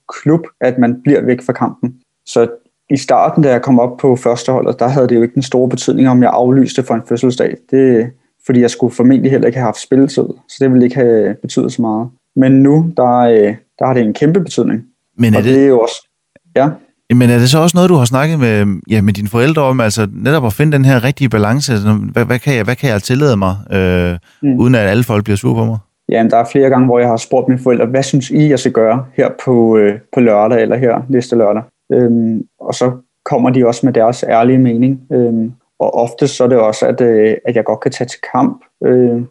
klub, 0.09 0.46
at 0.61 0.79
man 0.79 1.03
bliver 1.03 1.22
væk 1.22 1.42
fra 1.42 1.53
kampen. 1.53 1.94
Så 2.27 2.48
i 2.90 2.96
starten, 2.96 3.42
da 3.42 3.51
jeg 3.51 3.62
kom 3.62 3.81
op 3.81 3.96
på 3.96 4.16
førsteholdet, 4.16 4.79
der 4.79 4.88
havde 4.88 5.09
det 5.09 5.16
jo 5.16 5.22
ikke 5.22 5.35
den 5.35 5.42
store 5.42 5.68
betydning, 5.68 6.09
om 6.09 6.22
jeg 6.22 6.31
aflyste 6.33 6.83
for 6.83 6.94
en 6.94 7.03
fødselsdag. 7.09 7.57
Det, 7.70 8.11
fordi 8.46 8.61
jeg 8.61 8.70
skulle 8.70 8.94
formentlig 8.94 9.31
heller 9.31 9.46
ikke 9.46 9.59
have 9.59 9.64
haft 9.64 9.81
spilletid, 9.81 10.24
så 10.48 10.57
det 10.61 10.70
ville 10.70 10.85
ikke 10.85 10.96
have 10.96 11.35
betydet 11.35 11.72
så 11.72 11.83
meget. 11.83 12.09
Men 12.37 12.62
nu, 12.62 12.92
der, 12.96 13.16
øh, 13.18 13.57
der 13.79 13.87
har 13.87 13.94
det 13.94 14.03
en 14.03 14.14
kæmpe 14.14 14.40
betydning. 14.40 14.87
Men 15.16 15.35
er 15.35 15.38
og 15.38 15.44
det, 15.44 15.55
det 15.55 15.62
er 15.62 15.68
jo 15.68 15.81
også... 15.81 16.09
Ja. 16.57 16.68
Men 17.14 17.31
er 17.31 17.38
det 17.38 17.51
så 17.51 17.59
også 17.59 17.77
noget, 17.77 17.90
du 17.90 17.94
har 17.94 18.05
snakket 18.05 18.38
med, 18.38 18.81
ja, 18.90 19.03
med 19.03 19.12
dine 19.12 19.29
forældre 19.29 19.62
om, 19.62 19.81
altså 19.81 20.09
netop 20.12 20.47
at 20.47 20.53
finde 20.53 20.73
den 20.73 20.85
her 20.85 21.05
rigtige 21.05 21.29
balance? 21.29 21.73
Altså, 21.73 21.92
hvad, 22.12 22.25
hvad, 22.25 22.38
kan, 22.38 22.55
jeg, 22.55 22.64
hvad 22.64 22.77
kan 22.77 22.90
jeg 22.90 23.03
tillade 23.03 23.37
mig, 23.37 23.57
øh, 23.73 24.18
mm. 24.42 24.59
uden 24.59 24.75
at 24.75 24.81
alle 24.81 25.05
folk 25.05 25.25
bliver 25.25 25.37
sur 25.37 25.55
på 25.55 25.64
mig? 25.64 25.79
Jamen, 26.09 26.31
der 26.31 26.37
er 26.37 26.44
flere 26.53 26.68
gange, 26.68 26.87
hvor 26.87 26.99
jeg 26.99 27.09
har 27.09 27.16
spurgt 27.16 27.49
mine 27.49 27.61
forældre, 27.61 27.87
hvad 27.87 28.03
synes 28.03 28.31
I, 28.31 28.49
jeg 28.49 28.59
skal 28.59 28.73
gøre 28.73 29.05
her 29.16 29.29
på, 29.44 29.77
øh, 29.77 29.99
på 30.14 30.21
lørdag 30.21 30.62
eller 30.62 30.77
her 30.77 31.03
næste 31.09 31.37
lørdag? 31.37 31.62
Øhm, 31.92 32.42
og 32.61 32.75
så 32.75 32.92
kommer 33.25 33.51
de 33.51 33.66
også 33.66 33.87
med 33.87 33.92
deres 33.92 34.25
ærlige 34.29 34.59
mening. 34.59 35.01
Øhm, 35.12 35.53
og 35.79 35.94
ofte 35.94 36.29
så 36.29 36.44
er 36.44 36.49
det 36.49 36.59
også, 36.59 36.87
at, 36.87 37.01
øh, 37.01 37.37
at 37.47 37.57
jeg 37.57 37.64
godt 37.64 37.81
kan 37.81 37.92
tage 37.92 38.09
til 38.09 38.21
kamp, 38.33 38.64
øh, 38.85 39.23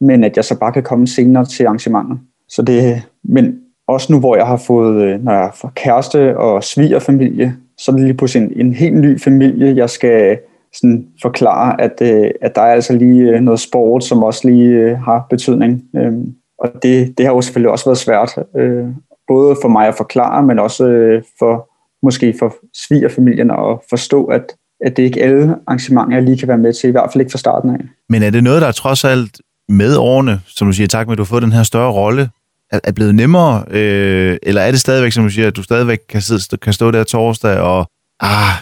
men 0.00 0.24
at 0.24 0.36
jeg 0.36 0.44
så 0.44 0.58
bare 0.58 0.72
kan 0.72 0.82
komme 0.82 1.06
senere 1.06 1.44
til 1.44 1.64
arrangementer. 1.64 2.16
Så 2.48 2.62
det, 2.62 3.02
men 3.24 3.58
også 3.88 4.12
nu, 4.12 4.18
hvor 4.18 4.36
jeg 4.36 4.46
har 4.46 4.56
fået, 4.56 5.02
øh, 5.02 5.24
når 5.24 5.32
jeg 5.32 5.50
får 5.54 5.72
kæreste 5.76 6.38
og 6.38 6.64
svigerfamilie, 6.64 7.56
så 7.78 7.90
er 7.90 7.96
det 7.96 8.04
lige 8.04 8.16
pludselig 8.16 8.42
en, 8.42 8.66
en 8.66 8.74
helt 8.74 8.96
ny 8.96 9.20
familie, 9.20 9.76
jeg 9.76 9.90
skal 9.90 10.30
øh, 10.30 10.36
sådan 10.74 11.06
forklare, 11.22 11.80
at, 11.80 12.02
øh, 12.02 12.30
at 12.42 12.54
der 12.54 12.62
er 12.62 12.72
altså 12.72 12.92
lige 12.92 13.22
øh, 13.22 13.40
noget 13.40 13.60
sport, 13.60 14.04
som 14.04 14.22
også 14.22 14.48
lige 14.48 14.68
øh, 14.68 14.98
har 14.98 15.26
betydning. 15.30 15.82
Øh, 15.96 16.12
og 16.58 16.72
det, 16.82 17.18
det 17.18 17.26
har 17.26 17.32
jo 17.32 17.40
selvfølgelig 17.40 17.70
også 17.70 17.84
været 17.84 17.98
svært. 17.98 18.38
Øh, 18.56 18.86
både 19.28 19.56
for 19.62 19.68
mig 19.68 19.88
at 19.88 19.94
forklare, 19.94 20.42
men 20.42 20.58
også 20.58 20.86
øh, 20.86 21.22
for 21.38 21.70
måske 22.02 22.34
for 22.38 22.54
svigerfamilien 22.86 23.50
at 23.50 23.78
forstå, 23.90 24.24
at, 24.24 24.54
at 24.80 24.96
det 24.96 25.02
ikke 25.02 25.22
alle 25.22 25.56
arrangementer, 25.66 26.16
jeg 26.16 26.22
lige 26.22 26.38
kan 26.38 26.48
være 26.48 26.58
med 26.58 26.72
til, 26.72 26.88
i 26.88 26.90
hvert 26.90 27.12
fald 27.12 27.20
ikke 27.20 27.30
fra 27.30 27.38
starten 27.38 27.70
af. 27.70 27.80
Men 28.08 28.22
er 28.22 28.30
det 28.30 28.44
noget, 28.44 28.62
der 28.62 28.68
er 28.68 28.72
trods 28.72 29.04
alt 29.04 29.40
med 29.68 29.96
årene, 29.96 30.40
som 30.46 30.66
du 30.66 30.72
siger, 30.72 30.86
tak 30.86 31.06
med, 31.06 31.12
at 31.12 31.18
du 31.18 31.22
har 31.22 31.26
fået 31.26 31.42
den 31.42 31.52
her 31.52 31.62
større 31.62 31.92
rolle, 31.92 32.28
er, 32.70 32.80
er 32.84 32.92
blevet 32.92 33.14
nemmere, 33.14 33.64
øh, 33.70 34.36
eller 34.42 34.62
er 34.62 34.70
det 34.70 34.80
stadigvæk, 34.80 35.12
som 35.12 35.24
du 35.24 35.30
siger, 35.30 35.48
at 35.48 35.56
du 35.56 35.62
stadigvæk 35.62 36.00
kan, 36.08 36.20
sidde, 36.20 36.56
kan 36.56 36.72
stå 36.72 36.90
der 36.90 37.04
torsdag 37.04 37.60
og, 37.60 37.86
ah, 38.20 38.52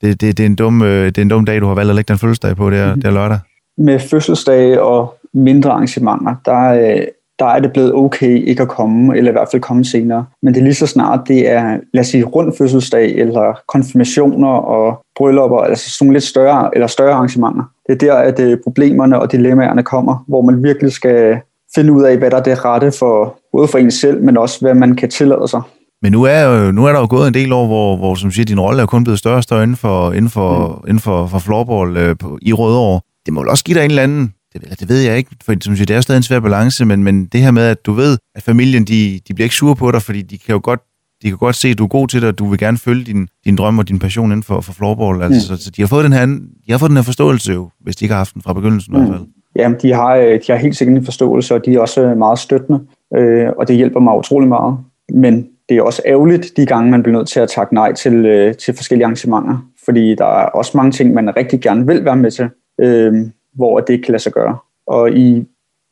det, 0.00 0.20
det, 0.20 0.36
det, 0.36 0.42
er 0.42 0.46
en 0.46 0.54
dum, 0.54 0.82
øh, 0.82 1.06
det 1.06 1.18
er 1.18 1.22
en 1.22 1.28
dum 1.28 1.44
dag, 1.44 1.60
du 1.60 1.66
har 1.66 1.74
valgt 1.74 1.90
at 1.90 1.96
lægge 1.96 2.08
den 2.08 2.18
fødselsdag 2.18 2.56
på, 2.56 2.70
det 2.70 2.78
er, 2.78 2.94
mm. 2.94 3.00
det 3.00 3.08
er 3.08 3.12
lørdag? 3.12 3.38
Med 3.78 4.00
fødselsdag 4.00 4.80
og 4.80 5.14
mindre 5.34 5.70
arrangementer, 5.70 6.34
der, 6.44 6.72
øh, 6.72 7.06
der 7.38 7.46
er 7.46 7.60
det 7.60 7.72
blevet 7.72 7.94
okay 7.94 8.48
ikke 8.48 8.62
at 8.62 8.68
komme, 8.68 9.16
eller 9.16 9.30
i 9.30 9.32
hvert 9.32 9.48
fald 9.50 9.62
komme 9.62 9.84
senere. 9.84 10.26
Men 10.42 10.54
det 10.54 10.60
er 10.60 10.64
lige 10.64 10.74
så 10.74 10.86
snart, 10.86 11.28
det 11.28 11.50
er, 11.50 11.78
lad 11.94 12.00
os 12.00 12.06
sige, 12.06 12.24
rundt 12.24 12.58
fødselsdag, 12.58 13.14
eller 13.14 13.60
konfirmationer 13.68 14.48
og 14.48 15.04
bryllupper, 15.16 15.58
altså 15.58 15.90
sådan 15.90 16.12
lidt 16.12 16.24
større, 16.24 16.70
eller 16.74 16.86
større 16.86 17.12
arrangementer. 17.12 17.64
Det 17.86 17.92
er 17.94 17.98
der, 17.98 18.14
at 18.14 18.40
øh, 18.40 18.58
problemerne 18.64 19.18
og 19.18 19.32
dilemmaerne 19.32 19.82
kommer, 19.82 20.24
hvor 20.28 20.42
man 20.42 20.62
virkelig 20.62 20.92
skal 20.92 21.40
finde 21.74 21.92
ud 21.92 22.02
af, 22.02 22.18
hvad 22.18 22.30
der 22.30 22.36
er 22.36 22.42
det 22.42 22.64
rette 22.64 22.92
for 22.98 23.38
både 23.52 23.68
for 23.68 23.78
en 23.78 23.90
selv, 23.90 24.22
men 24.22 24.36
også 24.36 24.60
hvad 24.60 24.74
man 24.74 24.96
kan 24.96 25.10
tillade 25.10 25.48
sig. 25.48 25.62
Men 26.02 26.12
nu 26.12 26.22
er, 26.22 26.42
jo, 26.42 26.72
nu 26.72 26.86
er 26.86 26.92
der 26.92 27.00
jo 27.00 27.06
gået 27.10 27.28
en 27.28 27.34
del 27.34 27.52
år, 27.52 27.66
hvor, 27.66 27.96
hvor 27.96 28.14
som 28.14 28.30
siger, 28.30 28.46
din 28.46 28.60
rolle 28.60 28.82
er 28.82 28.86
kun 28.86 29.04
blevet 29.04 29.18
større 29.18 29.36
og 29.36 29.42
større 29.42 29.62
inden 29.62 29.76
for, 29.76 30.12
inden 30.12 30.30
for, 30.30 30.68
mm. 30.68 30.88
inden 30.88 31.00
for, 31.00 31.26
for 31.26 31.38
floorball 31.38 31.96
øh, 31.96 32.16
på, 32.16 32.38
i 32.42 32.52
Rødovre. 32.52 33.00
Det 33.26 33.34
må 33.34 33.40
vel 33.40 33.48
også 33.48 33.64
give 33.64 33.78
dig 33.78 33.84
en 33.84 33.90
eller 33.90 34.02
anden, 34.02 34.34
det, 34.52 34.80
det 34.80 34.88
ved 34.88 35.00
jeg 35.00 35.16
ikke, 35.16 35.30
for 35.44 35.54
som 35.60 35.76
siger, 35.76 35.86
det 35.86 35.96
er 35.96 36.00
stadig 36.00 36.16
en 36.16 36.22
svær 36.22 36.40
balance, 36.40 36.84
men, 36.84 37.04
men 37.04 37.26
det 37.26 37.40
her 37.40 37.50
med, 37.50 37.62
at 37.62 37.86
du 37.86 37.92
ved, 37.92 38.18
at 38.34 38.42
familien, 38.42 38.84
de, 38.84 39.20
de 39.28 39.34
bliver 39.34 39.44
ikke 39.44 39.56
sure 39.56 39.76
på 39.76 39.90
dig, 39.90 40.02
fordi 40.02 40.22
de 40.22 40.38
kan 40.38 40.52
jo 40.52 40.60
godt 40.62 40.80
de 41.22 41.28
kan 41.28 41.38
godt 41.38 41.56
se, 41.56 41.68
at 41.68 41.78
du 41.78 41.84
er 41.84 41.88
god 41.88 42.08
til 42.08 42.20
det, 42.22 42.28
og 42.28 42.38
du 42.38 42.48
vil 42.48 42.58
gerne 42.58 42.78
følge 42.78 43.04
din, 43.04 43.28
din 43.44 43.56
drøm 43.56 43.78
og 43.78 43.88
din 43.88 43.98
passion 43.98 44.30
inden 44.30 44.42
for, 44.42 44.60
for 44.60 44.72
floorball. 44.72 45.22
Altså, 45.22 45.52
mm. 45.52 45.56
så, 45.58 45.64
så 45.64 45.70
de 45.70 45.82
har 45.82 45.86
fået 45.86 46.04
den 46.04 46.12
her, 46.12 46.26
de 46.66 46.70
har 46.70 46.78
fået 46.78 46.88
den 46.88 46.96
her 46.96 47.02
forståelse 47.02 47.52
jo, 47.52 47.70
hvis 47.80 47.96
de 47.96 48.04
ikke 48.04 48.12
har 48.12 48.20
haft 48.20 48.34
den 48.34 48.42
fra 48.42 48.52
begyndelsen 48.52 48.94
mm. 48.94 49.02
i 49.02 49.06
hvert 49.06 49.18
fald. 49.18 49.28
Jamen, 49.58 49.78
de 49.82 49.92
har, 49.92 50.16
øh, 50.16 50.40
de 50.46 50.52
har 50.52 50.56
helt 50.56 50.76
sikkert 50.76 50.96
en 50.96 51.04
forståelse, 51.04 51.54
og 51.54 51.64
de 51.64 51.74
er 51.74 51.80
også 51.80 52.02
øh, 52.02 52.18
meget 52.18 52.38
støttende, 52.38 52.80
øh, 53.16 53.48
og 53.58 53.68
det 53.68 53.76
hjælper 53.76 54.00
mig 54.00 54.18
utrolig 54.18 54.48
meget. 54.48 54.78
Men 55.12 55.48
det 55.68 55.76
er 55.76 55.82
også 55.82 56.02
ærgerligt, 56.06 56.56
de 56.56 56.66
gange 56.66 56.90
man 56.90 57.02
bliver 57.02 57.18
nødt 57.18 57.28
til 57.28 57.40
at 57.40 57.48
takke 57.48 57.74
nej 57.74 57.92
til, 57.92 58.26
øh, 58.26 58.54
til 58.54 58.74
forskellige 58.74 59.04
arrangementer, 59.04 59.66
fordi 59.84 60.14
der 60.14 60.24
er 60.24 60.46
også 60.46 60.72
mange 60.74 60.92
ting, 60.92 61.14
man 61.14 61.36
rigtig 61.36 61.60
gerne 61.60 61.86
vil 61.86 62.04
være 62.04 62.16
med 62.16 62.30
til, 62.30 62.48
øh, 62.80 63.14
hvor 63.54 63.80
det 63.80 63.92
ikke 63.92 64.04
kan 64.04 64.12
lade 64.12 64.22
sig 64.22 64.32
gøre. 64.32 64.56
Og 64.86 65.10
i, 65.10 65.46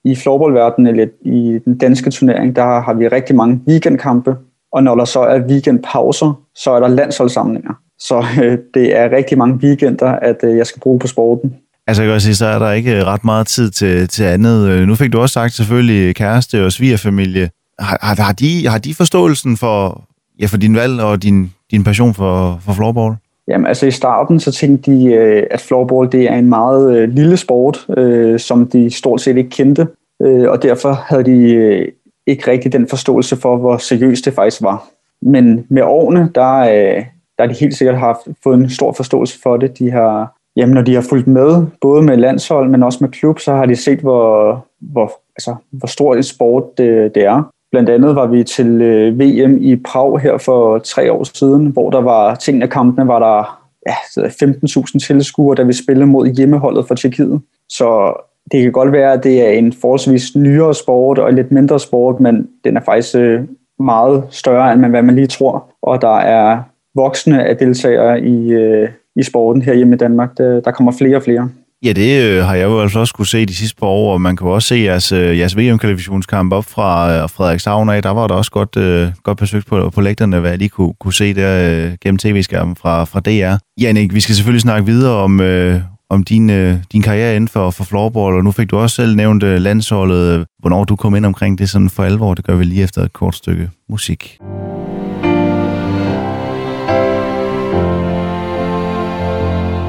i 0.05 0.17
floorballverdenen, 0.17 0.87
eller 0.87 1.07
i 1.21 1.59
den 1.65 1.79
danske 1.79 2.11
turnering, 2.11 2.57
der 2.57 2.81
har 2.81 2.95
vi 2.95 3.09
rigtig 3.09 3.37
mange 3.37 3.61
weekendkampe, 3.69 4.37
og 4.73 4.83
når 4.83 4.95
der 4.95 5.05
så 5.05 5.21
er 5.21 5.41
weekendpauser, 5.41 6.43
så 6.55 6.71
er 6.71 6.81
der 6.81 6.89
landsholdssamlinger. 6.89 7.75
Så 7.99 8.25
øh, 8.43 8.59
det 8.75 8.97
er 8.97 9.13
rigtig 9.13 9.39
mange 9.39 9.55
weekender, 9.55 10.09
at 10.09 10.45
øh, 10.45 10.57
jeg 10.57 10.67
skal 10.67 10.81
bruge 10.81 10.99
på 10.99 11.07
sporten. 11.07 11.55
Altså 11.87 12.03
jeg 12.03 12.13
kan 12.13 12.21
sige, 12.21 12.35
så 12.35 12.47
er 12.47 12.59
der 12.59 12.73
ikke 12.73 12.97
øh, 12.97 13.07
ret 13.07 13.25
meget 13.25 13.47
tid 13.47 13.71
til, 13.71 14.09
til 14.09 14.25
andet. 14.25 14.69
Øh, 14.69 14.87
nu 14.87 14.95
fik 14.95 15.13
du 15.13 15.21
også 15.21 15.33
sagt 15.33 15.53
selvfølgelig 15.53 16.09
øh, 16.09 16.15
kæreste 16.15 16.65
og 16.65 16.73
svigerfamilie. 16.73 17.51
Har, 17.79 17.99
har, 18.03 18.23
har, 18.23 18.33
de, 18.33 18.69
har 18.69 18.79
de 18.79 18.95
forståelsen 18.95 19.57
for, 19.57 20.05
ja, 20.41 20.47
for 20.47 20.57
din 20.57 20.75
valg 20.75 21.01
og 21.01 21.23
din, 21.23 21.53
din 21.71 21.85
passion 21.85 22.15
for, 22.15 22.61
for 22.65 22.73
floorball? 22.73 23.15
Jamen 23.49 23.67
altså 23.67 23.87
i 23.87 23.91
starten 23.91 24.41
så 24.41 24.53
tænkte 24.53 24.91
de, 24.91 25.17
at 25.51 25.61
floorball 25.61 26.13
det 26.13 26.31
er 26.31 26.37
en 26.37 26.49
meget 26.49 27.09
lille 27.09 27.37
sport, 27.37 27.87
øh, 27.97 28.41
som 28.41 28.67
de 28.67 28.91
stort 28.91 29.21
set 29.21 29.37
ikke 29.37 29.51
kendte. 29.51 29.87
Øh, 30.23 30.51
og 30.51 30.63
derfor 30.63 30.93
havde 31.07 31.25
de 31.25 31.87
ikke 32.27 32.51
rigtig 32.51 32.73
den 32.73 32.89
forståelse 32.89 33.37
for, 33.37 33.57
hvor 33.57 33.77
seriøst 33.77 34.25
det 34.25 34.35
faktisk 34.35 34.63
var. 34.63 34.89
Men 35.23 35.67
med 35.71 35.83
årene, 35.83 36.31
der, 36.35 36.59
øh, 36.59 37.05
der 37.39 37.41
har 37.41 37.47
de 37.47 37.59
helt 37.61 37.77
sikkert 37.77 37.99
haft, 37.99 38.21
fået 38.43 38.59
en 38.59 38.71
stor 38.71 38.93
forståelse 38.93 39.39
for 39.43 39.57
det. 39.57 39.79
De 39.79 39.91
har 39.91 40.37
Jamen, 40.57 40.75
når 40.75 40.83
de 40.83 40.95
har 40.95 41.01
fulgt 41.01 41.27
med, 41.27 41.67
både 41.81 42.03
med 42.03 42.17
landshold, 42.17 42.69
men 42.69 42.83
også 42.83 42.99
med 43.01 43.09
klub, 43.09 43.39
så 43.39 43.53
har 43.55 43.67
de 43.67 43.77
set, 43.77 43.99
hvor, 43.99 44.67
hvor, 44.81 45.13
altså, 45.37 45.55
hvor 45.71 45.87
stor 45.87 46.15
en 46.15 46.23
sport 46.23 46.79
det, 46.79 47.15
det 47.15 47.25
er. 47.25 47.43
Blandt 47.71 47.91
andet 47.91 48.17
var 48.17 48.27
vi 48.27 48.45
til 48.45 48.83
øh, 48.83 49.19
VM 49.19 49.59
i 49.61 49.77
Prag 49.77 50.21
her 50.21 50.39
for 50.39 50.79
tre 50.79 51.13
år 51.13 51.37
siden, 51.37 51.67
hvor 51.67 51.91
der 51.91 52.01
var 52.01 52.35
ting 52.35 52.63
af 52.63 52.71
kampene, 52.71 53.09
var 53.09 53.19
der 53.19 53.61
ja, 53.87 54.27
15.000 54.27 55.07
tilskuere, 55.07 55.57
der 55.57 55.65
vi 55.65 55.73
spillede 55.73 56.07
mod 56.07 56.27
hjemmeholdet 56.27 56.89
for 56.89 56.95
Tjekkiet. 56.95 57.41
Så 57.69 58.13
det 58.53 58.63
kan 58.63 58.73
godt 58.73 58.93
være, 58.93 59.13
at 59.13 59.25
det 59.25 59.47
er 59.47 59.51
en 59.51 59.73
forholdsvis 59.73 60.37
nyere 60.37 60.75
sport 60.75 61.19
og 61.19 61.29
en 61.29 61.35
lidt 61.35 61.53
mindre 61.53 61.81
sport, 61.81 62.21
men 62.21 62.49
den 62.65 62.77
er 62.77 62.81
faktisk 62.81 63.17
øh, 63.17 63.43
meget 63.79 64.25
større, 64.31 64.73
end 64.73 64.87
hvad 64.87 65.03
man 65.03 65.15
lige 65.15 65.27
tror. 65.27 65.65
Og 65.83 66.03
der 66.03 66.17
er 66.17 66.63
voksne 66.95 67.45
af 67.45 67.57
deltagere 67.57 68.21
i, 68.21 68.53
øh, 68.53 68.89
i 69.17 69.23
sporten 69.23 69.63
her 69.63 69.75
hjemme 69.75 69.95
i 69.95 69.99
Danmark. 69.99 70.31
Der, 70.39 70.61
der 70.61 70.71
kommer 70.71 70.93
flere 70.93 71.17
og 71.17 71.23
flere. 71.23 71.49
Ja, 71.85 71.93
det 71.93 72.23
øh, 72.25 72.45
har 72.45 72.55
jeg 72.55 72.65
jo 72.65 72.81
altså 72.81 72.99
også 72.99 73.15
kunne 73.15 73.27
se 73.27 73.47
de 73.47 73.55
sidste 73.55 73.77
par 73.77 73.87
år, 73.87 74.13
og 74.13 74.21
man 74.21 74.37
kan 74.37 74.47
jo 74.47 74.55
også 74.55 74.69
se 74.69 74.75
jeres, 74.75 75.13
øh, 75.13 75.39
jeres 75.39 75.57
VM-kvalifikationskamp 75.57 76.53
op 76.53 76.65
fra 76.65 77.13
øh, 77.13 77.29
Frederikshavn 77.29 77.89
af. 77.89 78.03
Der 78.03 78.11
var 78.11 78.27
der 78.27 78.35
også 78.35 78.51
godt, 78.51 78.77
øh, 78.77 79.09
godt 79.23 79.39
besøgt 79.39 79.67
på, 79.67 79.91
på 79.91 80.01
lægterne, 80.01 80.41
hvad 80.41 80.51
jeg 80.51 80.59
lige 80.59 80.69
kunne, 80.69 80.95
kunne 81.01 81.15
se 81.15 81.35
der 81.35 81.85
øh, 81.87 81.93
gennem 82.01 82.19
tv-skærmen 82.19 82.77
fra, 82.77 83.05
fra 83.05 83.21
DR. 83.21 83.57
Janik, 83.81 84.15
vi 84.15 84.21
skal 84.21 84.35
selvfølgelig 84.35 84.63
snakke 84.63 84.87
videre 84.87 85.13
om, 85.13 85.41
øh, 85.41 85.81
om 86.11 86.23
din, 86.23 86.51
øh, 86.51 86.75
din 86.93 87.03
karriere 87.03 87.37
inden 87.37 87.49
for, 87.49 87.71
for 87.71 87.85
floorball, 87.85 88.37
og 88.37 88.45
nu 88.45 88.51
fik 88.51 88.71
du 88.71 88.77
også 88.77 88.97
selv 88.97 89.17
nævnt 89.17 89.43
øh, 89.43 89.59
landsholdet. 89.59 90.47
Hvornår 90.59 90.85
du 90.85 90.97
kom 90.97 91.15
ind 91.15 91.27
omkring 91.27 91.59
det 91.59 91.71
sådan 91.71 91.91
for 91.91 92.03
alvor, 92.05 92.35
det 92.35 92.45
gør 92.45 92.57
vi 92.57 92.65
lige 92.65 92.83
efter 92.83 93.03
et 93.03 93.13
kort 93.13 93.35
stykke 93.35 93.71
musik. 93.89 94.39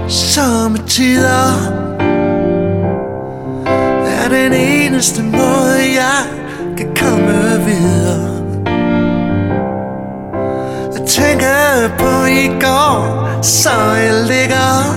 Sommetider 0.07 1.71
er 4.07 4.29
den 4.29 4.53
eneste 4.53 5.23
måde, 5.23 5.77
jeg 5.95 6.23
kan 6.77 6.87
komme 6.95 7.63
videre. 7.65 8.35
Jeg 10.93 11.07
tænker 11.07 11.89
på 11.97 12.25
i 12.25 12.47
går, 12.61 13.29
så 13.41 13.69
jeg 13.95 14.13
ligger 14.27 14.95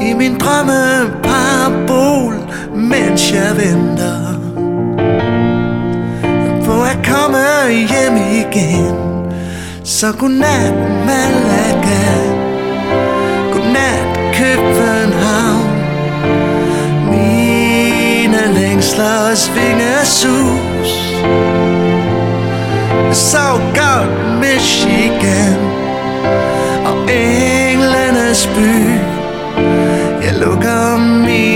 i 0.00 0.14
min 0.14 0.38
drømme 0.38 1.10
parabol, 1.22 2.34
mens 2.74 3.32
jeg 3.32 3.56
venter 3.56 4.32
på 6.64 6.82
at 6.82 6.98
komme 7.06 7.70
hjem 7.70 8.16
igen. 8.16 8.94
Så 9.84 10.12
godnat, 10.18 10.74
Malaga 11.06 12.41
København 14.42 15.70
Mine 17.10 18.54
længsler 18.54 19.34
svinger 19.34 20.04
sus 20.04 20.92
Så 23.12 23.60
godt 23.74 24.40
Michigan 24.40 25.58
Og 26.84 27.10
englenes 27.10 28.46
by. 28.46 29.00
Jeg 30.24 30.34
lukker 30.40 30.98
mine 30.98 31.51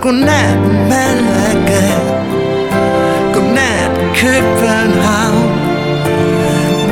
godnat 0.00 0.58
Malaga 0.88 1.86
Godnat 3.34 3.90
København. 4.14 5.50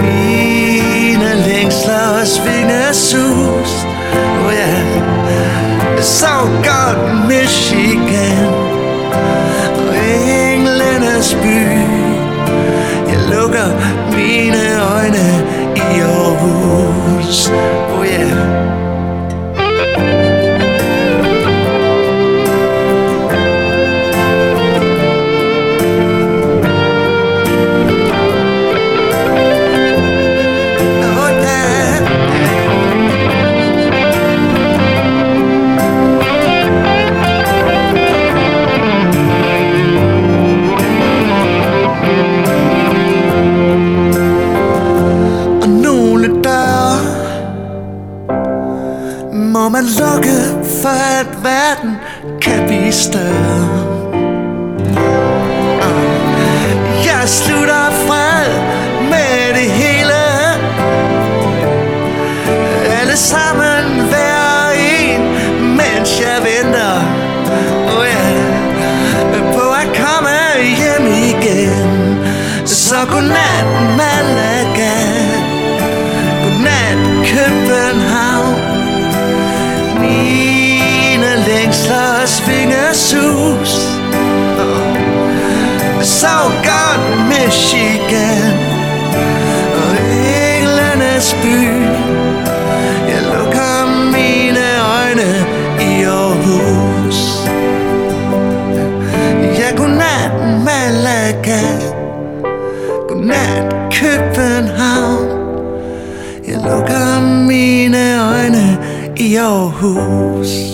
Mine 0.02 1.34
længsler 1.46 2.20
og 2.20 2.26
svinger 2.26 2.92
sus 2.92 3.86
Oh 4.46 4.52
yeah. 4.52 6.02
så 6.02 6.26
godt 6.64 7.26
Michigan. 7.28 8.48
Og 9.88 9.96
englenes 10.52 11.34
by. 11.42 11.78
Jeg 13.08 13.20
lukker 13.30 13.68
mine 14.16 14.82
øjne 14.94 15.44
i 15.76 16.00
Aarhus. 16.00 17.50
Oh 17.98 18.06
yeah 18.06 18.87
man 49.82 50.24
yeah. 50.24 50.62
for 50.82 50.88
at 50.88 51.26
verden 51.42 51.96
kan 52.40 52.66
blive 52.66 52.92
større 52.92 53.86
ah, 55.82 57.06
Jeg 57.06 57.28
slutter 57.28 57.90
by. 91.42 91.58
Jeg 93.10 93.20
lukker 93.32 93.74
mine 94.12 94.66
øjne 94.98 95.30
i 95.80 96.04
Aarhus. 96.04 97.20
Ja, 99.58 99.76
godnat 99.76 100.32
Malaga. 100.64 101.60
Godnat 103.08 103.74
København. 103.92 105.28
Jeg 106.48 106.56
lukker 106.56 107.20
mine 107.46 108.04
øjne 108.32 108.78
i 109.16 109.36
Aarhus. 109.36 110.67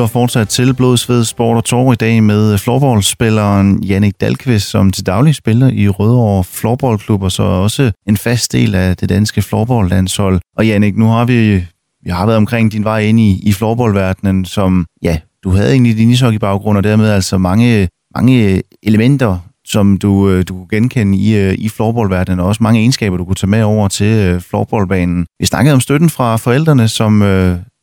Lytter 0.00 0.12
fortsat 0.12 0.48
til 0.48 0.74
Blodsved 0.74 1.24
Sport 1.24 1.56
og 1.56 1.64
Torv 1.64 1.92
i 1.92 1.96
dag 1.96 2.22
med 2.22 2.58
floorballspilleren 2.58 3.82
Jannik 3.82 4.20
Dalqvist, 4.20 4.70
som 4.70 4.90
til 4.90 5.06
daglig 5.06 5.34
spiller 5.34 5.68
i 5.68 5.88
Rødovre 5.88 6.44
Floorballklub, 6.44 7.22
og 7.22 7.32
så 7.32 7.42
også 7.42 7.90
en 8.08 8.16
fast 8.16 8.52
del 8.52 8.74
af 8.74 8.96
det 8.96 9.08
danske 9.08 9.42
floorballlandshold. 9.42 10.40
Og 10.56 10.66
Jannik, 10.66 10.96
nu 10.96 11.06
har 11.06 11.24
vi, 11.24 11.64
vi 12.04 12.10
har 12.10 12.26
været 12.26 12.36
omkring 12.36 12.72
din 12.72 12.84
vej 12.84 12.98
ind 12.98 13.20
i, 13.20 13.40
i 13.42 13.52
floorballverdenen, 13.52 14.44
som, 14.44 14.86
ja, 15.02 15.18
du 15.44 15.50
havde 15.50 15.72
egentlig 15.72 15.96
din 15.96 16.10
ishockeybaggrund, 16.10 16.78
og 16.78 16.84
dermed 16.84 17.10
altså 17.10 17.38
mange, 17.38 17.88
mange 18.16 18.62
elementer, 18.82 19.38
som 19.66 19.96
du, 19.98 20.28
øh, 20.28 20.44
du 20.48 20.54
kunne 20.54 20.68
genkende 20.70 21.18
i, 21.18 21.36
øh, 21.36 21.54
i 21.58 21.68
floorballverdenen, 21.68 22.40
og 22.40 22.46
også 22.46 22.62
mange 22.62 22.80
egenskaber, 22.80 23.16
du 23.16 23.24
kunne 23.24 23.34
tage 23.34 23.50
med 23.50 23.62
over 23.62 23.88
til 23.88 24.16
øh, 24.16 24.40
floorballbanen. 24.40 25.26
Vi 25.40 25.46
snakkede 25.46 25.74
om 25.74 25.80
støtten 25.80 26.10
fra 26.10 26.36
forældrene, 26.36 26.88
som, 26.88 27.22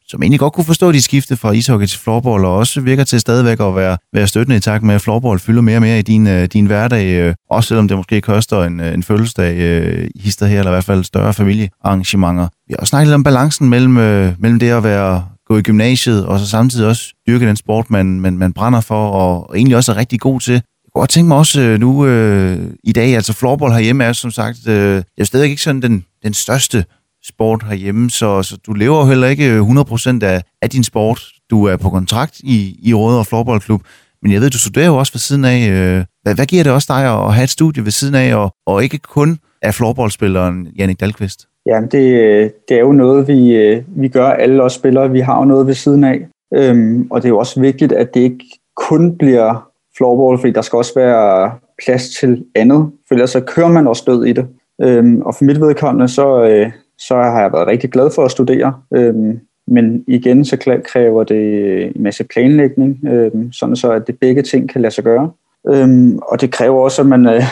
som 0.07 0.23
egentlig 0.23 0.39
godt 0.39 0.53
kunne 0.53 0.65
forstå 0.65 0.91
de 0.91 1.01
skifte 1.01 1.37
fra 1.37 1.51
ishockey 1.51 1.87
til 1.87 1.99
floorball, 1.99 2.45
og 2.45 2.55
også 2.55 2.81
virker 2.81 3.03
til 3.03 3.19
stadigvæk 3.19 3.59
at 3.59 3.75
være, 3.75 3.97
være 4.13 4.27
støttende 4.27 4.57
i 4.57 4.59
takt 4.59 4.83
med, 4.83 4.95
at 4.95 5.01
floorball 5.01 5.39
fylder 5.39 5.61
mere 5.61 5.77
og 5.77 5.81
mere 5.81 5.99
i 5.99 6.01
din, 6.01 6.27
øh, 6.27 6.45
din 6.45 6.65
hverdag, 6.65 7.05
øh, 7.05 7.35
også 7.49 7.67
selvom 7.67 7.87
det 7.87 7.97
måske 7.97 8.21
koster 8.21 8.63
en, 8.63 8.79
øh, 8.79 8.93
en 8.93 9.03
fødselsdag 9.03 9.53
uh, 9.55 10.07
hister 10.23 10.45
her, 10.45 10.59
eller 10.59 10.71
i 10.71 10.73
hvert 10.75 10.83
fald 10.83 11.03
større 11.03 11.33
familiearrangementer. 11.33 12.47
Vi 12.67 12.71
har 12.73 12.77
også 12.77 12.89
snakket 12.89 13.07
lidt 13.07 13.15
om 13.15 13.23
balancen 13.23 13.69
mellem, 13.69 13.91
mellem 14.39 14.59
det 14.59 14.69
at 14.69 14.83
være 14.83 15.23
gå 15.47 15.57
i 15.57 15.61
gymnasiet, 15.61 16.25
og 16.25 16.39
så 16.39 16.47
samtidig 16.47 16.87
også 16.87 17.13
dyrke 17.27 17.47
den 17.47 17.55
sport, 17.55 17.89
man, 17.89 18.19
man, 18.19 18.37
man 18.37 18.53
brænder 18.53 18.81
for, 18.81 19.09
og, 19.09 19.55
egentlig 19.55 19.77
også 19.77 19.91
er 19.91 19.95
rigtig 19.95 20.19
god 20.19 20.39
til. 20.39 20.53
Jeg 20.53 20.61
kunne 20.93 21.01
godt 21.01 21.09
tænke 21.09 21.27
mig 21.27 21.37
også 21.37 21.77
nu 21.79 22.05
øh, 22.05 22.59
i 22.83 22.91
dag, 22.91 23.15
altså 23.15 23.33
floorball 23.33 23.73
herhjemme 23.73 24.03
er 24.03 24.13
som 24.13 24.31
sagt, 24.31 24.67
øh, 24.67 24.93
jeg 24.95 25.03
er 25.17 25.23
stadig 25.23 25.49
ikke 25.49 25.61
sådan 25.61 25.81
den, 25.81 26.05
den 26.23 26.33
største 26.33 26.85
sport 27.27 27.63
herhjemme, 27.63 28.09
så, 28.09 28.43
så 28.43 28.57
du 28.67 28.73
lever 28.73 28.97
jo 28.97 29.05
heller 29.05 29.27
ikke 29.27 29.53
øh, 29.53 29.61
100% 29.61 30.23
af, 30.23 30.43
af 30.61 30.69
din 30.69 30.83
sport. 30.83 31.25
Du 31.49 31.65
er 31.65 31.77
på 31.77 31.89
kontrakt 31.89 32.39
i, 32.39 32.79
i 32.83 32.93
Røde 32.93 33.19
og 33.19 33.27
Floorballklub, 33.27 33.81
men 34.21 34.31
jeg 34.31 34.41
ved, 34.41 34.49
du 34.49 34.59
studerer 34.59 34.87
jo 34.87 34.97
også 34.97 35.13
ved 35.13 35.19
siden 35.19 35.45
af. 35.45 35.69
Øh, 35.69 36.05
hvad, 36.23 36.35
hvad 36.35 36.45
giver 36.45 36.63
det 36.63 36.73
også 36.73 36.93
dig 36.93 37.27
at 37.27 37.33
have 37.33 37.43
et 37.43 37.49
studie 37.49 37.85
ved 37.85 37.91
siden 37.91 38.15
af, 38.15 38.35
og, 38.35 38.51
og 38.65 38.83
ikke 38.83 38.97
kun 38.97 39.39
af 39.61 39.73
floorballspilleren 39.73 40.67
Jannik 40.77 40.99
Dahlqvist? 40.99 41.47
Ja, 41.65 41.81
det, 41.91 42.21
øh, 42.21 42.49
det 42.69 42.77
er 42.77 42.81
jo 42.81 42.91
noget, 42.91 43.27
vi, 43.27 43.39
vi 43.87 44.07
gør 44.07 44.27
alle 44.27 44.63
os 44.63 44.73
spillere. 44.73 45.11
Vi 45.11 45.19
har 45.19 45.37
jo 45.37 45.45
noget 45.45 45.67
ved 45.67 45.73
siden 45.73 46.03
af, 46.03 46.27
øhm, 46.55 47.07
og 47.11 47.21
det 47.21 47.25
er 47.25 47.29
jo 47.29 47.37
også 47.37 47.59
vigtigt, 47.59 47.91
at 47.91 48.13
det 48.13 48.19
ikke 48.19 48.45
kun 48.75 49.17
bliver 49.17 49.69
floorball, 49.97 50.39
fordi 50.39 50.53
der 50.53 50.61
skal 50.61 50.77
også 50.77 50.93
være 50.95 51.51
plads 51.85 52.09
til 52.09 52.45
andet, 52.55 52.91
for 53.07 53.15
ellers 53.15 53.29
så 53.29 53.39
kører 53.39 53.67
man 53.67 53.87
også 53.87 54.03
død 54.07 54.25
i 54.25 54.33
det. 54.33 54.47
Øhm, 54.81 55.21
og 55.21 55.35
for 55.35 55.45
mit 55.45 55.61
vedkommende, 55.61 56.07
så, 56.07 56.43
øh, 56.43 56.71
så 56.97 57.15
har 57.15 57.41
jeg 57.41 57.53
været 57.53 57.67
rigtig 57.67 57.89
glad 57.91 58.11
for 58.15 58.25
at 58.25 58.31
studere. 58.31 58.73
Øhm, 58.95 59.39
men 59.67 60.03
igen, 60.07 60.45
så 60.45 60.81
kræver 60.85 61.23
det 61.23 61.85
en 61.95 62.03
masse 62.03 62.23
planlægning, 62.23 62.99
øhm, 63.07 63.51
sådan 63.51 63.75
så 63.75 63.91
at 63.91 64.07
det 64.07 64.19
begge 64.19 64.41
ting 64.41 64.69
kan 64.69 64.81
lade 64.81 64.93
sig 64.93 65.03
gøre. 65.03 65.31
Øhm, 65.67 66.19
og 66.21 66.41
det 66.41 66.51
kræver 66.51 66.83
også, 66.83 67.01
at 67.01 67.07
man, 67.07 67.25
øh, 67.25 67.43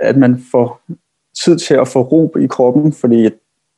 at 0.00 0.16
man 0.16 0.42
får 0.52 0.80
tid 1.44 1.58
til 1.58 1.74
at 1.74 1.88
få 1.88 2.02
ro 2.02 2.36
i 2.40 2.46
kroppen, 2.46 2.92
fordi 2.92 3.24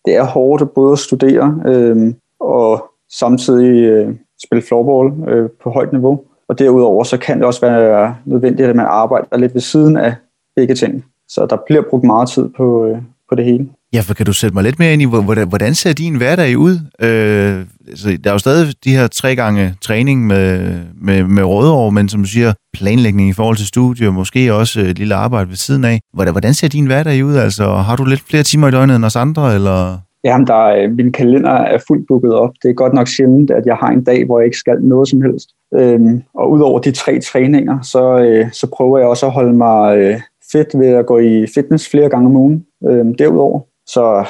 det 0.05 0.17
er 0.17 0.25
hårdt 0.25 0.63
at 0.63 0.71
både 0.71 0.93
at 0.93 0.99
studere 0.99 1.63
øhm, 1.67 2.15
og 2.41 2.91
samtidig 3.11 3.85
øh, 3.85 4.15
spille 4.45 4.63
floorball 4.63 5.29
øh, 5.29 5.51
på 5.63 5.71
højt 5.71 5.93
niveau. 5.93 6.21
Og 6.49 6.59
derudover 6.59 7.05
så 7.05 7.19
kan 7.19 7.37
det 7.37 7.47
også 7.47 7.61
være 7.61 8.17
nødvendigt, 8.25 8.69
at 8.69 8.77
man 8.77 8.87
arbejder 8.87 9.37
lidt 9.37 9.55
ved 9.55 9.61
siden 9.61 9.97
af 9.97 10.15
begge 10.57 10.75
ting. 10.75 11.05
Så 11.29 11.47
der 11.47 11.57
bliver 11.67 11.83
brugt 11.91 12.05
meget 12.05 12.29
tid 12.29 12.49
på, 12.57 12.87
øh, 12.87 12.99
på 13.29 13.35
det 13.35 13.45
hele. 13.45 13.69
Ja, 13.95 14.01
for 14.01 14.15
kan 14.15 14.27
du 14.27 14.33
sætte 14.33 14.55
mig 14.55 14.65
lidt 14.65 14.79
mere 14.79 14.93
ind 14.93 15.03
i, 15.03 15.07
hvordan, 15.07 15.49
hvordan 15.49 15.75
ser 15.75 15.93
din 15.93 16.17
hverdag 16.17 16.59
ud? 16.59 16.73
Øh, 17.03 17.65
altså, 17.89 18.19
der 18.25 18.31
er 18.31 18.35
jo 18.35 18.39
stadig 18.39 18.75
de 18.85 18.91
her 18.91 19.07
tre 19.07 19.37
gange 19.37 19.75
træning 19.83 20.27
med, 20.27 20.73
med, 21.03 21.25
med 21.25 21.45
Rødovre, 21.45 21.93
men 21.93 22.09
som 22.09 22.21
du 22.23 22.29
siger, 22.29 22.53
planlægning 22.73 23.29
i 23.29 23.33
forhold 23.33 23.57
til 23.57 23.67
studie, 23.67 24.07
og 24.09 24.15
måske 24.15 24.55
også 24.55 24.81
et 24.81 24.99
lille 24.99 25.15
arbejde 25.15 25.49
ved 25.49 25.57
siden 25.57 25.85
af. 25.85 26.01
Hvordan, 26.15 26.35
hvordan 26.35 26.55
ser 26.55 26.69
din 26.69 26.87
hverdag 26.87 27.25
ud? 27.25 27.37
Altså, 27.37 27.65
har 27.65 27.97
du 27.97 28.05
lidt 28.05 28.21
flere 28.31 28.43
timer 28.43 28.69
i 28.69 28.71
døgnet 28.71 28.97
end 28.97 29.05
os 29.05 29.17
andre, 29.17 29.55
eller... 29.55 29.99
Jamen, 30.25 30.47
der 30.47 30.55
er, 30.55 30.89
min 30.89 31.13
kalender 31.13 31.51
er 31.51 31.79
fuldt 31.89 32.07
booket 32.09 32.35
op. 32.35 32.51
Det 32.63 32.71
er 32.71 32.75
godt 32.75 32.93
nok 32.93 33.09
sjældent, 33.09 33.51
at 33.51 33.67
jeg 33.67 33.77
har 33.77 33.89
en 33.89 34.05
dag, 34.05 34.27
hvor 34.27 34.39
jeg 34.39 34.47
ikke 34.47 34.59
skal 34.59 34.83
noget 34.83 35.09
som 35.09 35.23
helst. 35.23 35.49
Øhm, 35.75 36.23
og 36.35 36.51
udover 36.51 36.79
de 36.79 36.91
tre 36.91 37.21
træninger, 37.21 37.81
så, 37.83 38.19
øh, 38.19 38.53
så 38.53 38.67
prøver 38.77 38.99
jeg 38.99 39.07
også 39.07 39.27
at 39.27 39.33
holde 39.33 39.53
mig 39.53 39.99
øh, 39.99 40.21
fedt 40.53 40.79
ved 40.79 40.89
at 40.89 41.07
gå 41.07 41.19
i 41.19 41.47
fitness 41.55 41.91
flere 41.91 42.09
gange 42.09 42.27
om 42.27 42.37
ugen 42.37 42.65
øh, 42.89 43.07
derudover. 43.19 43.61
Så 43.93 44.25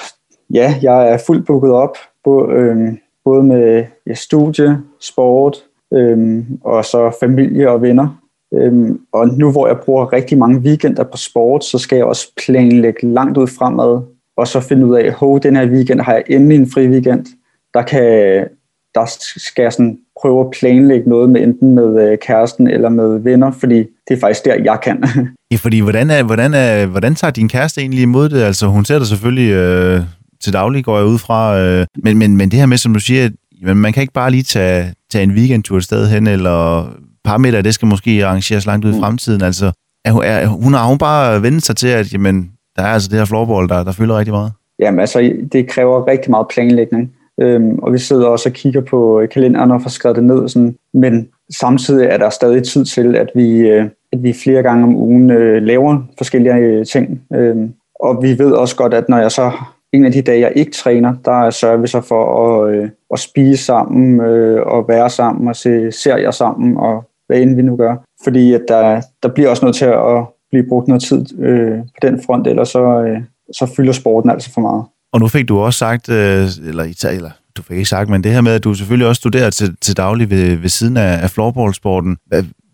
ja, 0.54 0.74
jeg 0.82 1.12
er 1.12 1.18
fuldt 1.26 1.46
booket 1.46 1.72
op, 1.72 1.96
både, 2.24 2.52
øhm, 2.52 2.98
både 3.24 3.42
med 3.42 3.84
ja, 4.06 4.14
studie, 4.14 4.78
sport 5.00 5.56
øhm, 5.92 6.46
og 6.64 6.84
så 6.84 7.16
familie 7.20 7.70
og 7.70 7.82
venner. 7.82 8.20
Øhm, 8.54 9.00
og 9.12 9.28
nu 9.28 9.52
hvor 9.52 9.66
jeg 9.66 9.78
bruger 9.78 10.12
rigtig 10.12 10.38
mange 10.38 10.58
weekender 10.58 11.04
på 11.04 11.16
sport, 11.16 11.64
så 11.64 11.78
skal 11.78 11.96
jeg 11.96 12.04
også 12.04 12.32
planlægge 12.44 13.12
langt 13.12 13.38
ud 13.38 13.46
fremad, 13.46 14.02
og 14.36 14.48
så 14.48 14.60
finde 14.60 14.86
ud 14.86 14.96
af, 14.96 15.04
at 15.04 15.42
den 15.42 15.56
her 15.56 15.66
weekend 15.66 16.00
har 16.00 16.12
jeg 16.12 16.24
endelig 16.28 16.56
en 16.56 16.70
fri 16.70 16.88
weekend. 16.88 17.26
Der, 17.74 17.82
kan, 17.82 18.48
der 18.94 19.04
skal 19.36 19.62
jeg 19.62 19.72
sådan 19.72 19.98
prøve 20.20 20.40
at 20.40 20.50
planlægge 20.50 21.08
noget 21.08 21.30
med 21.30 21.42
enten 21.42 21.74
med 21.74 22.10
øh, 22.10 22.18
kæresten 22.18 22.66
eller 22.66 22.88
med 22.88 23.18
venner, 23.18 23.50
fordi 23.50 23.78
det 24.08 24.16
er 24.16 24.20
faktisk 24.20 24.44
der, 24.44 24.54
jeg 24.54 24.78
kan. 24.82 25.04
ja, 25.50 25.56
fordi 25.56 25.80
hvordan, 25.80 26.10
er, 26.10 26.22
hvordan, 26.22 26.54
er, 26.54 26.86
hvordan 26.86 27.14
tager 27.14 27.30
din 27.30 27.48
kæreste 27.48 27.80
egentlig 27.80 28.02
imod 28.02 28.28
det? 28.28 28.42
Altså, 28.42 28.66
hun 28.66 28.84
ser 28.84 28.98
dig 28.98 29.06
selvfølgelig 29.06 29.50
øh, 29.52 30.00
til 30.40 30.52
daglig, 30.52 30.84
går 30.84 30.96
jeg 30.98 31.06
ud 31.06 31.18
fra, 31.18 31.58
øh, 31.58 31.86
men, 32.02 32.18
men, 32.18 32.36
men 32.36 32.50
det 32.50 32.58
her 32.58 32.66
med, 32.66 32.76
som 32.76 32.94
du 32.94 33.00
siger, 33.00 33.28
at 33.66 33.76
man 33.76 33.92
kan 33.92 34.00
ikke 34.00 34.12
bare 34.12 34.30
lige 34.30 34.42
tage, 34.42 34.94
tage 35.10 35.22
en 35.22 35.32
weekendtur 35.32 35.76
et 35.76 35.84
sted 35.84 36.08
hen, 36.08 36.26
eller 36.26 36.88
parametre, 37.24 37.62
det 37.62 37.74
skal 37.74 37.88
måske 37.88 38.26
arrangeres 38.26 38.66
langt 38.66 38.84
ud 38.84 38.90
i 38.90 38.94
mm. 38.94 39.00
fremtiden. 39.00 39.42
Altså, 39.42 39.72
er, 40.04 40.14
er, 40.22 40.46
hun 40.46 40.74
har 40.74 40.86
hun 40.86 40.98
bare 40.98 41.42
vendt 41.42 41.66
sig 41.66 41.76
til, 41.76 41.88
at 41.88 42.12
jamen, 42.12 42.50
der 42.76 42.82
er 42.82 42.86
altså 42.86 43.08
det 43.08 43.18
her 43.18 43.24
floorball, 43.24 43.68
der, 43.68 43.84
der 43.84 43.92
fylder 43.92 44.18
rigtig 44.18 44.32
meget? 44.32 44.52
Jamen 44.78 45.00
altså, 45.00 45.32
det 45.52 45.68
kræver 45.68 46.06
rigtig 46.06 46.30
meget 46.30 46.46
planlægning. 46.50 47.12
Øhm, 47.40 47.78
og 47.78 47.92
vi 47.92 47.98
sidder 47.98 48.26
også 48.26 48.48
og 48.48 48.52
kigger 48.52 48.80
på 48.80 49.22
kalenderen 49.32 49.70
og 49.70 49.82
får 49.82 49.90
skrevet 49.90 50.16
det 50.16 50.24
ned. 50.24 50.48
Sådan. 50.48 50.76
Men 50.94 51.28
samtidig 51.60 52.06
er 52.06 52.16
der 52.16 52.30
stadig 52.30 52.62
tid 52.62 52.84
til, 52.84 53.16
at 53.16 53.30
vi, 53.34 53.50
øh, 53.50 53.84
at 54.12 54.22
vi 54.22 54.32
flere 54.32 54.62
gange 54.62 54.84
om 54.84 54.96
ugen 54.96 55.30
øh, 55.30 55.62
laver 55.62 56.02
forskellige 56.18 56.54
øh, 56.54 56.86
ting. 56.86 57.22
Øh, 57.34 57.56
og 58.00 58.22
vi 58.22 58.38
ved 58.38 58.52
også 58.52 58.76
godt, 58.76 58.94
at 58.94 59.08
når 59.08 59.18
jeg 59.18 59.30
så 59.30 59.52
en 59.92 60.04
af 60.04 60.12
de 60.12 60.22
dage, 60.22 60.40
jeg 60.40 60.52
ikke 60.56 60.72
træner, 60.72 61.14
der 61.24 61.32
er 61.32 61.50
servicer 61.50 62.00
for 62.00 62.24
at, 62.46 62.74
øh, 62.74 62.88
at 63.12 63.18
spise 63.18 63.64
sammen 63.64 64.20
øh, 64.20 64.66
og 64.66 64.88
være 64.88 65.10
sammen 65.10 65.48
og 65.48 65.56
se 65.56 65.92
serier 65.92 66.30
sammen 66.30 66.76
og 66.76 67.04
hvad 67.26 67.40
end 67.40 67.56
vi 67.56 67.62
nu 67.62 67.76
gør. 67.76 67.96
Fordi 68.24 68.54
at 68.54 68.62
der, 68.68 69.00
der 69.22 69.28
bliver 69.28 69.50
også 69.50 69.64
noget 69.64 69.76
til 69.76 69.84
at 69.84 70.24
blive 70.50 70.64
brugt 70.68 70.88
noget 70.88 71.02
tid 71.02 71.40
øh, 71.40 71.78
på 71.78 72.08
den 72.08 72.22
front, 72.26 72.46
eller 72.46 72.64
så, 72.64 73.02
øh, 73.02 73.20
så 73.52 73.72
fylder 73.76 73.92
sporten 73.92 74.30
altså 74.30 74.52
for 74.52 74.60
meget. 74.60 74.84
Og 75.12 75.20
nu 75.20 75.28
fik 75.28 75.48
du 75.48 75.58
også 75.58 75.78
sagt, 75.78 76.08
øh, 76.08 76.44
eller, 76.68 77.06
eller 77.10 77.30
du 77.56 77.62
fik 77.62 77.76
ikke 77.76 77.88
sagt, 77.88 78.10
men 78.10 78.24
det 78.24 78.32
her 78.32 78.40
med, 78.40 78.52
at 78.52 78.64
du 78.64 78.74
selvfølgelig 78.74 79.08
også 79.08 79.20
studerer 79.20 79.50
til, 79.50 79.76
til 79.80 79.96
daglig 79.96 80.30
ved, 80.30 80.56
ved 80.56 80.68
siden 80.68 80.96
af, 80.96 81.22
af 81.22 81.30
floorballsporten. 81.30 82.16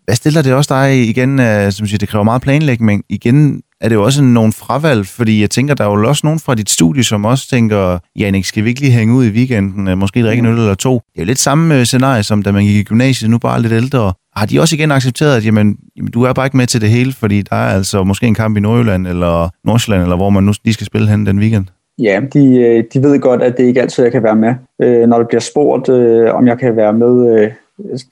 Hvad, 0.07 0.15
stiller 0.15 0.41
det 0.41 0.53
også 0.53 0.73
dig 0.73 1.09
igen, 1.09 1.39
uh, 1.39 1.69
som 1.69 1.87
siger, 1.87 1.97
det 1.97 2.09
kræver 2.09 2.23
meget 2.23 2.41
planlægning. 2.41 3.03
Igen 3.09 3.61
er 3.81 3.89
det 3.89 3.95
jo 3.95 4.03
også 4.03 4.23
nogle 4.23 4.53
fravalg, 4.53 5.07
fordi 5.07 5.41
jeg 5.41 5.49
tænker, 5.49 5.73
der 5.73 5.83
er 5.83 5.97
jo 5.97 6.07
også 6.07 6.21
nogen 6.23 6.39
fra 6.39 6.55
dit 6.55 6.69
studie, 6.69 7.03
som 7.03 7.25
også 7.25 7.49
tænker, 7.49 7.99
Janik, 8.19 8.45
skal 8.45 8.63
vi 8.63 8.69
ikke 8.69 8.81
lige 8.81 8.91
hænge 8.91 9.13
ud 9.13 9.25
i 9.25 9.29
weekenden, 9.29 9.87
uh, 9.87 9.97
måske 9.97 10.23
drikke 10.23 10.39
en 10.39 10.45
øl 10.45 10.57
eller 10.57 10.73
to? 10.73 10.93
Det 10.93 11.19
er 11.19 11.21
jo 11.21 11.25
lidt 11.25 11.39
samme 11.39 11.75
uh, 11.75 11.83
scenarie, 11.83 12.23
som 12.23 12.43
da 12.43 12.51
man 12.51 12.63
gik 12.63 12.75
i 12.75 12.83
gymnasiet, 12.83 13.31
nu 13.31 13.37
bare 13.37 13.61
lidt 13.61 13.73
ældre. 13.73 14.13
Har 14.35 14.45
de 14.45 14.59
også 14.59 14.75
igen 14.75 14.91
accepteret, 14.91 15.37
at 15.37 15.45
jamen, 15.45 15.77
jamen, 15.97 16.11
du 16.11 16.23
er 16.23 16.33
bare 16.33 16.45
ikke 16.45 16.57
med 16.57 16.67
til 16.67 16.81
det 16.81 16.89
hele, 16.89 17.13
fordi 17.13 17.41
der 17.41 17.55
er 17.55 17.69
altså 17.75 18.03
måske 18.03 18.27
en 18.27 18.35
kamp 18.35 18.57
i 18.57 18.59
Nordjylland 18.59 19.07
eller 19.07 19.49
Nordsjælland, 19.65 20.03
eller 20.03 20.15
hvor 20.15 20.29
man 20.29 20.43
nu 20.43 20.53
lige 20.63 20.73
skal 20.73 20.87
spille 20.87 21.07
hen 21.07 21.25
den 21.25 21.39
weekend? 21.39 21.65
Ja, 21.99 22.21
de, 22.33 22.59
øh, 22.59 22.83
de 22.93 23.03
ved 23.03 23.19
godt, 23.19 23.41
at 23.41 23.57
det 23.57 23.63
ikke 23.63 23.81
altid 23.81 24.03
jeg 24.03 24.11
kan 24.11 24.23
være 24.23 24.35
med. 24.35 24.53
Øh, 24.81 25.07
når 25.07 25.17
det 25.17 25.27
bliver 25.27 25.41
spurgt, 25.41 25.89
øh, 25.89 26.35
om 26.35 26.47
jeg 26.47 26.59
kan 26.59 26.75
være 26.75 26.93
med, 26.93 27.39
øh, 27.39 27.51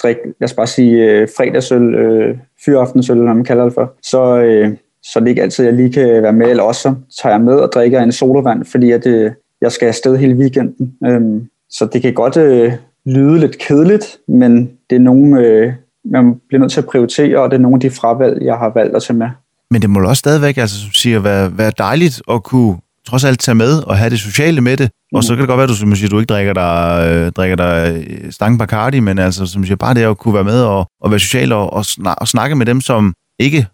drikke, 0.02 0.22
lad 0.40 0.50
os 0.50 0.54
bare 0.54 0.68
sige 0.68 1.12
øh, 1.12 1.28
fredagsøl, 1.38 1.96
øh, 1.96 2.38
fyraftensøl, 2.66 3.18
eller 3.18 3.34
man 3.34 3.44
kalder 3.44 3.64
det 3.64 3.74
for, 3.74 3.94
så, 4.04 4.38
øh, 4.38 4.78
så 5.04 5.20
det 5.20 5.28
ikke 5.28 5.42
altid, 5.42 5.66
jeg 5.66 5.74
lige 5.74 5.94
kan 5.94 6.24
være 6.24 6.34
med, 6.34 6.50
eller 6.50 6.64
også 6.64 6.82
så 6.82 7.22
tager 7.22 7.36
jeg 7.36 7.42
med 7.42 7.54
og 7.54 7.72
drikker 7.74 8.02
en 8.02 8.12
sodavand, 8.12 8.66
fordi 8.66 8.92
at, 8.92 9.08
øh, 9.08 9.32
jeg 9.62 9.72
skal 9.72 9.88
afsted 9.88 10.18
hele 10.18 10.36
weekenden. 10.36 10.94
Øh, 11.06 11.42
så 11.70 11.86
det 11.86 12.02
kan 12.02 12.14
godt 12.14 12.38
øh, 12.38 12.74
lyde 13.06 13.40
lidt 13.40 13.58
kedeligt, 13.58 14.18
men 14.28 14.72
det 14.90 14.96
er 14.96 15.00
nogle, 15.00 15.40
øh, 15.40 15.74
man 16.06 16.36
bliver 16.48 16.60
nødt 16.60 16.72
til 16.72 16.80
at 16.80 16.86
prioritere, 16.86 17.40
og 17.40 17.52
det 17.52 17.58
er 17.58 17.62
nogle 17.62 17.76
af 17.76 17.80
de 17.80 17.90
fravalg, 17.90 18.44
jeg 18.44 18.56
har 18.56 18.72
valgt 18.76 18.96
at 18.96 19.04
tage 19.04 19.18
med. 19.18 19.30
Men 19.72 19.82
det 19.82 19.90
må 19.90 20.00
også 20.10 20.20
stadigvæk, 20.20 20.58
altså, 20.58 20.82
som 20.82 20.92
siger, 20.92 21.20
være, 21.20 21.58
være 21.58 21.72
dejligt 21.78 22.22
at 22.32 22.44
kunne 22.44 22.76
trods 23.08 23.24
alt 23.24 23.40
tage 23.40 23.56
med 23.56 23.84
og 23.84 23.98
have 23.98 24.10
det 24.10 24.20
sociale 24.20 24.62
med 24.62 24.78
det. 24.78 24.90
Mm. 25.12 25.16
Og 25.16 25.24
så 25.24 25.34
kan 25.34 25.40
det 25.40 25.48
godt 25.48 25.58
være, 25.58 25.64
at 25.64 25.70
du, 25.70 25.76
som 25.76 25.96
siger, 25.96 26.10
du 26.10 26.20
ikke 26.20 26.34
drikker 26.34 26.54
dig, 26.54 27.08
øh, 27.10 27.32
drikker 27.32 27.56
dig 27.56 28.06
øh, 28.08 28.32
stang 28.32 28.60
Bacardi, 28.60 29.00
men 29.00 29.20
altså, 29.20 29.46
som 29.46 29.64
siger, 29.64 29.76
bare 29.76 29.94
det 29.94 30.04
at 30.04 30.18
kunne 30.18 30.34
være 30.34 30.44
med 30.44 30.62
og, 30.62 30.88
og 31.02 31.12
være 31.12 31.20
social 31.20 31.52
og, 31.52 31.74
og, 31.74 31.86
snak, 31.86 32.18
og 32.22 32.28
snakke 32.28 32.56
med 32.56 32.66
dem, 32.66 32.82
som 32.82 33.14
ikke 33.40 33.68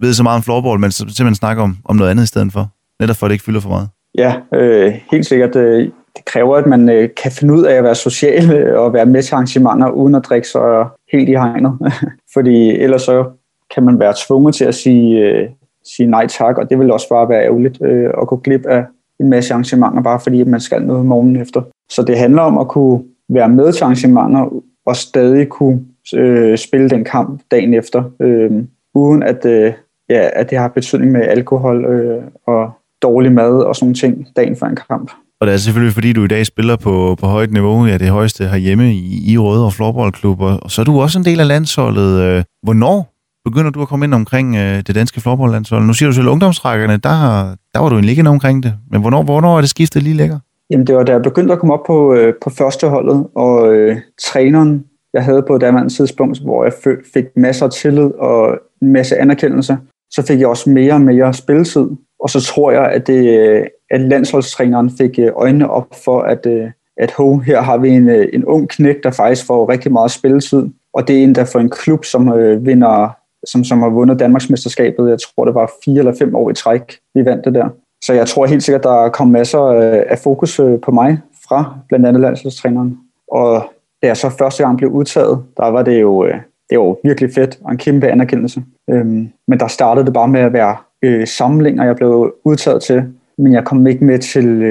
ved 0.00 0.14
så 0.14 0.22
meget 0.22 0.36
om 0.36 0.42
floorball, 0.42 0.80
men 0.80 0.90
simpelthen 0.92 1.34
snakke 1.34 1.62
om, 1.62 1.76
om 1.84 1.96
noget 1.96 2.10
andet 2.10 2.24
i 2.24 2.26
stedet 2.26 2.52
for. 2.52 2.68
Netop 3.00 3.16
for, 3.16 3.26
at 3.26 3.30
det 3.30 3.34
ikke 3.34 3.44
fylder 3.44 3.60
for 3.60 3.68
meget. 3.68 3.88
Ja, 4.18 4.34
øh, 4.54 4.92
helt 5.10 5.26
sikkert. 5.26 5.56
Øh, 5.56 5.88
det 6.16 6.24
kræver, 6.24 6.56
at 6.56 6.66
man 6.66 6.88
øh, 6.88 7.08
kan 7.22 7.32
finde 7.32 7.54
ud 7.54 7.62
af 7.62 7.74
at 7.74 7.84
være 7.84 7.94
social 7.94 8.50
øh, 8.50 8.80
og 8.80 8.92
være 8.92 9.06
med 9.06 9.22
til 9.22 9.34
arrangementer, 9.34 9.90
uden 9.90 10.14
at 10.14 10.24
drikke 10.28 10.48
så 10.48 10.86
helt 11.12 11.28
i 11.28 11.32
hegnet. 11.32 11.72
Fordi 12.34 12.70
ellers 12.70 13.02
så 13.02 13.24
kan 13.74 13.82
man 13.82 14.00
være 14.00 14.14
tvunget 14.26 14.54
til 14.54 14.64
at 14.64 14.74
sige, 14.74 15.18
øh, 15.18 15.48
sige 15.84 16.06
nej 16.06 16.26
tak, 16.26 16.58
og 16.58 16.70
det 16.70 16.78
vil 16.78 16.92
også 16.92 17.08
bare 17.08 17.28
være 17.28 17.44
ærgerligt 17.44 17.82
øh, 17.82 18.10
at 18.22 18.26
gå 18.26 18.36
glip 18.36 18.66
af 18.66 18.84
en 19.20 19.30
masse 19.30 19.54
arrangementer, 19.54 20.02
bare 20.02 20.20
fordi 20.20 20.44
man 20.44 20.60
skal 20.60 20.82
noget 20.82 21.06
morgenen 21.06 21.36
efter. 21.36 21.62
Så 21.90 22.02
det 22.02 22.18
handler 22.18 22.42
om 22.42 22.58
at 22.58 22.68
kunne 22.68 23.02
være 23.28 23.48
med 23.48 23.72
til 23.72 23.84
arrangementer 23.84 24.62
og 24.86 24.96
stadig 24.96 25.48
kunne 25.48 25.80
øh, 26.14 26.58
spille 26.58 26.90
den 26.90 27.04
kamp 27.04 27.40
dagen 27.50 27.74
efter, 27.74 28.02
øh, 28.20 28.50
uden 28.94 29.22
at, 29.22 29.44
øh, 29.46 29.72
ja, 30.08 30.28
at 30.32 30.50
det 30.50 30.58
har 30.58 30.68
betydning 30.68 31.12
med 31.12 31.20
alkohol 31.20 31.84
øh, 31.84 32.22
og 32.46 32.70
dårlig 33.02 33.32
mad 33.32 33.58
og 33.62 33.76
sådan 33.76 33.94
ting 33.94 34.26
dagen 34.36 34.56
før 34.56 34.66
en 34.66 34.78
kamp. 34.90 35.10
Og 35.40 35.46
det 35.46 35.54
er 35.54 35.58
selvfølgelig, 35.58 35.94
fordi 35.94 36.12
du 36.12 36.24
i 36.24 36.28
dag 36.28 36.46
spiller 36.46 36.76
på, 36.76 37.16
på 37.20 37.26
højt 37.26 37.52
niveau, 37.52 37.86
ja, 37.86 37.98
det 37.98 38.08
højeste 38.08 38.46
herhjemme 38.46 38.94
i, 38.94 39.32
i 39.32 39.38
Røde 39.38 39.64
og 39.64 39.72
Floorballklub, 39.72 40.40
og 40.40 40.70
så 40.70 40.82
er 40.82 40.84
du 40.84 41.00
også 41.00 41.18
en 41.18 41.24
del 41.24 41.40
af 41.40 41.48
landsholdet. 41.48 42.20
Øh, 42.20 42.44
hvornår 42.62 43.11
begynder 43.44 43.70
du 43.70 43.82
at 43.82 43.88
komme 43.88 44.04
ind 44.04 44.14
omkring 44.14 44.56
øh, 44.56 44.76
det 44.86 44.94
danske 44.94 45.20
floorballlandshold? 45.20 45.84
Nu 45.84 45.92
siger 45.92 46.08
du 46.08 46.14
selv 46.14 46.28
ungdomsrækkerne, 46.28 46.96
der, 46.96 47.18
der 47.74 47.80
var 47.80 47.88
du 47.88 47.98
en 47.98 48.04
liggende 48.04 48.30
omkring 48.30 48.62
det. 48.62 48.74
Men 48.90 49.00
hvornår, 49.00 49.22
hvornår 49.22 49.56
er 49.56 49.60
det 49.60 49.70
skiftet 49.70 50.02
lige 50.02 50.16
lækker? 50.16 50.38
Jamen 50.70 50.86
det 50.86 50.96
var 50.96 51.02
da 51.02 51.12
jeg 51.12 51.22
begyndte 51.22 51.52
at 51.52 51.58
komme 51.58 51.74
op 51.74 51.86
på, 51.86 52.14
øh, 52.14 52.34
på 52.42 52.50
førsteholdet, 52.50 53.26
og 53.34 53.74
øh, 53.74 53.96
træneren, 54.22 54.84
jeg 55.14 55.24
havde 55.24 55.44
på 55.46 55.56
et 55.56 55.62
andet 55.62 55.92
tidspunkt, 55.92 56.42
hvor 56.42 56.64
jeg 56.64 56.72
fik 57.14 57.24
masser 57.36 57.66
af 57.66 57.72
tillid 57.72 58.10
og 58.18 58.58
en 58.82 58.92
masse 58.92 59.18
anerkendelse, 59.18 59.78
så 60.10 60.22
fik 60.26 60.40
jeg 60.40 60.48
også 60.48 60.70
mere 60.70 60.92
og 60.92 61.00
mere 61.00 61.34
spilletid. 61.34 61.88
Og 62.20 62.30
så 62.30 62.40
tror 62.40 62.70
jeg, 62.70 62.84
at, 62.84 63.06
det, 63.06 63.40
øh, 63.40 63.66
at 63.90 64.00
landsholdstræneren 64.00 64.90
fik 64.98 65.18
øh, 65.18 65.30
øjnene 65.36 65.70
op 65.70 65.86
for, 66.04 66.20
at, 66.20 66.46
øh, 66.46 66.70
at 66.96 67.12
ho, 67.12 67.38
her 67.38 67.60
har 67.62 67.78
vi 67.78 67.88
en, 67.88 68.08
øh, 68.08 68.28
en 68.32 68.44
ung 68.44 68.68
knæk, 68.68 68.96
der 69.02 69.10
faktisk 69.10 69.46
får 69.46 69.70
rigtig 69.70 69.92
meget 69.92 70.10
spilletid. 70.10 70.66
Og 70.94 71.08
det 71.08 71.18
er 71.18 71.22
en, 71.22 71.34
der 71.34 71.44
får 71.44 71.60
en 71.60 71.70
klub, 71.70 72.04
som 72.04 72.28
øh, 72.28 72.66
vinder 72.66 73.16
som, 73.46 73.64
som 73.64 73.82
har 73.82 73.88
vundet 73.88 74.18
Danmarksmesterskabet, 74.18 75.10
jeg 75.10 75.18
tror 75.20 75.44
det 75.44 75.54
var 75.54 75.70
fire 75.84 75.98
eller 75.98 76.14
fem 76.18 76.34
år 76.34 76.50
i 76.50 76.54
træk, 76.54 76.98
vi 77.14 77.24
vandt 77.24 77.44
det 77.44 77.54
der. 77.54 77.68
Så 78.04 78.12
jeg 78.12 78.26
tror 78.26 78.46
helt 78.46 78.62
sikkert, 78.62 78.82
der 78.82 79.08
kom 79.08 79.28
masser 79.28 79.62
øh, 79.62 80.02
af 80.08 80.18
fokus 80.18 80.60
øh, 80.60 80.80
på 80.80 80.90
mig 80.90 81.18
fra 81.48 81.78
blandt 81.88 82.06
andet 82.06 82.22
landsholdstræneren. 82.22 82.98
Og 83.28 83.72
da 84.02 84.06
jeg 84.06 84.16
så 84.16 84.28
første 84.28 84.62
gang 84.62 84.76
blev 84.76 84.90
udtaget, 84.90 85.42
der 85.56 85.66
var 85.66 85.82
det 85.82 86.00
jo, 86.00 86.24
øh, 86.24 86.34
det 86.70 86.78
var 86.78 86.84
jo 86.84 86.98
virkelig 87.04 87.34
fedt 87.34 87.58
og 87.64 87.70
en 87.70 87.78
kæmpe 87.78 88.08
anerkendelse. 88.08 88.62
Øhm, 88.90 89.28
men 89.48 89.60
der 89.60 89.66
startede 89.66 90.06
det 90.06 90.14
bare 90.14 90.28
med 90.28 90.40
at 90.40 90.52
være 90.52 90.76
samlinger, 91.26 91.84
jeg 91.84 91.96
blev 91.96 92.34
udtaget 92.44 92.82
til, 92.82 93.04
men 93.38 93.52
jeg 93.52 93.64
kom 93.64 93.86
ikke 93.86 94.04
med 94.04 94.18
til, 94.18 94.62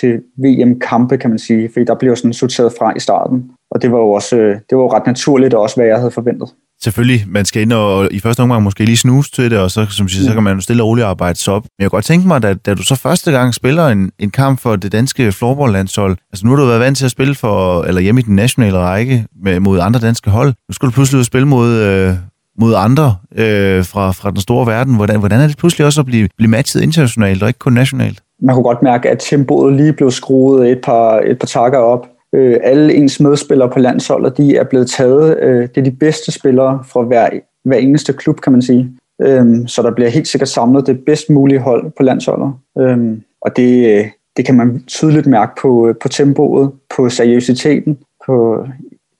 til 0.00 0.22
VM-kampe, 0.36 1.18
kan 1.18 1.30
man 1.30 1.38
sige, 1.38 1.68
fordi 1.72 1.84
der 1.84 1.94
blev 1.94 2.16
sådan 2.16 2.32
sorteret 2.32 2.72
fra 2.78 2.92
i 2.96 3.00
starten. 3.00 3.50
Og 3.70 3.82
det 3.82 3.92
var 3.92 3.98
jo 3.98 4.10
også 4.10 4.36
det 4.36 4.78
var 4.78 4.82
jo 4.82 4.92
ret 4.92 5.06
naturligt, 5.06 5.54
og 5.54 5.62
også 5.62 5.76
hvad 5.76 5.86
jeg 5.86 5.96
havde 5.96 6.10
forventet 6.10 6.48
selvfølgelig, 6.84 7.24
man 7.28 7.44
skal 7.44 7.62
ind 7.62 7.72
og 7.72 8.08
i 8.10 8.20
første 8.20 8.40
omgang 8.40 8.62
måske 8.62 8.84
lige 8.84 8.96
snuse 8.96 9.30
til 9.30 9.50
det, 9.50 9.58
og 9.58 9.70
så, 9.70 9.86
som 9.90 10.08
siger, 10.08 10.28
så 10.28 10.34
kan 10.34 10.42
man 10.42 10.60
stille 10.60 10.82
og 10.82 10.88
roligt 10.88 11.06
arbejde 11.06 11.38
sig 11.38 11.54
op. 11.54 11.62
Men 11.62 11.70
jeg 11.78 11.84
kan 11.84 11.96
godt 11.96 12.04
tænke 12.04 12.28
mig, 12.28 12.44
at 12.44 12.66
da 12.66 12.74
du 12.74 12.82
så 12.82 12.94
første 12.94 13.32
gang 13.32 13.54
spiller 13.54 13.88
en, 13.88 14.10
en 14.18 14.30
kamp 14.30 14.60
for 14.60 14.76
det 14.76 14.92
danske 14.92 15.32
floorballlandshold, 15.32 16.16
altså 16.32 16.46
nu 16.46 16.50
har 16.50 16.56
du 16.56 16.66
været 16.66 16.80
vant 16.80 16.98
til 16.98 17.04
at 17.04 17.10
spille 17.10 17.34
for, 17.34 17.82
eller 17.82 18.00
hjemme 18.00 18.20
i 18.20 18.24
den 18.24 18.36
nationale 18.36 18.78
række 18.78 19.26
med, 19.44 19.60
mod 19.60 19.80
andre 19.80 20.00
danske 20.00 20.30
hold. 20.30 20.48
Nu 20.68 20.72
skulle 20.72 20.90
du 20.90 20.94
pludselig 20.94 21.16
ud 21.16 21.20
og 21.20 21.26
spille 21.26 21.48
mod, 21.48 21.70
øh, 21.72 22.14
mod 22.58 22.74
andre 22.76 23.16
øh, 23.36 23.84
fra, 23.84 24.12
fra 24.12 24.30
den 24.30 24.40
store 24.40 24.66
verden. 24.66 24.94
Hvordan, 24.94 25.18
hvordan 25.18 25.40
er 25.40 25.46
det 25.46 25.56
pludselig 25.56 25.86
også 25.86 26.00
at 26.00 26.06
blive, 26.06 26.28
blive 26.36 26.50
matchet 26.50 26.82
internationalt 26.82 27.42
og 27.42 27.48
ikke 27.48 27.58
kun 27.58 27.72
nationalt? 27.72 28.20
Man 28.42 28.54
kunne 28.54 28.64
godt 28.64 28.82
mærke, 28.82 29.10
at 29.10 29.18
tempoet 29.30 29.76
lige 29.76 29.92
blev 29.92 30.10
skruet 30.10 30.70
et 30.70 30.78
par, 30.84 31.20
et 31.20 31.38
par 31.38 31.46
takker 31.46 31.78
op. 31.78 32.06
Øh, 32.34 32.60
alle 32.62 32.94
ens 32.94 33.20
medspillere 33.20 33.70
på 33.70 33.78
landsholdet, 33.78 34.36
de 34.36 34.56
er 34.56 34.64
blevet 34.64 34.90
taget. 34.90 35.38
Øh, 35.38 35.62
det 35.62 35.78
er 35.78 35.82
de 35.82 35.90
bedste 35.90 36.32
spillere 36.32 36.84
fra 36.84 37.02
hver, 37.02 37.28
hver 37.64 37.76
eneste 37.76 38.12
klub, 38.12 38.40
kan 38.40 38.52
man 38.52 38.62
sige. 38.62 38.92
Øh, 39.22 39.46
så 39.66 39.82
der 39.82 39.94
bliver 39.94 40.10
helt 40.10 40.28
sikkert 40.28 40.48
samlet 40.48 40.86
det 40.86 41.04
bedst 41.04 41.30
mulige 41.30 41.60
hold 41.60 41.90
på 41.96 42.02
landsholdet. 42.02 42.52
Øh, 42.78 43.18
og 43.40 43.56
det, 43.56 43.98
øh, 43.98 44.06
det 44.36 44.46
kan 44.46 44.54
man 44.54 44.84
tydeligt 44.86 45.26
mærke 45.26 45.52
på, 45.62 45.88
øh, 45.88 45.94
på 46.02 46.08
tempoet, 46.08 46.70
på 46.96 47.08
seriøsiteten, 47.08 47.98
på, 48.26 48.66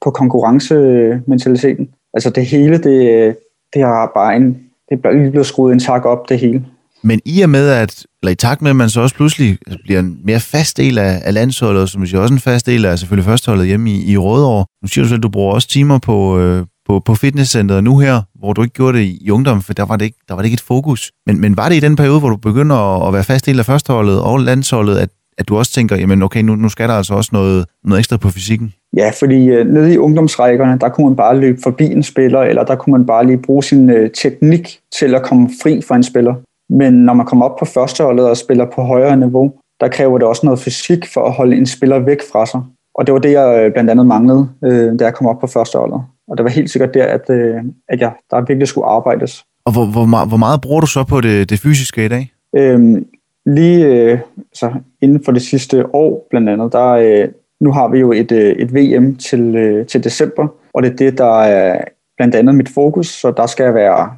på 0.05 0.11
konkurrencementaliteten. 0.11 1.89
Altså 2.15 2.31
det 2.31 2.47
hele, 2.47 2.79
det, 2.79 3.11
øh, 3.11 3.35
det 3.75 3.83
har 3.83 4.13
bare 4.15 4.37
en, 4.37 4.45
det 4.89 4.97
er 5.05 5.31
blevet 5.31 5.47
skruet 5.47 5.73
en 5.73 5.79
tak 5.79 6.05
op, 6.05 6.29
det 6.29 6.39
hele. 6.39 6.65
Men 7.03 7.20
i 7.24 7.40
og 7.40 7.51
med, 7.51 7.68
at, 7.68 8.07
eller 8.22 8.32
i 8.32 8.34
takt 8.34 8.62
med, 8.62 8.70
at 8.70 8.76
man 8.76 8.88
så 8.88 9.01
også 9.01 9.14
pludselig 9.14 9.59
bliver 9.84 10.01
en 10.01 10.18
mere 10.24 10.40
fast 10.40 10.76
del 10.76 10.98
af, 10.98 11.20
af 11.24 11.34
landsholdet, 11.34 11.88
som 11.88 12.07
siger 12.07 12.20
også 12.20 12.34
en 12.34 12.40
fast 12.40 12.66
del 12.66 12.84
af 12.84 12.98
selvfølgelig 12.98 13.24
førsteholdet 13.24 13.66
hjemme 13.66 13.90
i, 13.90 14.12
i 14.12 14.16
Rødovre. 14.16 14.66
Nu 14.82 14.88
siger 14.88 15.05
du 15.05 15.09
selv, 15.09 15.18
at 15.18 15.22
du 15.22 15.28
bruger 15.28 15.55
også 15.55 15.68
timer 15.68 15.98
på, 15.98 16.38
øh, 16.38 16.64
på, 16.86 17.01
på 17.01 17.14
fitnesscenteret 17.14 17.84
nu 17.84 17.98
her, 17.98 18.22
hvor 18.38 18.53
du 18.53 18.62
ikke 18.62 18.74
gjorde 18.74 18.98
det 18.98 19.05
i 19.20 19.30
ungdom, 19.30 19.62
for 19.62 19.72
der 19.72 19.84
var 19.84 19.96
det 19.96 20.05
ikke, 20.05 20.18
der 20.28 20.34
var 20.34 20.42
det 20.42 20.46
ikke 20.46 20.55
et 20.55 20.61
fokus. 20.61 21.12
Men, 21.26 21.40
men 21.40 21.57
var 21.57 21.68
det 21.68 21.76
i 21.76 21.80
den 21.80 21.96
periode, 21.96 22.20
hvor 22.20 22.28
du 22.28 22.36
begynder 22.36 22.76
at, 22.76 23.09
at 23.09 23.14
være 23.14 23.24
fast 23.24 23.46
del 23.46 23.59
af 23.59 23.66
førsteholdet 23.66 24.20
og 24.20 24.40
landsholdet, 24.40 24.96
at, 24.96 25.09
at 25.38 25.48
du 25.48 25.59
også 25.59 25.72
tænker, 25.72 25.96
jamen 25.96 26.22
okay, 26.22 26.42
nu, 26.42 26.57
nu 26.57 26.68
skal 26.68 26.88
der 26.88 26.94
altså 26.94 27.14
også 27.14 27.30
noget, 27.32 27.66
noget 27.84 27.98
ekstra 27.98 28.16
på 28.16 28.30
fysikken? 28.30 28.72
Ja, 28.96 29.11
fordi 29.20 29.46
øh, 29.46 29.66
nede 29.66 29.94
i 29.94 29.98
ungdomsrækkerne, 29.98 30.78
der 30.80 30.88
kunne 30.88 31.07
man 31.07 31.16
bare 31.16 31.40
løbe 31.40 31.59
forbi 31.62 31.84
en 31.84 32.03
spiller, 32.03 32.40
eller 32.40 32.64
der 32.64 32.76
kunne 32.76 32.92
man 32.92 33.07
bare 33.07 33.26
lige 33.26 33.38
bruge 33.38 33.64
sin 33.64 33.90
øh, 33.90 34.11
teknik 34.11 34.78
til 34.98 35.14
at 35.14 35.22
komme 35.22 35.51
fri 35.62 35.82
fra 35.88 35.96
en 35.96 36.03
spiller. 36.03 36.34
Men 36.71 36.93
når 36.93 37.14
man 37.14 37.27
kommer 37.27 37.45
op 37.45 37.57
på 37.59 37.64
førsteholdet 37.64 38.29
og 38.29 38.37
spiller 38.37 38.66
på 38.75 38.83
højere 38.83 39.16
niveau, 39.16 39.53
der 39.81 39.89
kræver 39.89 40.18
det 40.18 40.27
også 40.27 40.47
noget 40.47 40.61
fysik 40.61 41.07
for 41.14 41.21
at 41.25 41.33
holde 41.33 41.57
en 41.57 41.66
spiller 41.66 41.99
væk 41.99 42.18
fra 42.33 42.47
sig. 42.47 42.61
Og 42.95 43.07
det 43.07 43.12
var 43.12 43.21
det, 43.21 43.33
jeg 43.33 43.64
øh, 43.64 43.73
blandt 43.73 43.91
andet 43.91 44.07
manglede, 44.07 44.49
øh, 44.64 44.99
da 44.99 45.05
jeg 45.05 45.14
kom 45.14 45.27
op 45.27 45.39
på 45.39 45.47
førsteholdet. 45.47 46.03
Og 46.29 46.37
det 46.37 46.45
var 46.45 46.51
helt 46.51 46.71
sikkert 46.71 46.95
der, 46.95 47.05
at, 47.05 47.31
øh, 47.31 47.57
at 47.89 48.01
jeg, 48.01 48.12
der 48.31 48.41
virkelig 48.41 48.68
skulle 48.68 48.87
arbejdes. 48.87 49.45
Og 49.64 49.73
hvor, 49.73 49.85
hvor, 49.85 50.27
hvor 50.27 50.37
meget 50.37 50.61
bruger 50.61 50.81
du 50.81 50.87
så 50.87 51.05
på 51.05 51.21
det, 51.21 51.51
det 51.51 51.61
fysiske 51.61 52.05
i 52.05 52.09
dag? 52.09 52.33
Øhm, 52.57 53.07
lige 53.47 53.87
øh, 53.87 54.18
så 54.53 54.73
inden 55.03 55.25
for 55.25 55.33
det 55.33 55.43
sidste 55.43 55.95
år, 55.95 56.27
blandt 56.31 56.49
andet, 56.49 56.73
der, 56.73 56.89
øh, 56.89 57.29
nu 57.61 57.73
har 57.73 57.89
vi 57.89 57.99
jo 57.99 58.12
et, 58.12 58.33
øh, 58.33 58.53
et 58.53 58.75
VM 58.75 59.16
til, 59.16 59.57
øh, 59.57 59.87
til 59.87 60.05
december, 60.05 60.49
og 60.75 60.83
det 60.83 60.93
er 60.93 60.97
det, 60.97 61.18
der 61.18 61.41
er 61.41 61.85
blandt 62.16 62.35
andet 62.35 62.55
mit 62.55 62.68
fokus, 62.68 63.07
så 63.07 63.31
der 63.31 63.47
skal 63.47 63.64
jeg 63.64 63.75
være, 63.75 64.11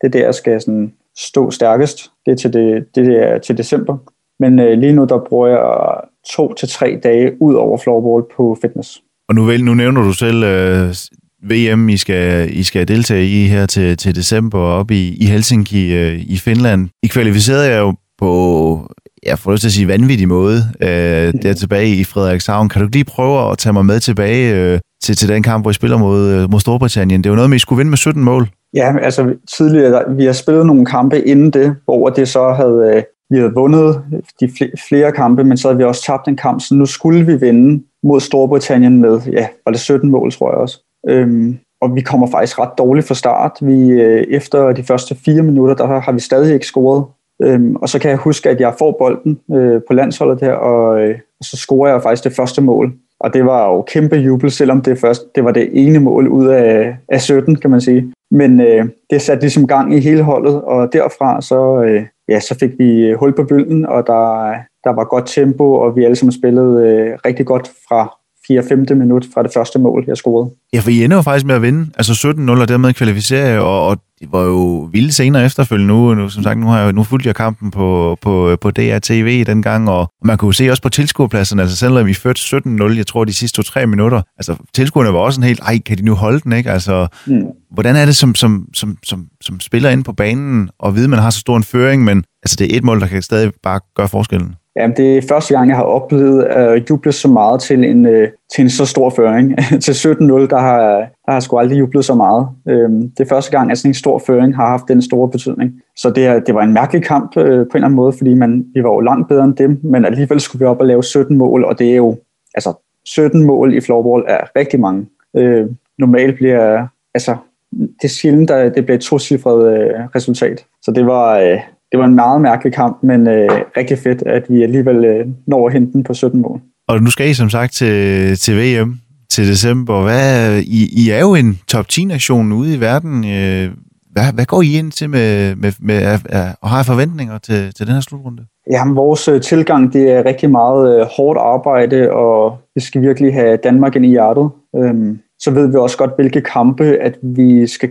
det 0.00 0.06
er 0.06 0.10
der, 0.10 0.24
jeg 0.24 0.34
skal 0.34 0.60
sådan 0.60 0.92
stå 1.28 1.50
stærkest, 1.50 2.10
det 2.26 2.32
er 2.32 2.36
til, 2.36 2.52
det, 2.52 2.86
det 2.94 3.22
er 3.22 3.38
til 3.38 3.58
december. 3.58 3.96
Men 4.40 4.58
øh, 4.58 4.78
lige 4.78 4.92
nu, 4.92 5.04
der 5.04 5.18
bruger 5.28 5.48
jeg 5.48 6.00
to 6.36 6.54
til 6.54 6.68
tre 6.68 7.00
dage 7.02 7.42
ud 7.42 7.54
over 7.54 7.78
floorball 7.78 8.24
på 8.36 8.58
fitness. 8.62 9.02
Og 9.28 9.34
nu, 9.34 9.50
nu 9.58 9.74
nævner 9.74 10.02
du 10.02 10.12
selv 10.12 10.44
øh, 10.44 10.94
VM, 11.42 11.88
I 11.88 11.96
skal, 11.96 12.50
I 12.58 12.62
skal 12.62 12.88
deltage 12.88 13.26
i 13.26 13.46
her 13.46 13.66
til, 13.66 13.96
til 13.96 14.16
december 14.16 14.58
op 14.58 14.90
i, 14.90 15.16
i 15.20 15.24
Helsinki 15.24 15.94
øh, 15.94 16.20
i 16.20 16.38
Finland. 16.38 16.88
I 17.02 17.06
kvalificerede 17.06 17.68
jer 17.68 17.78
jo 17.78 17.94
på, 18.18 18.90
jeg 19.22 19.38
får 19.38 19.52
lyst 19.52 19.60
til 19.60 19.68
at 19.68 19.72
sige, 19.72 19.88
vanvittig 19.88 20.28
måde 20.28 20.58
øh, 20.80 21.32
der 21.42 21.52
tilbage 21.52 21.96
i 21.96 22.04
Frederikshavn. 22.04 22.68
Kan 22.68 22.82
du 22.82 22.88
lige 22.92 23.04
prøve 23.04 23.50
at 23.50 23.58
tage 23.58 23.72
mig 23.72 23.86
med 23.86 24.00
tilbage 24.00 24.54
øh, 24.54 24.80
til, 25.02 25.16
til 25.16 25.28
den 25.28 25.42
kamp, 25.42 25.64
hvor 25.64 25.70
I 25.70 25.74
spiller 25.74 25.98
mod, 25.98 26.28
øh, 26.28 26.50
mod 26.50 26.60
Storbritannien? 26.60 27.24
Det 27.24 27.30
var 27.30 27.36
noget 27.36 27.50
med, 27.50 27.56
I 27.56 27.58
skulle 27.58 27.76
vinde 27.76 27.90
med 27.90 27.98
17 27.98 28.24
mål. 28.24 28.48
Ja, 28.74 28.98
altså 29.02 29.34
tidligere, 29.56 30.16
vi 30.16 30.24
har 30.24 30.32
spillet 30.32 30.66
nogle 30.66 30.86
kampe 30.86 31.20
inden 31.20 31.50
det, 31.50 31.76
hvor 31.84 32.08
det 32.08 32.28
så 32.28 32.52
havde, 32.52 32.92
øh, 32.96 33.02
vi 33.30 33.36
havde 33.36 33.54
vundet 33.54 34.02
de 34.40 34.50
flere 34.88 35.12
kampe, 35.12 35.44
men 35.44 35.56
så 35.56 35.68
havde 35.68 35.78
vi 35.78 35.84
også 35.84 36.04
tabt 36.04 36.28
en 36.28 36.36
kamp, 36.36 36.60
så 36.60 36.74
nu 36.74 36.86
skulle 36.86 37.26
vi 37.26 37.34
vinde 37.34 37.84
mod 38.02 38.20
Storbritannien 38.20 39.00
med, 39.00 39.20
ja, 39.20 39.48
var 39.64 39.72
det 39.72 39.80
17 39.80 40.10
mål, 40.10 40.32
tror 40.32 40.50
jeg 40.50 40.58
også. 40.58 40.84
Øhm, 41.08 41.58
og 41.80 41.94
vi 41.94 42.00
kommer 42.00 42.26
faktisk 42.26 42.58
ret 42.58 42.78
dårligt 42.78 43.06
fra 43.06 43.14
start. 43.14 43.58
Vi, 43.60 43.90
øh, 43.90 44.24
efter 44.28 44.72
de 44.72 44.82
første 44.82 45.14
fire 45.24 45.42
minutter, 45.42 45.74
der 45.74 46.00
har 46.00 46.12
vi 46.12 46.20
stadig 46.20 46.54
ikke 46.54 46.66
scoret. 46.66 47.04
Øhm, 47.42 47.76
og 47.76 47.88
så 47.88 47.98
kan 47.98 48.10
jeg 48.10 48.18
huske, 48.18 48.50
at 48.50 48.60
jeg 48.60 48.74
får 48.78 48.96
bolden 48.98 49.40
øh, 49.52 49.80
på 49.88 49.92
landsholdet 49.94 50.40
her, 50.40 50.52
og, 50.52 51.00
øh, 51.00 51.18
og 51.40 51.44
så 51.44 51.56
scorer 51.56 51.90
jeg 51.90 52.02
faktisk 52.02 52.24
det 52.24 52.36
første 52.36 52.62
mål. 52.62 52.92
Og 53.20 53.34
det 53.34 53.44
var 53.44 53.68
jo 53.68 53.82
kæmpe 53.82 54.16
jubel, 54.16 54.50
selvom 54.50 54.82
det, 54.82 54.98
først, 54.98 55.34
det 55.34 55.44
var 55.44 55.52
det 55.52 55.68
ene 55.72 55.98
mål 55.98 56.28
ud 56.28 56.46
af, 56.46 56.96
af 57.08 57.20
17, 57.20 57.56
kan 57.56 57.70
man 57.70 57.80
sige. 57.80 58.12
Men 58.30 58.60
øh, 58.60 58.88
det 59.10 59.22
satte 59.22 59.42
ligesom 59.42 59.66
gang 59.66 59.94
i 59.94 60.00
hele 60.00 60.22
holdet, 60.22 60.62
og 60.62 60.92
derfra 60.92 61.40
så, 61.40 61.82
øh, 61.82 62.06
ja, 62.28 62.40
så 62.40 62.56
fik 62.60 62.70
vi 62.78 63.06
øh, 63.06 63.18
hul 63.18 63.36
på 63.36 63.44
bylden, 63.44 63.86
og 63.86 64.06
der, 64.06 64.52
der 64.84 64.94
var 64.94 65.04
godt 65.04 65.26
tempo, 65.26 65.72
og 65.74 65.96
vi 65.96 66.04
alle 66.04 66.16
sammen 66.16 66.32
spillede 66.32 66.88
øh, 66.88 67.18
rigtig 67.26 67.46
godt 67.46 67.70
fra 67.88 68.16
4-5. 68.50 68.94
minut 68.94 69.26
fra 69.34 69.42
det 69.42 69.50
første 69.54 69.78
mål, 69.78 70.04
jeg 70.06 70.16
scorede. 70.16 70.50
Ja, 70.72 70.80
for 70.80 70.90
I 70.90 71.04
ender 71.04 71.16
jo 71.16 71.22
faktisk 71.22 71.46
med 71.46 71.54
at 71.54 71.62
vinde, 71.62 71.90
altså 71.96 72.12
17-0 72.12 72.50
og 72.50 72.68
dermed 72.68 72.92
kvalificere, 72.92 73.60
og, 73.60 73.86
og 73.86 73.98
det 74.20 74.28
var 74.32 74.42
jo 74.42 74.88
vilde 74.92 75.12
senere 75.12 75.44
efterfølgende 75.44 75.94
nu. 75.94 76.14
nu 76.14 76.28
som 76.28 76.42
sagt, 76.42 76.60
nu, 76.60 76.66
har 76.66 76.80
jeg, 76.80 76.92
nu 76.92 77.02
fulgte 77.02 77.26
jeg 77.26 77.34
kampen 77.34 77.70
på, 77.70 78.18
på, 78.22 78.56
på 78.60 78.70
DRTV 78.70 79.44
dengang, 79.46 79.90
og 79.90 80.08
man 80.24 80.38
kunne 80.38 80.54
se 80.54 80.70
også 80.70 80.82
på 80.82 80.88
tilskuerpladsen, 80.88 81.60
altså 81.60 81.76
selvom 81.76 82.06
vi 82.06 82.14
førte 82.14 82.40
17-0, 82.40 82.96
jeg 82.96 83.06
tror 83.06 83.24
de 83.24 83.34
sidste 83.34 83.62
2-3 83.62 83.86
minutter, 83.86 84.22
altså 84.38 84.56
tilskuerne 84.74 85.12
var 85.12 85.18
også 85.18 85.40
en 85.40 85.44
helt, 85.44 85.60
ej, 85.60 85.78
kan 85.78 85.98
de 85.98 86.02
nu 86.02 86.14
holde 86.14 86.40
den, 86.40 86.52
ikke? 86.52 86.70
Altså, 86.70 87.06
mm. 87.26 87.42
hvordan 87.70 87.96
er 87.96 88.04
det 88.04 88.16
som, 88.16 88.34
som, 88.34 88.66
som, 88.74 88.98
som, 89.04 89.26
som 89.40 89.60
spiller 89.60 89.90
ind 89.90 90.04
på 90.04 90.12
banen, 90.12 90.70
og 90.78 90.96
vide, 90.96 91.08
man 91.08 91.18
har 91.18 91.30
så 91.30 91.40
stor 91.40 91.56
en 91.56 91.62
føring, 91.62 92.04
men 92.04 92.24
altså 92.42 92.56
det 92.58 92.72
er 92.72 92.76
et 92.76 92.84
mål, 92.84 93.00
der 93.00 93.06
kan 93.06 93.22
stadig 93.22 93.52
bare 93.62 93.80
gøre 93.96 94.08
forskellen? 94.08 94.54
Jamen, 94.76 94.96
det 94.96 95.18
er 95.18 95.22
første 95.28 95.54
gang, 95.54 95.68
jeg 95.68 95.76
har 95.76 95.82
oplevet 95.82 96.44
øh, 96.44 96.72
at 96.72 96.90
juble 96.90 97.12
så 97.12 97.28
meget 97.28 97.60
til 97.60 97.84
en, 97.84 98.06
øh, 98.06 98.28
til 98.54 98.62
en 98.62 98.70
så 98.70 98.86
stor 98.86 99.10
føring. 99.10 99.56
til 99.84 99.92
17-0, 99.92 100.24
der 100.24 100.58
har, 100.58 100.80
der 100.96 101.28
har 101.28 101.32
jeg 101.32 101.42
sgu 101.42 101.58
aldrig 101.58 101.78
jublet 101.78 102.04
så 102.04 102.14
meget. 102.14 102.48
Øhm, 102.68 103.10
det 103.10 103.20
er 103.20 103.28
første 103.28 103.50
gang, 103.50 103.70
at 103.70 103.78
sådan 103.78 103.90
en 103.90 103.94
stor 103.94 104.18
føring 104.26 104.56
har 104.56 104.66
haft 104.66 104.88
den 104.88 105.02
store 105.02 105.28
betydning. 105.28 105.72
Så 105.96 106.10
det, 106.10 106.46
det 106.46 106.54
var 106.54 106.62
en 106.62 106.72
mærkelig 106.72 107.02
kamp 107.02 107.36
øh, 107.36 107.44
på 107.44 107.50
en 107.50 107.56
eller 107.56 107.68
anden 107.74 107.96
måde, 107.96 108.12
fordi 108.12 108.34
man, 108.34 108.66
vi 108.74 108.82
var 108.82 108.90
jo 108.90 109.00
langt 109.00 109.28
bedre 109.28 109.44
end 109.44 109.56
dem, 109.56 109.80
men 109.82 110.04
alligevel 110.04 110.40
skulle 110.40 110.60
vi 110.60 110.66
op 110.66 110.80
og 110.80 110.86
lave 110.86 111.04
17 111.04 111.38
mål, 111.38 111.64
og 111.64 111.78
det 111.78 111.90
er 111.90 111.96
jo, 111.96 112.16
altså 112.54 112.72
17 113.04 113.44
mål 113.44 113.74
i 113.74 113.80
floorball 113.80 114.24
er 114.28 114.40
rigtig 114.56 114.80
mange. 114.80 115.06
Øh, 115.36 115.66
normalt 115.98 116.36
bliver, 116.36 116.86
altså 117.14 117.36
det 117.72 118.04
er 118.04 118.08
sjældent, 118.08 118.50
at 118.50 118.74
det 118.74 118.84
bliver 118.84 118.98
et 118.98 119.02
tocifret 119.02 119.78
øh, 119.78 119.90
resultat. 120.14 120.64
Så 120.82 120.90
det 120.90 121.06
var, 121.06 121.38
øh, 121.38 121.58
det 121.92 121.98
var 121.98 122.04
en 122.04 122.14
meget 122.14 122.40
mærkelig 122.40 122.72
kamp, 122.72 122.98
men 123.02 123.28
øh, 123.28 123.48
rigtig 123.76 123.98
fedt, 123.98 124.22
at 124.26 124.42
vi 124.48 124.62
alligevel 124.62 125.04
øh, 125.04 125.26
når 125.46 125.66
at 125.66 125.72
hente 125.72 125.92
den 125.92 126.02
på 126.02 126.14
17 126.14 126.40
mål. 126.40 126.60
Og 126.88 127.02
nu 127.02 127.10
skal 127.10 127.30
I 127.30 127.34
som 127.34 127.50
sagt 127.50 127.72
til, 127.72 128.36
til 128.36 128.56
VM 128.56 129.00
til 129.30 129.48
december. 129.48 130.02
Hvad, 130.02 130.58
I, 130.58 131.04
I 131.04 131.10
er 131.10 131.20
jo 131.20 131.34
en 131.34 131.58
top 131.68 131.86
10-nation 131.92 132.52
ude 132.52 132.74
i 132.74 132.80
verden. 132.80 133.24
Øh, 133.24 133.70
hvad, 134.12 134.32
hvad 134.34 134.46
går 134.46 134.62
I 134.62 134.78
ind 134.78 134.92
til 134.92 135.10
med, 135.10 135.56
med, 135.56 135.72
med 135.80 135.94
at, 135.94 136.20
at 136.62 136.68
have 136.68 136.84
forventninger 136.84 137.38
til, 137.38 137.74
til 137.74 137.86
den 137.86 137.94
her 137.94 138.00
slutrunde? 138.00 138.42
Jamen, 138.70 138.96
vores 138.96 139.28
øh, 139.28 139.40
tilgang 139.40 139.92
det 139.92 140.10
er 140.10 140.24
rigtig 140.24 140.50
meget 140.50 141.00
øh, 141.00 141.06
hårdt 141.16 141.38
arbejde, 141.38 142.12
og 142.12 142.58
vi 142.74 142.80
skal 142.80 143.02
virkelig 143.02 143.34
have 143.34 143.56
Danmark 143.56 143.96
ind 143.96 144.06
i 144.06 144.08
hjertet. 144.08 144.50
Øhm, 144.76 145.18
så 145.38 145.50
ved 145.50 145.66
vi 145.66 145.76
også 145.76 145.96
godt, 145.96 146.10
hvilke 146.16 146.40
kampe 146.40 146.84
at 146.84 147.18
vi 147.22 147.66
skal 147.66 147.90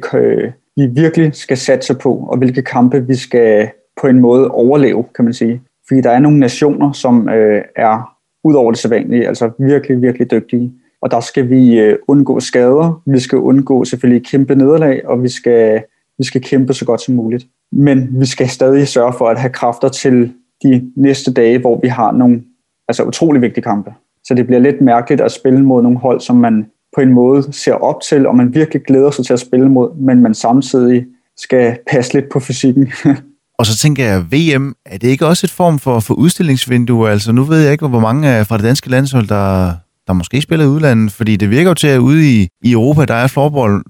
vi 0.75 0.87
virkelig 1.01 1.35
skal 1.35 1.57
satse 1.57 1.95
på, 1.95 2.13
og 2.31 2.37
hvilke 2.37 2.61
kampe 2.61 3.07
vi 3.07 3.15
skal 3.15 3.69
på 4.01 4.07
en 4.07 4.19
måde 4.19 4.47
overleve, 4.47 5.05
kan 5.15 5.25
man 5.25 5.33
sige. 5.33 5.61
Fordi 5.87 6.01
der 6.01 6.09
er 6.09 6.19
nogle 6.19 6.39
nationer, 6.39 6.91
som 6.91 7.29
øh, 7.29 7.61
er 7.75 8.15
ud 8.43 8.53
over 8.53 8.71
det 8.71 8.79
sædvanlige, 8.79 9.27
altså 9.27 9.51
virkelig, 9.59 10.01
virkelig 10.01 10.31
dygtige. 10.31 10.73
Og 11.01 11.11
der 11.11 11.19
skal 11.19 11.49
vi 11.49 11.79
øh, 11.79 11.97
undgå 12.07 12.39
skader, 12.39 13.01
vi 13.05 13.19
skal 13.19 13.37
undgå 13.37 13.85
selvfølgelig 13.85 14.25
kæmpe 14.25 14.55
nederlag, 14.55 15.07
og 15.07 15.23
vi 15.23 15.29
skal, 15.29 15.81
vi 16.17 16.23
skal 16.23 16.41
kæmpe 16.41 16.73
så 16.73 16.85
godt 16.85 17.01
som 17.01 17.15
muligt. 17.15 17.47
Men 17.71 18.09
vi 18.19 18.25
skal 18.25 18.49
stadig 18.49 18.87
sørge 18.87 19.13
for 19.13 19.27
at 19.27 19.39
have 19.39 19.53
kræfter 19.53 19.89
til 19.89 20.33
de 20.63 20.91
næste 20.95 21.33
dage, 21.33 21.59
hvor 21.59 21.79
vi 21.81 21.87
har 21.87 22.11
nogle 22.11 22.43
altså 22.87 23.03
utrolig 23.03 23.41
vigtige 23.41 23.63
kampe. 23.63 23.93
Så 24.23 24.33
det 24.33 24.45
bliver 24.45 24.59
lidt 24.59 24.81
mærkeligt 24.81 25.21
at 25.21 25.31
spille 25.31 25.63
mod 25.63 25.83
nogle 25.83 25.97
hold, 25.97 26.19
som 26.19 26.35
man 26.35 26.65
på 26.95 27.01
en 27.01 27.13
måde 27.13 27.53
ser 27.53 27.73
op 27.73 28.01
til, 28.01 28.27
og 28.27 28.35
man 28.35 28.53
virkelig 28.53 28.83
glæder 28.83 29.11
sig 29.11 29.25
til 29.25 29.33
at 29.33 29.39
spille 29.39 29.69
mod, 29.69 29.95
men 29.95 30.21
man 30.21 30.33
samtidig 30.33 31.05
skal 31.37 31.77
passe 31.91 32.13
lidt 32.13 32.29
på 32.29 32.39
fysikken. 32.39 32.91
Og 33.59 33.65
så 33.65 33.77
tænker 33.77 34.05
jeg, 34.05 34.19
VM, 34.33 34.75
er 34.85 34.97
det 34.97 35.07
ikke 35.07 35.27
også 35.27 35.45
et 35.45 35.51
form 35.51 35.79
for, 35.79 35.99
for 35.99 36.13
udstillingsvindue? 36.13 37.09
Altså 37.09 37.31
nu 37.31 37.43
ved 37.43 37.59
jeg 37.61 37.71
ikke, 37.71 37.87
hvor 37.87 37.99
mange 37.99 38.45
fra 38.45 38.57
det 38.57 38.65
danske 38.65 38.89
landshold, 38.89 39.27
der, 39.27 39.73
der 40.07 40.13
måske 40.13 40.41
spiller 40.41 40.65
i 40.65 40.69
udlandet, 40.69 41.11
fordi 41.11 41.35
det 41.35 41.49
virker 41.49 41.69
jo 41.69 41.73
til, 41.73 41.87
at 41.87 41.99
ude 41.99 42.21
i, 42.35 42.47
i 42.63 42.71
Europa, 42.71 43.05
der 43.05 43.13
er 43.13 43.27
floorball 43.27 43.81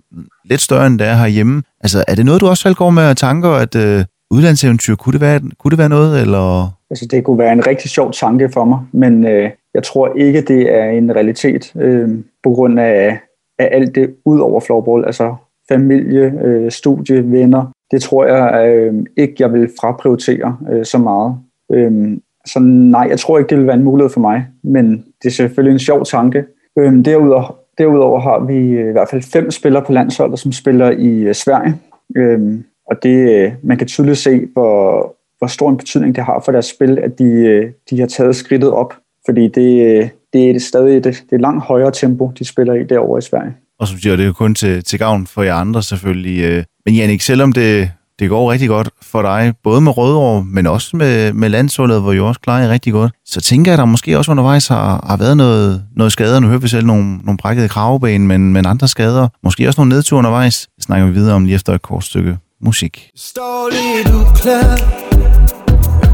lidt 0.46 0.62
større, 0.62 0.88
end 0.88 1.00
det 1.00 1.08
er 1.08 1.16
herhjemme. 1.16 1.64
Altså 1.82 2.04
er 2.08 2.16
det 2.16 2.26
noget, 2.26 2.42
du 2.42 2.48
også 2.48 2.62
selv 2.62 2.76
går 2.76 2.90
med 2.90 3.16
tanker, 3.16 3.50
at 3.50 3.76
øh, 3.76 4.06
udlandseventyr, 4.32 4.96
kunne 4.96 5.14
det, 5.14 5.22
være, 5.22 5.40
kunne 5.60 5.72
det 5.72 5.78
være 5.78 5.90
noget, 5.90 6.22
eller... 6.22 6.76
Altså 6.90 7.08
det 7.12 7.24
kunne 7.24 7.40
være 7.40 7.54
en 7.54 7.68
rigtig 7.68 7.90
sjov 7.90 8.12
tanke 8.14 8.50
for 8.54 8.66
mig, 8.66 8.80
men 8.92 9.26
øh, 9.26 9.50
jeg 9.74 9.84
tror 9.84 10.14
ikke, 10.18 10.42
det 10.42 10.76
er 10.76 10.90
en 10.90 11.16
realitet 11.16 11.74
øh, 11.76 12.10
på 12.44 12.50
grund 12.50 12.80
af, 12.80 13.20
af 13.60 13.70
alt 13.72 13.96
det 13.96 14.16
ud 14.26 14.40
over 14.40 14.60
floorball, 14.60 15.06
altså 15.06 15.36
familie, 15.70 16.34
øh, 16.44 16.72
studie, 16.72 17.32
venner, 17.32 17.72
det 17.92 18.02
tror 18.02 18.26
jeg 18.26 18.68
øh, 18.68 18.94
ikke, 19.18 19.36
jeg 19.40 19.54
vil 19.54 19.70
fraprioritere 19.82 20.58
øh, 20.72 20.86
så 20.86 20.98
meget. 20.98 21.36
Øh, 21.72 22.18
så 22.46 22.60
nej, 22.60 23.08
jeg 23.10 23.20
tror 23.20 23.38
ikke, 23.38 23.50
det 23.50 23.58
vil 23.58 23.68
være 23.68 23.76
en 23.76 23.84
mulighed 23.84 24.10
for 24.10 24.20
mig, 24.20 24.48
men 24.64 24.92
det 24.92 25.30
er 25.30 25.34
selvfølgelig 25.34 25.74
en 25.74 25.80
sjov 25.80 26.06
tanke. 26.06 26.46
Øh, 26.80 27.06
derudover, 27.06 27.56
derudover 27.78 28.20
har 28.20 28.40
vi 28.40 28.58
øh, 28.58 28.90
i 28.90 28.92
hvert 28.92 29.10
fald 29.10 29.22
fem 29.22 29.52
spillere 29.52 29.84
på 29.86 29.92
landsholdet, 29.92 30.40
som 30.40 30.52
spiller 30.52 30.92
i 30.92 31.20
øh, 31.20 31.36
Sverige. 31.36 31.76
Øh, 32.16 32.60
og 32.90 33.04
det, 33.04 33.30
øh, 33.30 33.52
man 33.64 33.78
kan 33.78 33.88
tydeligt 33.88 34.18
se, 34.18 34.48
hvor, 34.54 35.16
hvor 35.38 35.48
stor 35.48 35.70
en 35.70 35.78
betydning 35.78 36.16
det 36.16 36.24
har 36.24 36.42
for 36.46 36.52
deres 36.52 36.66
spil, 36.66 37.00
at 37.00 37.20
de, 37.20 37.24
øh, 37.24 37.72
de 37.90 38.00
har 38.00 38.08
taget 38.08 38.36
skridtet 38.36 38.72
op. 38.72 38.94
Fordi 39.26 39.48
det, 39.48 39.86
øh, 39.86 40.10
det 40.34 40.50
er 40.50 40.60
stadig 40.60 41.04
det, 41.04 41.24
det 41.30 41.36
er 41.36 41.40
langt 41.40 41.64
højere 41.64 41.92
tempo, 41.92 42.32
de 42.40 42.46
spiller 42.46 42.74
i 42.74 42.84
derovre 42.84 43.18
i 43.18 43.22
Sverige. 43.22 43.54
Og 43.80 43.88
som 43.88 43.98
siger, 43.98 44.16
det 44.16 44.24
er 44.24 44.28
jo 44.28 44.34
kun 44.34 44.56
til, 44.56 44.84
til 44.84 45.00
gavn 45.00 45.28
for 45.28 45.44
jer 45.44 45.54
andre 45.54 45.84
selvfølgelig. 45.84 46.44
Øh, 46.44 46.64
men 46.90 46.96
Jannik, 46.96 47.22
selvom 47.22 47.54
det, 47.54 47.92
det 48.20 48.30
går 48.30 48.52
rigtig 48.52 48.70
godt 48.70 48.90
for 49.02 49.22
dig, 49.22 49.54
både 49.64 49.82
med 49.82 49.98
Rødovre, 49.98 50.44
men 50.44 50.68
også 50.68 50.98
med, 50.98 51.34
med 51.34 51.50
landsholdet, 51.50 52.02
hvor 52.02 52.14
I 52.14 52.20
også 52.20 52.42
klarer 52.42 52.70
rigtig 52.70 52.94
godt, 52.94 53.12
så 53.26 53.42
tænker 53.42 53.72
jeg, 53.72 53.74
at 53.74 53.80
der 53.80 53.86
måske 53.86 54.18
også 54.18 54.32
undervejs 54.32 54.68
har, 54.68 55.06
har 55.08 55.18
været 55.18 55.38
noget, 55.38 55.84
noget 55.96 56.12
skader. 56.12 56.40
Nu 56.40 56.48
hører 56.48 56.60
vi 56.60 56.68
selv 56.68 56.86
nogle, 56.86 57.18
nogle 57.18 57.38
brækkede 57.38 57.70
kravben, 57.70 58.28
men, 58.28 58.54
men 58.54 58.66
andre 58.66 58.88
skader. 58.88 59.28
Måske 59.44 59.68
også 59.68 59.82
nogle 59.82 59.90
nedture 59.90 60.18
undervejs. 60.18 60.68
Det 60.76 60.84
snakker 60.84 61.08
vi 61.08 61.14
videre 61.14 61.36
om 61.36 61.46
lige 61.46 61.56
efter 61.56 61.74
et 61.74 61.82
kort 61.82 62.04
stykke 62.04 62.38
musik. 62.62 63.10
Står 63.18 63.70
lidt 63.72 64.08
uklar, 64.08 64.76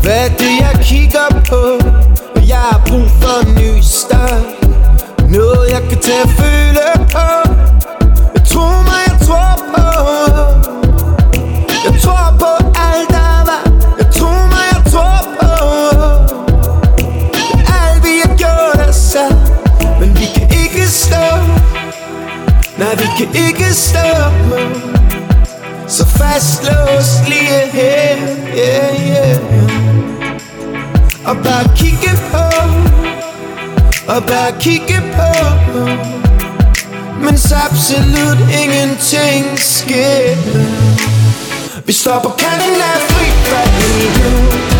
hvad 0.03 0.30
det 0.30 0.53
jeg 0.59 0.80
kigger 0.84 1.43
på, 1.49 1.89
og 2.36 2.47
jeg 2.47 2.57
har 2.57 2.82
brug 2.88 3.09
for 3.21 3.47
en 3.47 3.55
ny 3.55 3.82
start. 3.82 4.45
Noget 5.30 5.69
jeg 5.71 5.82
kan 5.89 5.97
tage 6.01 6.28
føle 6.28 7.07
på 7.11 7.45
Tro 8.49 8.65
mig, 8.87 9.01
jeg 9.07 9.17
tror 9.27 9.51
på. 9.73 9.85
Jeg 11.85 12.01
tror 12.01 12.35
på 12.39 12.51
alt 12.89 13.09
der 13.09 13.43
var 13.49 13.63
Jeg 13.99 14.07
tror 14.11 14.41
mig, 14.53 14.65
jeg 14.73 14.83
tror 14.93 15.19
på. 15.39 15.51
Alt 17.79 18.03
vi 18.03 18.13
har 18.23 18.35
gjort 18.37 18.87
er 18.87 18.91
sat 18.91 19.35
Men 19.99 20.09
vi 20.19 20.25
kan 20.35 20.47
ikke 20.63 20.87
stå 20.87 21.25
Nej, 22.77 22.95
vi 22.95 23.05
kan 23.17 23.35
ikke 23.47 23.73
stå 23.73 24.07
Så 25.87 26.05
fastlås 26.05 27.27
lige 27.27 27.71
her. 27.71 28.17
Yeah, 28.57 29.09
yeah. 29.09 29.37
Og 31.25 31.37
bare 31.43 31.75
kigge 31.75 32.09
på. 32.31 32.43
Og 34.07 34.23
bare 34.23 34.51
kigge 34.59 35.01
på. 35.15 36.24
Mens 37.22 37.51
absolut 37.51 38.39
ingenting 38.63 39.59
sker. 39.59 40.36
Vi 41.86 41.93
står 41.93 42.20
på 42.24 42.30
kanten 42.30 42.82
af 42.82 43.01
frit 43.09 43.34
fald 43.47 43.70
lige 43.82 44.11
nu 44.24 44.74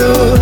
forstår 0.00 0.39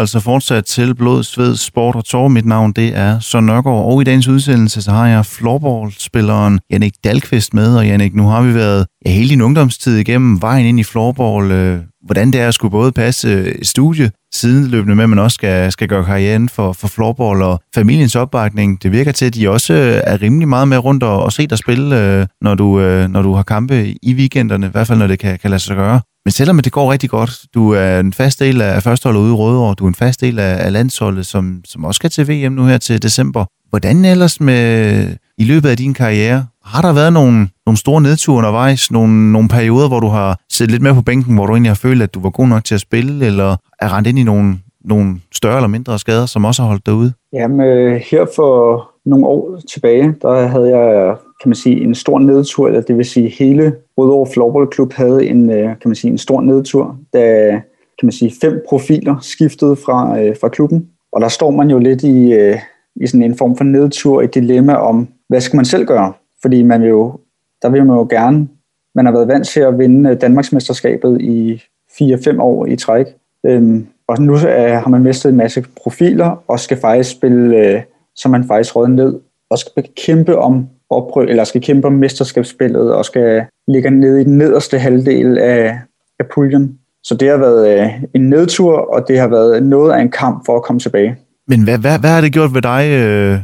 altså 0.00 0.20
fortsat 0.20 0.64
til 0.64 0.94
Blod, 0.94 1.22
Sved, 1.22 1.56
Sport 1.56 1.96
og 1.96 2.04
Tår. 2.04 2.28
Mit 2.28 2.46
navn 2.46 2.72
det 2.72 2.96
er 2.96 3.20
Søren 3.20 3.46
Nørgaard, 3.46 3.84
og 3.84 4.00
i 4.00 4.04
dagens 4.04 4.28
udsendelse 4.28 4.82
så 4.82 4.90
har 4.90 5.06
jeg 5.06 5.26
floorball-spilleren 5.26 6.60
Jannik 6.70 6.92
Dalqvist 7.04 7.54
med. 7.54 7.76
Og 7.76 7.86
Jannik, 7.86 8.14
nu 8.14 8.26
har 8.28 8.42
vi 8.42 8.54
været 8.54 8.86
ja, 9.06 9.10
hele 9.10 9.28
din 9.28 9.40
ungdomstid 9.40 9.96
igennem 9.96 10.42
vejen 10.42 10.66
ind 10.66 10.80
i 10.80 10.82
floorball. 10.82 11.50
Øh, 11.50 11.78
hvordan 12.10 12.30
det 12.30 12.40
er 12.40 12.48
at 12.48 12.54
skulle 12.54 12.70
både 12.70 12.92
passe 12.92 13.54
et 13.60 13.66
studie 13.66 14.10
sideløbende 14.34 14.96
med, 14.96 15.04
at 15.04 15.10
man 15.10 15.18
også 15.18 15.34
skal, 15.34 15.72
skal 15.72 15.88
gøre 15.88 16.04
karrieren 16.04 16.48
for, 16.48 16.72
for 16.72 16.88
floorball 16.88 17.42
og 17.42 17.60
familiens 17.74 18.16
opbakning. 18.16 18.82
Det 18.82 18.92
virker 18.92 19.12
til, 19.12 19.26
at 19.26 19.34
de 19.34 19.50
også 19.50 19.72
øh, 19.74 20.00
er 20.04 20.22
rimelig 20.22 20.48
meget 20.48 20.68
med 20.68 20.78
rundt 20.78 21.02
og, 21.02 21.22
og 21.22 21.32
se 21.32 21.46
dig 21.46 21.58
spille, 21.58 22.00
øh, 22.00 22.26
når, 22.40 22.54
du, 22.54 22.80
når 23.08 23.22
du 23.22 23.32
har 23.32 23.42
kampe 23.42 23.94
i 24.02 24.14
weekenderne, 24.14 24.66
i 24.66 24.70
hvert 24.70 24.86
fald 24.86 24.98
når 24.98 25.06
det 25.06 25.18
kan, 25.18 25.38
kan 25.38 25.50
lade 25.50 25.62
sig 25.62 25.76
gøre. 25.76 26.00
Men 26.24 26.32
selvom 26.32 26.58
det 26.58 26.72
går 26.72 26.92
rigtig 26.92 27.10
godt, 27.10 27.40
du 27.54 27.70
er 27.70 28.00
en 28.00 28.12
fast 28.12 28.40
del 28.40 28.60
af 28.60 28.82
førsteholdet 28.82 29.20
ude 29.20 29.30
i 29.30 29.34
Rødovre, 29.34 29.74
du 29.74 29.84
er 29.84 29.88
en 29.88 29.94
fast 29.94 30.20
del 30.20 30.38
af, 30.38 30.64
af 30.64 30.72
landsholdet, 30.72 31.26
som, 31.26 31.60
som 31.64 31.84
også 31.84 31.96
skal 31.96 32.10
til 32.10 32.28
VM 32.28 32.52
nu 32.52 32.66
her 32.66 32.78
til 32.78 33.02
december. 33.02 33.44
Hvordan 33.70 34.04
ellers 34.04 34.40
med 34.40 35.06
i 35.40 35.44
løbet 35.44 35.68
af 35.68 35.76
din 35.76 35.94
karriere, 35.94 36.46
har 36.64 36.82
der 36.82 36.92
været 36.92 37.12
nogle, 37.12 37.48
nogle 37.66 37.78
store 37.78 38.02
nedture 38.02 38.36
undervejs, 38.36 38.90
nogle, 38.90 39.32
nogle 39.32 39.48
perioder, 39.48 39.88
hvor 39.88 40.00
du 40.00 40.06
har 40.06 40.38
siddet 40.52 40.70
lidt 40.72 40.82
mere 40.82 40.94
på 40.94 41.02
bænken, 41.02 41.34
hvor 41.34 41.46
du 41.46 41.52
egentlig 41.52 41.70
har 41.70 41.82
følt, 41.86 42.02
at 42.02 42.14
du 42.14 42.20
var 42.20 42.30
god 42.30 42.48
nok 42.48 42.64
til 42.64 42.74
at 42.74 42.80
spille, 42.80 43.26
eller 43.26 43.56
er 43.80 43.96
rent 43.96 44.06
ind 44.06 44.18
i 44.18 44.22
nogle, 44.22 44.58
nogle 44.84 45.16
større 45.32 45.56
eller 45.56 45.68
mindre 45.68 45.98
skader, 45.98 46.26
som 46.26 46.44
også 46.44 46.62
har 46.62 46.68
holdt 46.68 46.86
dig 46.86 46.94
ude? 46.94 47.12
Jamen, 47.32 47.60
øh, 47.60 48.00
her 48.10 48.26
for 48.36 48.90
nogle 49.04 49.26
år 49.26 49.60
tilbage, 49.72 50.14
der 50.22 50.46
havde 50.46 50.78
jeg, 50.78 51.16
kan 51.42 51.48
man 51.48 51.54
sige, 51.54 51.82
en 51.82 51.94
stor 51.94 52.18
nedtur, 52.18 52.66
eller 52.66 52.80
det 52.80 52.96
vil 52.96 53.04
sige, 53.04 53.28
hele 53.38 53.72
Rødovre 53.98 54.32
Floorball 54.32 54.66
Klub 54.66 54.92
havde 54.92 55.26
en, 55.26 55.50
øh, 55.50 55.64
kan 55.64 55.88
man 55.88 55.94
sige, 55.94 56.10
en 56.10 56.18
stor 56.18 56.40
nedtur, 56.40 56.96
da 57.12 57.50
kan 57.98 58.06
man 58.06 58.12
sige, 58.12 58.32
fem 58.40 58.62
profiler 58.68 59.16
skiftede 59.20 59.76
fra, 59.76 60.20
øh, 60.20 60.36
fra 60.40 60.48
klubben. 60.48 60.86
Og 61.12 61.20
der 61.20 61.28
står 61.28 61.50
man 61.50 61.70
jo 61.70 61.78
lidt 61.78 62.02
i, 62.02 62.32
øh, 62.32 62.56
i 62.96 63.06
sådan 63.06 63.22
en 63.22 63.36
form 63.36 63.56
for 63.56 63.64
nedtur, 63.64 64.22
et 64.22 64.34
dilemma 64.34 64.74
om, 64.74 65.08
hvad 65.28 65.40
skal 65.40 65.56
man 65.56 65.64
selv 65.64 65.86
gøre? 65.86 66.12
Fordi 66.42 66.62
man 66.62 66.82
jo, 66.82 67.18
der 67.62 67.68
vil 67.68 67.86
man 67.86 67.96
jo 67.96 68.06
gerne, 68.10 68.48
man 68.94 69.04
har 69.04 69.12
været 69.12 69.28
vant 69.28 69.46
til 69.46 69.60
at 69.60 69.78
vinde 69.78 70.10
øh, 70.10 70.20
Danmarksmesterskabet 70.20 71.20
i 71.20 71.62
4-5 71.90 72.40
år 72.40 72.66
i 72.66 72.76
træk. 72.76 73.06
Øhm, 73.46 73.86
og 74.08 74.22
nu 74.22 74.34
øh, 74.34 74.70
har 74.70 74.88
man 74.88 75.02
mistet 75.02 75.30
en 75.30 75.36
masse 75.36 75.64
profiler, 75.82 76.44
og 76.48 76.60
skal 76.60 76.76
faktisk 76.76 77.10
spille, 77.10 77.56
øh, 77.56 77.82
man 78.30 78.44
faktisk 78.44 78.76
råd 78.76 78.88
ned, 78.88 79.20
og 79.50 79.58
skal 79.58 79.88
kæmpe 80.06 80.38
om 80.38 80.68
oprø, 80.90 81.26
eller 81.28 81.44
skal 81.44 81.62
kæmpe 81.62 81.86
om 81.86 81.92
mesterskabsspillet, 81.92 82.94
og 82.94 83.04
skal 83.04 83.44
ligge 83.68 83.90
nede 83.90 84.20
i 84.20 84.24
den 84.24 84.38
nederste 84.38 84.78
halvdel 84.78 85.38
af, 85.38 85.78
af 86.18 86.26
puljen. 86.34 86.78
Så 87.02 87.14
det 87.14 87.28
har 87.28 87.36
været 87.36 87.80
øh, 87.80 88.02
en 88.14 88.28
nedtur, 88.28 88.72
og 88.72 89.08
det 89.08 89.18
har 89.18 89.28
været 89.28 89.62
noget 89.62 89.92
af 89.92 90.00
en 90.00 90.10
kamp 90.10 90.46
for 90.46 90.56
at 90.56 90.62
komme 90.62 90.80
tilbage. 90.80 91.16
Men 91.50 91.64
hvad, 91.64 91.78
hvad, 91.78 91.98
hvad 91.98 92.10
har 92.10 92.20
det 92.20 92.32
gjort 92.32 92.54
ved 92.54 92.62
dig 92.62 92.82
øh, 93.00 93.38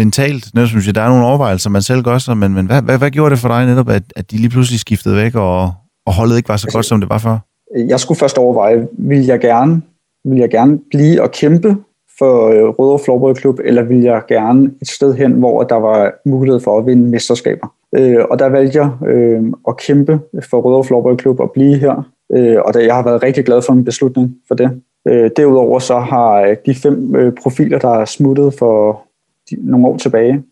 mentalt? 0.00 0.44
Netop, 0.54 0.68
synes 0.68 0.86
jeg, 0.86 0.94
der 0.94 1.02
er 1.02 1.08
nogle 1.08 1.26
overvejelser, 1.26 1.70
man 1.70 1.82
selv 1.82 2.02
gør 2.02 2.18
sig, 2.18 2.36
men, 2.36 2.54
men 2.54 2.66
hvad, 2.66 2.82
hvad, 2.82 2.98
hvad 2.98 3.10
gjorde 3.10 3.30
det 3.30 3.38
for 3.38 3.48
dig 3.48 3.66
netop, 3.66 3.88
at, 3.88 4.02
at 4.16 4.30
de 4.30 4.36
lige 4.36 4.50
pludselig 4.50 4.80
skiftede 4.80 5.16
væk, 5.16 5.34
og, 5.34 5.60
og 6.06 6.12
holdet 6.18 6.36
ikke 6.36 6.48
var 6.48 6.56
så 6.56 6.66
altså, 6.66 6.78
godt, 6.78 6.86
som 6.86 7.00
det 7.00 7.10
var 7.10 7.18
før? 7.18 7.38
Jeg 7.88 8.00
skulle 8.00 8.18
først 8.18 8.38
overveje, 8.38 8.86
vil 8.98 9.24
jeg 9.26 9.40
gerne, 9.40 9.82
vil 10.24 10.38
jeg 10.38 10.50
gerne 10.50 10.78
blive 10.90 11.22
og 11.22 11.30
kæmpe 11.30 11.76
for 12.18 12.48
øh, 12.48 12.68
Rødovre 12.68 12.98
Floorballklub, 13.04 13.58
eller 13.64 13.82
vil 13.82 14.00
jeg 14.00 14.22
gerne 14.28 14.70
et 14.82 14.88
sted 14.88 15.14
hen, 15.14 15.32
hvor 15.32 15.62
der 15.62 15.74
var 15.74 16.12
mulighed 16.26 16.60
for 16.60 16.78
at 16.78 16.86
vinde 16.86 17.10
mesterskaber. 17.10 17.66
Øh, 17.96 18.24
og 18.30 18.38
der 18.38 18.48
valgte 18.48 18.78
jeg 18.78 19.08
øh, 19.08 19.42
at 19.68 19.76
kæmpe 19.76 20.20
for 20.50 20.60
Rødovre 20.60 20.84
Floorballklub 20.84 21.40
og 21.40 21.50
blive 21.54 21.78
her. 21.78 22.10
Øh, 22.34 22.58
og 22.64 22.74
der, 22.74 22.80
jeg 22.80 22.94
har 22.94 23.02
været 23.02 23.22
rigtig 23.22 23.44
glad 23.44 23.62
for 23.62 23.74
min 23.74 23.84
beslutning 23.84 24.34
for 24.48 24.54
det. 24.54 24.70
Øh, 25.08 25.30
derudover 25.36 25.78
så 25.78 25.98
har 25.98 26.40
øh, 26.40 26.56
de 26.66 26.74
fem 26.74 27.16
øh, 27.16 27.32
profiler, 27.42 27.78
der 27.78 27.88
er 27.88 28.04
smuttet 28.04 28.54
for 28.58 29.02
de, 29.50 29.56
nogle 29.70 29.86
år 29.86 29.96
tilbage, 29.96 30.42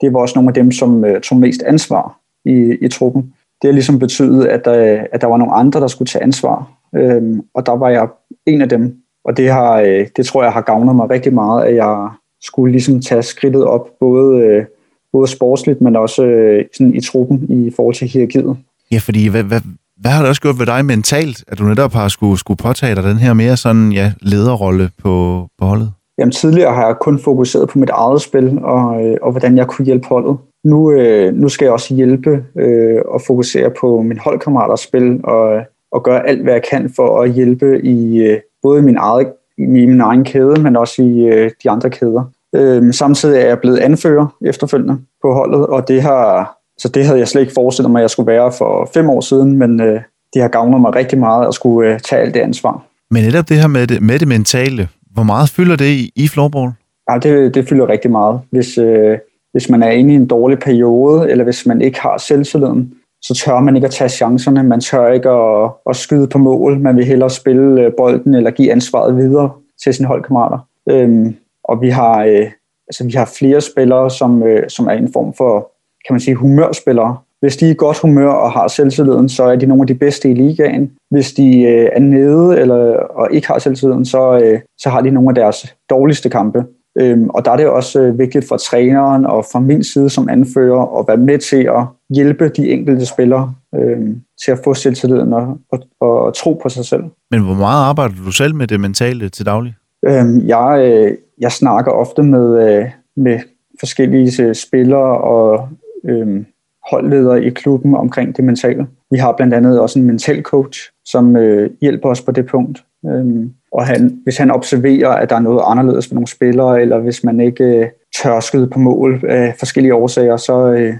det 0.00 0.12
var 0.12 0.20
også 0.20 0.38
nogle 0.38 0.50
af 0.50 0.54
dem, 0.54 0.72
som 0.72 1.04
øh, 1.04 1.20
tog 1.20 1.38
mest 1.38 1.62
ansvar 1.62 2.18
i, 2.44 2.76
i 2.80 2.88
truppen. 2.88 3.22
Det 3.62 3.68
har 3.68 3.72
ligesom 3.72 3.98
betydet, 3.98 4.46
at, 4.46 4.64
der, 4.64 5.04
at 5.12 5.20
der 5.20 5.26
var 5.26 5.36
nogle 5.36 5.54
andre, 5.54 5.80
der 5.80 5.86
skulle 5.86 6.06
tage 6.06 6.22
ansvar. 6.22 6.72
Øh, 6.94 7.38
og 7.54 7.66
der 7.66 7.72
var 7.72 7.88
jeg 7.88 8.08
en 8.46 8.60
af 8.60 8.68
dem. 8.68 8.96
Og 9.24 9.36
det, 9.36 9.50
har, 9.50 9.80
øh, 9.80 10.06
det 10.16 10.26
tror 10.26 10.42
jeg 10.42 10.52
har 10.52 10.60
gavnet 10.60 10.96
mig 10.96 11.10
rigtig 11.10 11.34
meget, 11.34 11.64
at 11.64 11.74
jeg 11.74 12.08
skulle 12.40 12.72
ligesom 12.72 13.00
tage 13.00 13.22
skridtet 13.22 13.64
op, 13.64 13.88
både, 14.00 14.40
øh, 14.40 14.64
både 15.12 15.28
sportsligt, 15.28 15.80
men 15.80 15.96
også 15.96 16.24
øh, 16.24 16.64
sådan 16.72 16.94
i 16.94 17.00
truppen 17.00 17.66
i 17.66 17.70
forhold 17.76 17.94
til 17.94 18.08
hierarkiet. 18.08 18.56
Ja, 18.92 18.98
fordi 18.98 19.28
hvad, 19.28 19.42
hvad, 19.42 19.60
hvad 20.00 20.10
har 20.10 20.20
det 20.20 20.28
også 20.28 20.42
gjort 20.42 20.58
ved 20.58 20.66
dig 20.66 20.84
mentalt, 20.84 21.44
at 21.48 21.58
du 21.58 21.64
netop 21.64 21.92
har 21.92 22.08
skulle, 22.08 22.38
skulle 22.38 22.58
påtage 22.58 22.94
dig 22.94 23.02
den 23.02 23.16
her 23.16 23.32
mere 23.32 23.56
sådan, 23.56 23.92
ja, 23.92 24.12
lederrolle 24.20 24.90
på, 25.02 25.46
på 25.58 25.64
holdet? 25.64 25.92
Jamen 26.18 26.32
tidligere 26.32 26.74
har 26.74 26.86
jeg 26.86 26.96
kun 27.00 27.18
fokuseret 27.18 27.68
på 27.68 27.78
mit 27.78 27.90
eget 27.90 28.20
spil, 28.20 28.58
og, 28.62 29.04
øh, 29.04 29.16
og 29.22 29.30
hvordan 29.30 29.56
jeg 29.56 29.66
kunne 29.66 29.86
hjælpe 29.86 30.06
holdet. 30.06 30.36
Nu, 30.64 30.92
øh, 30.92 31.34
nu 31.34 31.48
skal 31.48 31.64
jeg 31.64 31.72
også 31.72 31.94
hjælpe 31.94 32.44
øh, 32.58 33.00
og 33.08 33.20
fokusere 33.26 33.70
på 33.80 34.02
min 34.02 34.18
holdkammeraters 34.18 34.80
spil, 34.80 35.20
og, 35.24 35.60
og 35.92 36.02
gøre 36.02 36.28
alt, 36.28 36.42
hvad 36.42 36.52
jeg 36.52 36.62
kan 36.70 36.92
for 36.96 37.22
at 37.22 37.32
hjælpe 37.32 37.80
i 37.84 38.16
øh, 38.18 38.38
både 38.62 38.82
min, 38.82 38.96
eget, 38.96 39.32
i 39.58 39.66
min 39.66 40.00
egen 40.00 40.24
kæde, 40.24 40.62
men 40.62 40.76
også 40.76 41.02
i 41.02 41.20
øh, 41.20 41.50
de 41.62 41.70
andre 41.70 41.90
kæder. 41.90 42.30
Øh, 42.54 42.92
samtidig 42.94 43.40
er 43.40 43.46
jeg 43.46 43.58
blevet 43.58 43.78
anfører 43.78 44.26
efterfølgende 44.44 44.98
på 45.22 45.32
holdet, 45.32 45.66
og 45.66 45.88
det 45.88 46.02
har 46.02 46.56
så 46.80 46.88
det 46.88 47.06
havde 47.06 47.18
jeg 47.18 47.28
slet 47.28 47.40
ikke 47.40 47.52
forestillet 47.52 47.90
mig, 47.90 47.98
at 47.98 48.02
jeg 48.02 48.10
skulle 48.10 48.32
være 48.32 48.52
for 48.52 48.90
fem 48.94 49.10
år 49.10 49.20
siden, 49.20 49.56
men 49.56 49.80
øh, 49.80 50.00
det 50.34 50.42
har 50.42 50.48
gavnet 50.48 50.80
mig 50.80 50.94
rigtig 50.94 51.18
meget 51.18 51.48
at 51.48 51.54
skulle 51.54 51.92
øh, 51.92 52.00
tage 52.00 52.22
alt 52.22 52.34
det 52.34 52.40
ansvar. 52.40 52.86
Men 53.10 53.24
netop 53.24 53.48
det 53.48 53.56
her 53.56 53.66
med 53.66 53.86
det, 53.86 54.02
med 54.02 54.18
det 54.18 54.28
mentale, 54.28 54.88
hvor 55.10 55.22
meget 55.22 55.48
fylder 55.48 55.76
det 55.76 55.84
i, 55.84 56.12
i 56.16 56.28
floorball? 56.28 56.72
Ja, 57.10 57.18
det, 57.18 57.54
det 57.54 57.68
fylder 57.68 57.88
rigtig 57.88 58.10
meget. 58.10 58.40
Hvis, 58.50 58.78
øh, 58.78 59.18
hvis 59.52 59.68
man 59.68 59.82
er 59.82 59.90
inde 59.90 60.12
i 60.12 60.16
en 60.16 60.26
dårlig 60.26 60.58
periode, 60.58 61.30
eller 61.30 61.44
hvis 61.44 61.66
man 61.66 61.82
ikke 61.82 62.00
har 62.00 62.18
selvtilliden, 62.18 62.92
så 63.22 63.34
tør 63.34 63.60
man 63.60 63.76
ikke 63.76 63.86
at 63.86 63.90
tage 63.90 64.08
chancerne. 64.08 64.62
Man 64.62 64.80
tør 64.80 65.12
ikke 65.12 65.28
at, 65.28 65.70
at 65.90 65.96
skyde 65.96 66.28
på 66.28 66.38
mål. 66.38 66.78
Man 66.78 66.96
vil 66.96 67.04
hellere 67.04 67.30
spille 67.30 67.82
øh, 67.82 67.92
bolden 67.96 68.34
eller 68.34 68.50
give 68.50 68.72
ansvaret 68.72 69.16
videre 69.16 69.50
til 69.84 69.94
sine 69.94 70.08
holdkammerater. 70.08 70.58
Øhm, 70.90 71.36
og 71.64 71.80
vi 71.80 71.88
har, 71.88 72.24
øh, 72.24 72.50
altså, 72.88 73.04
vi 73.04 73.12
har 73.12 73.30
flere 73.38 73.60
spillere, 73.60 74.10
som, 74.10 74.42
øh, 74.42 74.68
som 74.68 74.86
er 74.86 74.92
en 74.92 75.12
form 75.12 75.34
for 75.34 75.72
kan 76.06 76.14
man 76.14 76.20
sige, 76.20 76.34
humørspillere. 76.34 77.16
Hvis 77.40 77.56
de 77.56 77.66
er 77.66 77.70
i 77.70 77.74
godt 77.74 77.98
humør 77.98 78.30
og 78.30 78.52
har 78.52 78.68
selvtilliden, 78.68 79.28
så 79.28 79.44
er 79.44 79.56
de 79.56 79.66
nogle 79.66 79.82
af 79.82 79.86
de 79.86 79.94
bedste 79.94 80.30
i 80.30 80.34
ligaen. 80.34 80.90
Hvis 81.10 81.32
de 81.32 81.62
øh, 81.62 81.88
er 81.92 82.00
nede 82.00 82.60
eller, 82.60 82.96
og 82.96 83.28
ikke 83.32 83.48
har 83.48 83.58
selvtilliden, 83.58 84.04
så, 84.04 84.38
øh, 84.38 84.60
så 84.78 84.88
har 84.88 85.00
de 85.00 85.10
nogle 85.10 85.28
af 85.28 85.34
deres 85.34 85.76
dårligste 85.90 86.30
kampe. 86.30 86.64
Øhm, 87.00 87.30
og 87.30 87.44
der 87.44 87.50
er 87.50 87.56
det 87.56 87.66
også 87.66 88.00
øh, 88.00 88.18
vigtigt 88.18 88.48
for 88.48 88.56
træneren 88.56 89.26
og 89.26 89.44
fra 89.52 89.60
min 89.60 89.84
side 89.84 90.10
som 90.10 90.28
anfører 90.28 90.98
at 90.98 91.08
være 91.08 91.16
med 91.16 91.38
til 91.38 91.56
at 91.56 91.84
hjælpe 92.14 92.48
de 92.48 92.70
enkelte 92.70 93.06
spillere 93.06 93.54
øhm, 93.74 94.20
til 94.44 94.52
at 94.52 94.58
få 94.64 94.74
selvtilliden 94.74 95.32
og, 95.32 95.58
og, 95.72 95.80
og 96.00 96.34
tro 96.34 96.60
på 96.62 96.68
sig 96.68 96.84
selv. 96.84 97.02
Men 97.30 97.42
hvor 97.42 97.54
meget 97.54 97.84
arbejder 97.84 98.14
du 98.24 98.30
selv 98.30 98.54
med 98.54 98.66
det 98.66 98.80
mentale 98.80 99.28
til 99.28 99.46
daglig? 99.46 99.74
Øhm, 100.06 100.46
jeg, 100.46 100.80
øh, 100.84 101.16
jeg 101.40 101.52
snakker 101.52 101.92
ofte 101.92 102.22
med, 102.22 102.68
øh, 102.68 102.90
med 103.16 103.38
forskellige 103.80 104.42
øh, 104.42 104.54
spillere 104.54 105.18
og 105.18 105.68
øh, 106.08 106.44
holdledere 106.90 107.44
i 107.44 107.50
klubben 107.50 107.94
omkring 107.94 108.36
det 108.36 108.44
mentale. 108.44 108.86
Vi 109.10 109.18
har 109.18 109.32
blandt 109.36 109.54
andet 109.54 109.80
også 109.80 109.98
en 109.98 110.04
mental 110.04 110.42
coach, 110.42 110.90
som 111.04 111.36
øh, 111.36 111.70
hjælper 111.80 112.08
os 112.08 112.22
på 112.22 112.32
det 112.32 112.46
punkt. 112.46 112.84
Øh, 113.06 113.46
og 113.72 113.86
han, 113.86 114.20
hvis 114.24 114.36
han 114.36 114.50
observerer, 114.50 115.08
at 115.08 115.30
der 115.30 115.36
er 115.36 115.40
noget 115.40 115.62
anderledes 115.66 116.10
med 116.10 116.14
nogle 116.14 116.26
spillere, 116.26 116.82
eller 116.82 116.98
hvis 116.98 117.24
man 117.24 117.40
ikke 117.40 117.64
øh, 117.64 117.86
tør 118.22 118.40
skyde 118.40 118.66
på 118.66 118.78
mål 118.78 119.24
af 119.28 119.54
forskellige 119.58 119.94
årsager, 119.94 120.36
så, 120.36 120.72
øh, 120.72 120.94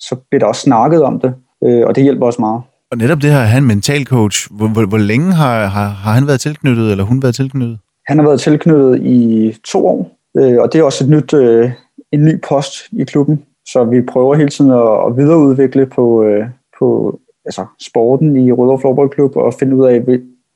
så 0.00 0.16
bliver 0.30 0.38
der 0.38 0.46
også 0.46 0.60
snakket 0.60 1.02
om 1.02 1.20
det, 1.20 1.34
øh, 1.64 1.86
og 1.86 1.94
det 1.94 2.02
hjælper 2.02 2.26
os 2.26 2.38
meget. 2.38 2.62
Og 2.90 2.98
netop 2.98 3.22
det 3.22 3.30
her, 3.30 3.38
han 3.38 3.64
mental 3.64 4.04
coach, 4.04 4.48
hvor, 4.50 4.68
hvor, 4.68 4.86
hvor 4.86 4.98
længe 4.98 5.32
har, 5.32 5.66
har, 5.66 5.88
har 5.88 6.12
han 6.12 6.26
været 6.26 6.40
tilknyttet, 6.40 6.90
eller 6.90 7.04
hun 7.04 7.22
været 7.22 7.34
tilknyttet? 7.34 7.78
Han 8.06 8.18
har 8.18 8.24
været 8.24 8.40
tilknyttet 8.40 9.00
i 9.02 9.52
to 9.64 9.86
år, 9.86 10.10
øh, 10.38 10.58
og 10.58 10.72
det 10.72 10.78
er 10.78 10.82
også 10.82 11.04
et 11.04 11.10
nyt, 11.10 11.34
øh, 11.34 11.70
en 12.12 12.24
ny 12.24 12.40
post 12.48 12.74
i 12.92 13.04
klubben. 13.04 13.42
Så 13.72 13.84
vi 13.84 14.00
prøver 14.12 14.34
hele 14.34 14.48
tiden 14.48 14.70
at, 14.70 15.06
at 15.06 15.16
videreudvikle 15.16 15.86
på, 15.86 16.22
øh, 16.22 16.44
på 16.78 17.18
altså 17.44 17.66
sporten 17.80 18.36
i 18.36 18.52
Rødovre 18.52 18.80
Floorballklub 18.80 19.36
og 19.36 19.54
finde 19.54 19.76
ud 19.76 19.86
af, 19.86 20.00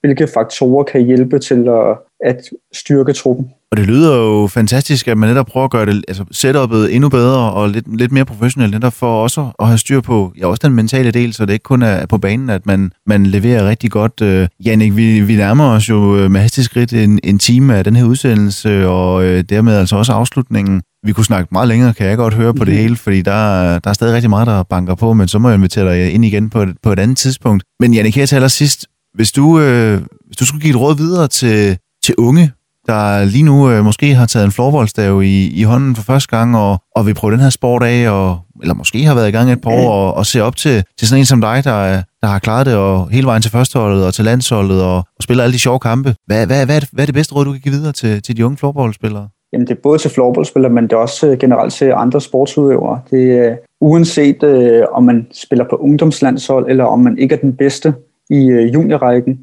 hvilke 0.03 0.27
faktorer 0.35 0.85
kan 0.85 1.05
hjælpe 1.05 1.39
til 1.39 1.69
at, 1.69 1.99
at 2.25 2.41
styrke 2.73 3.13
truppen. 3.13 3.51
Og 3.71 3.77
det 3.77 3.87
lyder 3.87 4.17
jo 4.17 4.47
fantastisk, 4.47 5.09
at 5.09 5.19
man 5.19 5.29
netop 5.29 5.47
prøver 5.47 5.65
at 5.65 5.71
gøre 5.71 5.87
det, 5.87 6.05
altså 6.09 6.25
setupet 6.31 6.95
endnu 6.95 7.09
bedre 7.09 7.53
og 7.53 7.69
lidt, 7.69 7.97
lidt 7.97 8.13
mere 8.13 8.25
professionelt, 8.25 8.75
netop 8.75 8.93
for 8.93 9.23
også 9.23 9.47
at 9.59 9.67
have 9.67 9.79
styr 9.79 10.01
på, 10.01 10.33
ja, 10.39 10.47
også 10.47 10.61
den 10.65 10.77
mentale 10.77 11.11
del, 11.11 11.33
så 11.33 11.47
det 11.47 11.53
ikke 11.53 11.63
kun 11.63 11.83
er 11.83 12.07
på 12.07 12.19
banen, 12.19 12.51
at 12.51 12.67
man, 12.67 12.93
man 13.07 13.27
leverer 13.27 13.69
rigtig 13.69 13.91
godt. 13.91 14.23
Øh, 14.23 14.49
Jannik, 14.65 14.97
vi, 14.97 15.21
vi 15.21 15.37
nærmer 15.37 15.65
os 15.65 15.89
jo 15.89 16.17
øh, 16.17 16.31
med 16.31 16.41
hastig 16.41 16.65
skridt 16.65 16.93
en, 16.93 17.21
en 17.25 17.39
time 17.39 17.77
af 17.77 17.85
den 17.85 17.97
her 17.97 18.05
udsendelse, 18.05 18.89
og 18.89 19.25
øh, 19.25 19.45
dermed 19.49 19.77
altså 19.77 19.97
også 19.97 20.13
afslutningen. 20.13 20.83
Vi 21.07 21.12
kunne 21.12 21.24
snakke 21.24 21.48
meget 21.53 21.68
længere, 21.68 21.94
kan 21.94 22.07
jeg 22.07 22.16
godt 22.16 22.34
høre 22.34 22.55
på 22.55 22.64
det 22.64 22.74
mhm. 22.74 22.82
hele, 22.82 22.96
fordi 22.96 23.22
der, 23.22 23.78
der 23.78 23.90
er 23.90 23.94
stadig 23.94 24.14
rigtig 24.14 24.30
meget, 24.30 24.46
der 24.46 24.62
banker 24.62 24.94
på, 24.94 25.12
men 25.12 25.28
så 25.28 25.38
må 25.38 25.48
jeg 25.48 25.57
invitere 25.57 25.92
dig 25.92 26.12
ind 26.12 26.24
igen 26.24 26.50
på 26.50 26.62
et, 26.62 26.76
på 26.82 26.92
et 26.92 26.98
andet 26.98 27.16
tidspunkt. 27.16 27.64
Men 27.80 27.94
Jannik, 27.94 28.16
her 28.16 28.26
til 28.26 28.50
sidst, 28.50 28.86
hvis 29.14 29.32
du, 29.32 29.61
øh, 29.61 30.00
hvis 30.26 30.36
du 30.36 30.46
skulle 30.46 30.62
give 30.62 30.70
et 30.70 30.80
råd 30.80 30.96
videre 30.96 31.28
til, 31.28 31.78
til 32.05 32.14
unge, 32.18 32.53
der 32.86 33.24
lige 33.24 33.42
nu 33.42 33.70
øh, 33.70 33.84
måske 33.84 34.14
har 34.14 34.26
taget 34.26 34.44
en 34.44 34.53
florboldstav 34.53 35.22
i, 35.22 35.46
i 35.48 35.62
hånden 35.62 35.96
for 35.96 36.03
første 36.03 36.36
gang, 36.36 36.57
og, 36.57 36.82
og 36.96 37.07
vil 37.07 37.14
prøve 37.14 37.32
den 37.32 37.40
her 37.40 37.50
sport 37.50 37.82
af, 37.82 38.11
og, 38.11 38.40
eller 38.62 38.74
måske 38.74 39.05
har 39.05 39.14
været 39.14 39.28
i 39.28 39.30
gang 39.30 39.53
et 39.53 39.61
par 39.61 39.70
år, 39.70 39.92
og, 39.92 40.14
og 40.14 40.26
se 40.26 40.42
op 40.42 40.57
til, 40.57 40.84
til 40.98 41.09
sådan 41.09 41.20
en 41.20 41.26
som 41.26 41.40
dig, 41.40 41.64
der, 41.64 42.03
der 42.22 42.26
har 42.26 42.38
klaret 42.38 42.66
det 42.66 42.74
og 42.74 43.11
hele 43.11 43.26
vejen 43.26 43.42
til 43.42 43.50
førsteholdet 43.50 44.07
og 44.07 44.14
til 44.14 44.24
landsholdet, 44.24 44.82
og, 44.82 44.96
og 44.96 45.22
spiller 45.22 45.44
alle 45.44 45.55
de 45.55 45.59
sjove 45.59 45.78
kampe. 45.78 46.14
Hvad, 46.26 46.46
hvad, 46.46 46.66
hvad, 46.66 46.76
er 46.76 46.80
det, 46.80 46.88
hvad 46.92 47.05
er 47.05 47.07
det 47.07 47.14
bedste 47.14 47.34
råd, 47.34 47.44
du 47.44 47.53
kan 47.53 47.61
give 47.61 47.74
videre 47.74 47.92
til, 47.92 48.22
til 48.22 48.36
de 48.36 48.46
unge 48.46 48.59
florboldspillere? 48.59 49.28
Jamen, 49.53 49.66
det 49.66 49.76
er 49.76 49.80
både 49.82 49.98
til 49.98 50.11
floorballspillere, 50.11 50.72
men 50.72 50.84
det 50.84 50.92
er 50.92 50.96
også 50.96 51.26
øh, 51.26 51.38
generelt 51.38 51.72
til 51.72 51.92
andre 51.96 52.20
sportsudøvere. 52.20 53.00
Det 53.11 53.38
er 53.38 53.50
øh, 53.50 53.57
uanset 53.80 54.42
øh, 54.42 54.84
om 54.92 55.05
man 55.05 55.26
spiller 55.32 55.64
på 55.70 55.76
ungdomslandshold, 55.76 56.70
eller 56.70 56.84
om 56.84 57.00
man 57.00 57.18
ikke 57.18 57.34
er 57.34 57.38
den 57.38 57.57
bedste 57.57 57.94
i 58.30 58.46
øh, 58.46 58.74
juniorrækken. 58.74 59.40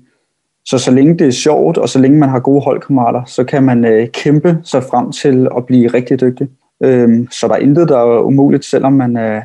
Så 0.66 0.78
så 0.78 0.91
længe 0.91 1.18
det 1.18 1.28
er 1.28 1.32
sjovt, 1.32 1.78
og 1.78 1.89
så 1.89 1.99
længe 1.99 2.18
man 2.18 2.30
har 2.30 2.39
gode 2.39 2.62
holdkammerater, 2.62 3.24
så 3.26 3.43
kan 3.43 3.64
man 3.64 3.86
øh, 3.86 4.07
kæmpe 4.07 4.57
sig 4.64 4.84
frem 4.84 5.12
til 5.12 5.47
at 5.57 5.66
blive 5.66 5.88
rigtig 5.88 6.22
dygtig. 6.22 6.47
Øh, 6.84 7.28
så 7.32 7.47
der 7.47 7.53
er 7.53 7.60
intet, 7.60 7.89
der 7.89 7.97
er 7.97 8.22
umuligt, 8.22 8.66
selvom 8.66 8.93
man 8.93 9.18
øh, 9.18 9.41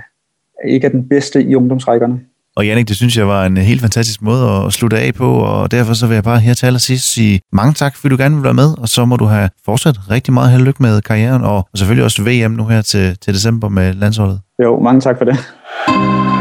ikke 0.65 0.87
er 0.87 0.91
den 0.91 1.09
bedste 1.09 1.43
i 1.43 1.55
ungdomsrækkerne. 1.55 2.21
Og 2.57 2.67
Jannik, 2.67 2.89
det 2.89 2.97
synes 2.97 3.17
jeg 3.17 3.29
var 3.29 3.47
en 3.47 3.57
helt 3.57 3.81
fantastisk 3.81 4.23
måde 4.23 4.65
at 4.67 4.73
slutte 4.73 4.99
af 4.99 5.15
på, 5.15 5.33
og 5.35 5.71
derfor 5.71 5.95
så 5.95 6.07
vil 6.07 6.15
jeg 6.15 6.25
bare 6.25 6.41
her 6.41 6.55
til 6.55 6.67
allersidst 6.67 7.13
sige 7.13 7.41
mange 7.53 7.75
tak, 7.75 7.97
fordi 7.97 8.09
du 8.09 8.23
gerne 8.23 8.35
vil 8.35 8.45
være 8.45 8.55
med, 8.55 8.79
og 8.79 8.89
så 8.89 9.05
må 9.05 9.17
du 9.17 9.25
have 9.25 9.51
fortsat 9.65 10.11
rigtig 10.11 10.35
meget 10.35 10.51
held 10.51 10.61
og 10.61 10.67
lykke 10.67 10.83
med 10.83 11.03
karrieren, 11.03 11.43
og 11.43 11.69
selvfølgelig 11.77 12.05
også 12.05 12.23
VM 12.23 12.53
nu 12.53 12.67
her 12.67 12.83
til, 12.83 13.17
til 13.19 13.35
december 13.35 13.69
med 13.69 13.95
landsholdet. 13.95 14.41
Jo, 14.63 14.81
mange 14.81 15.01
tak 15.01 15.19
for 15.19 15.25
det. 15.25 16.34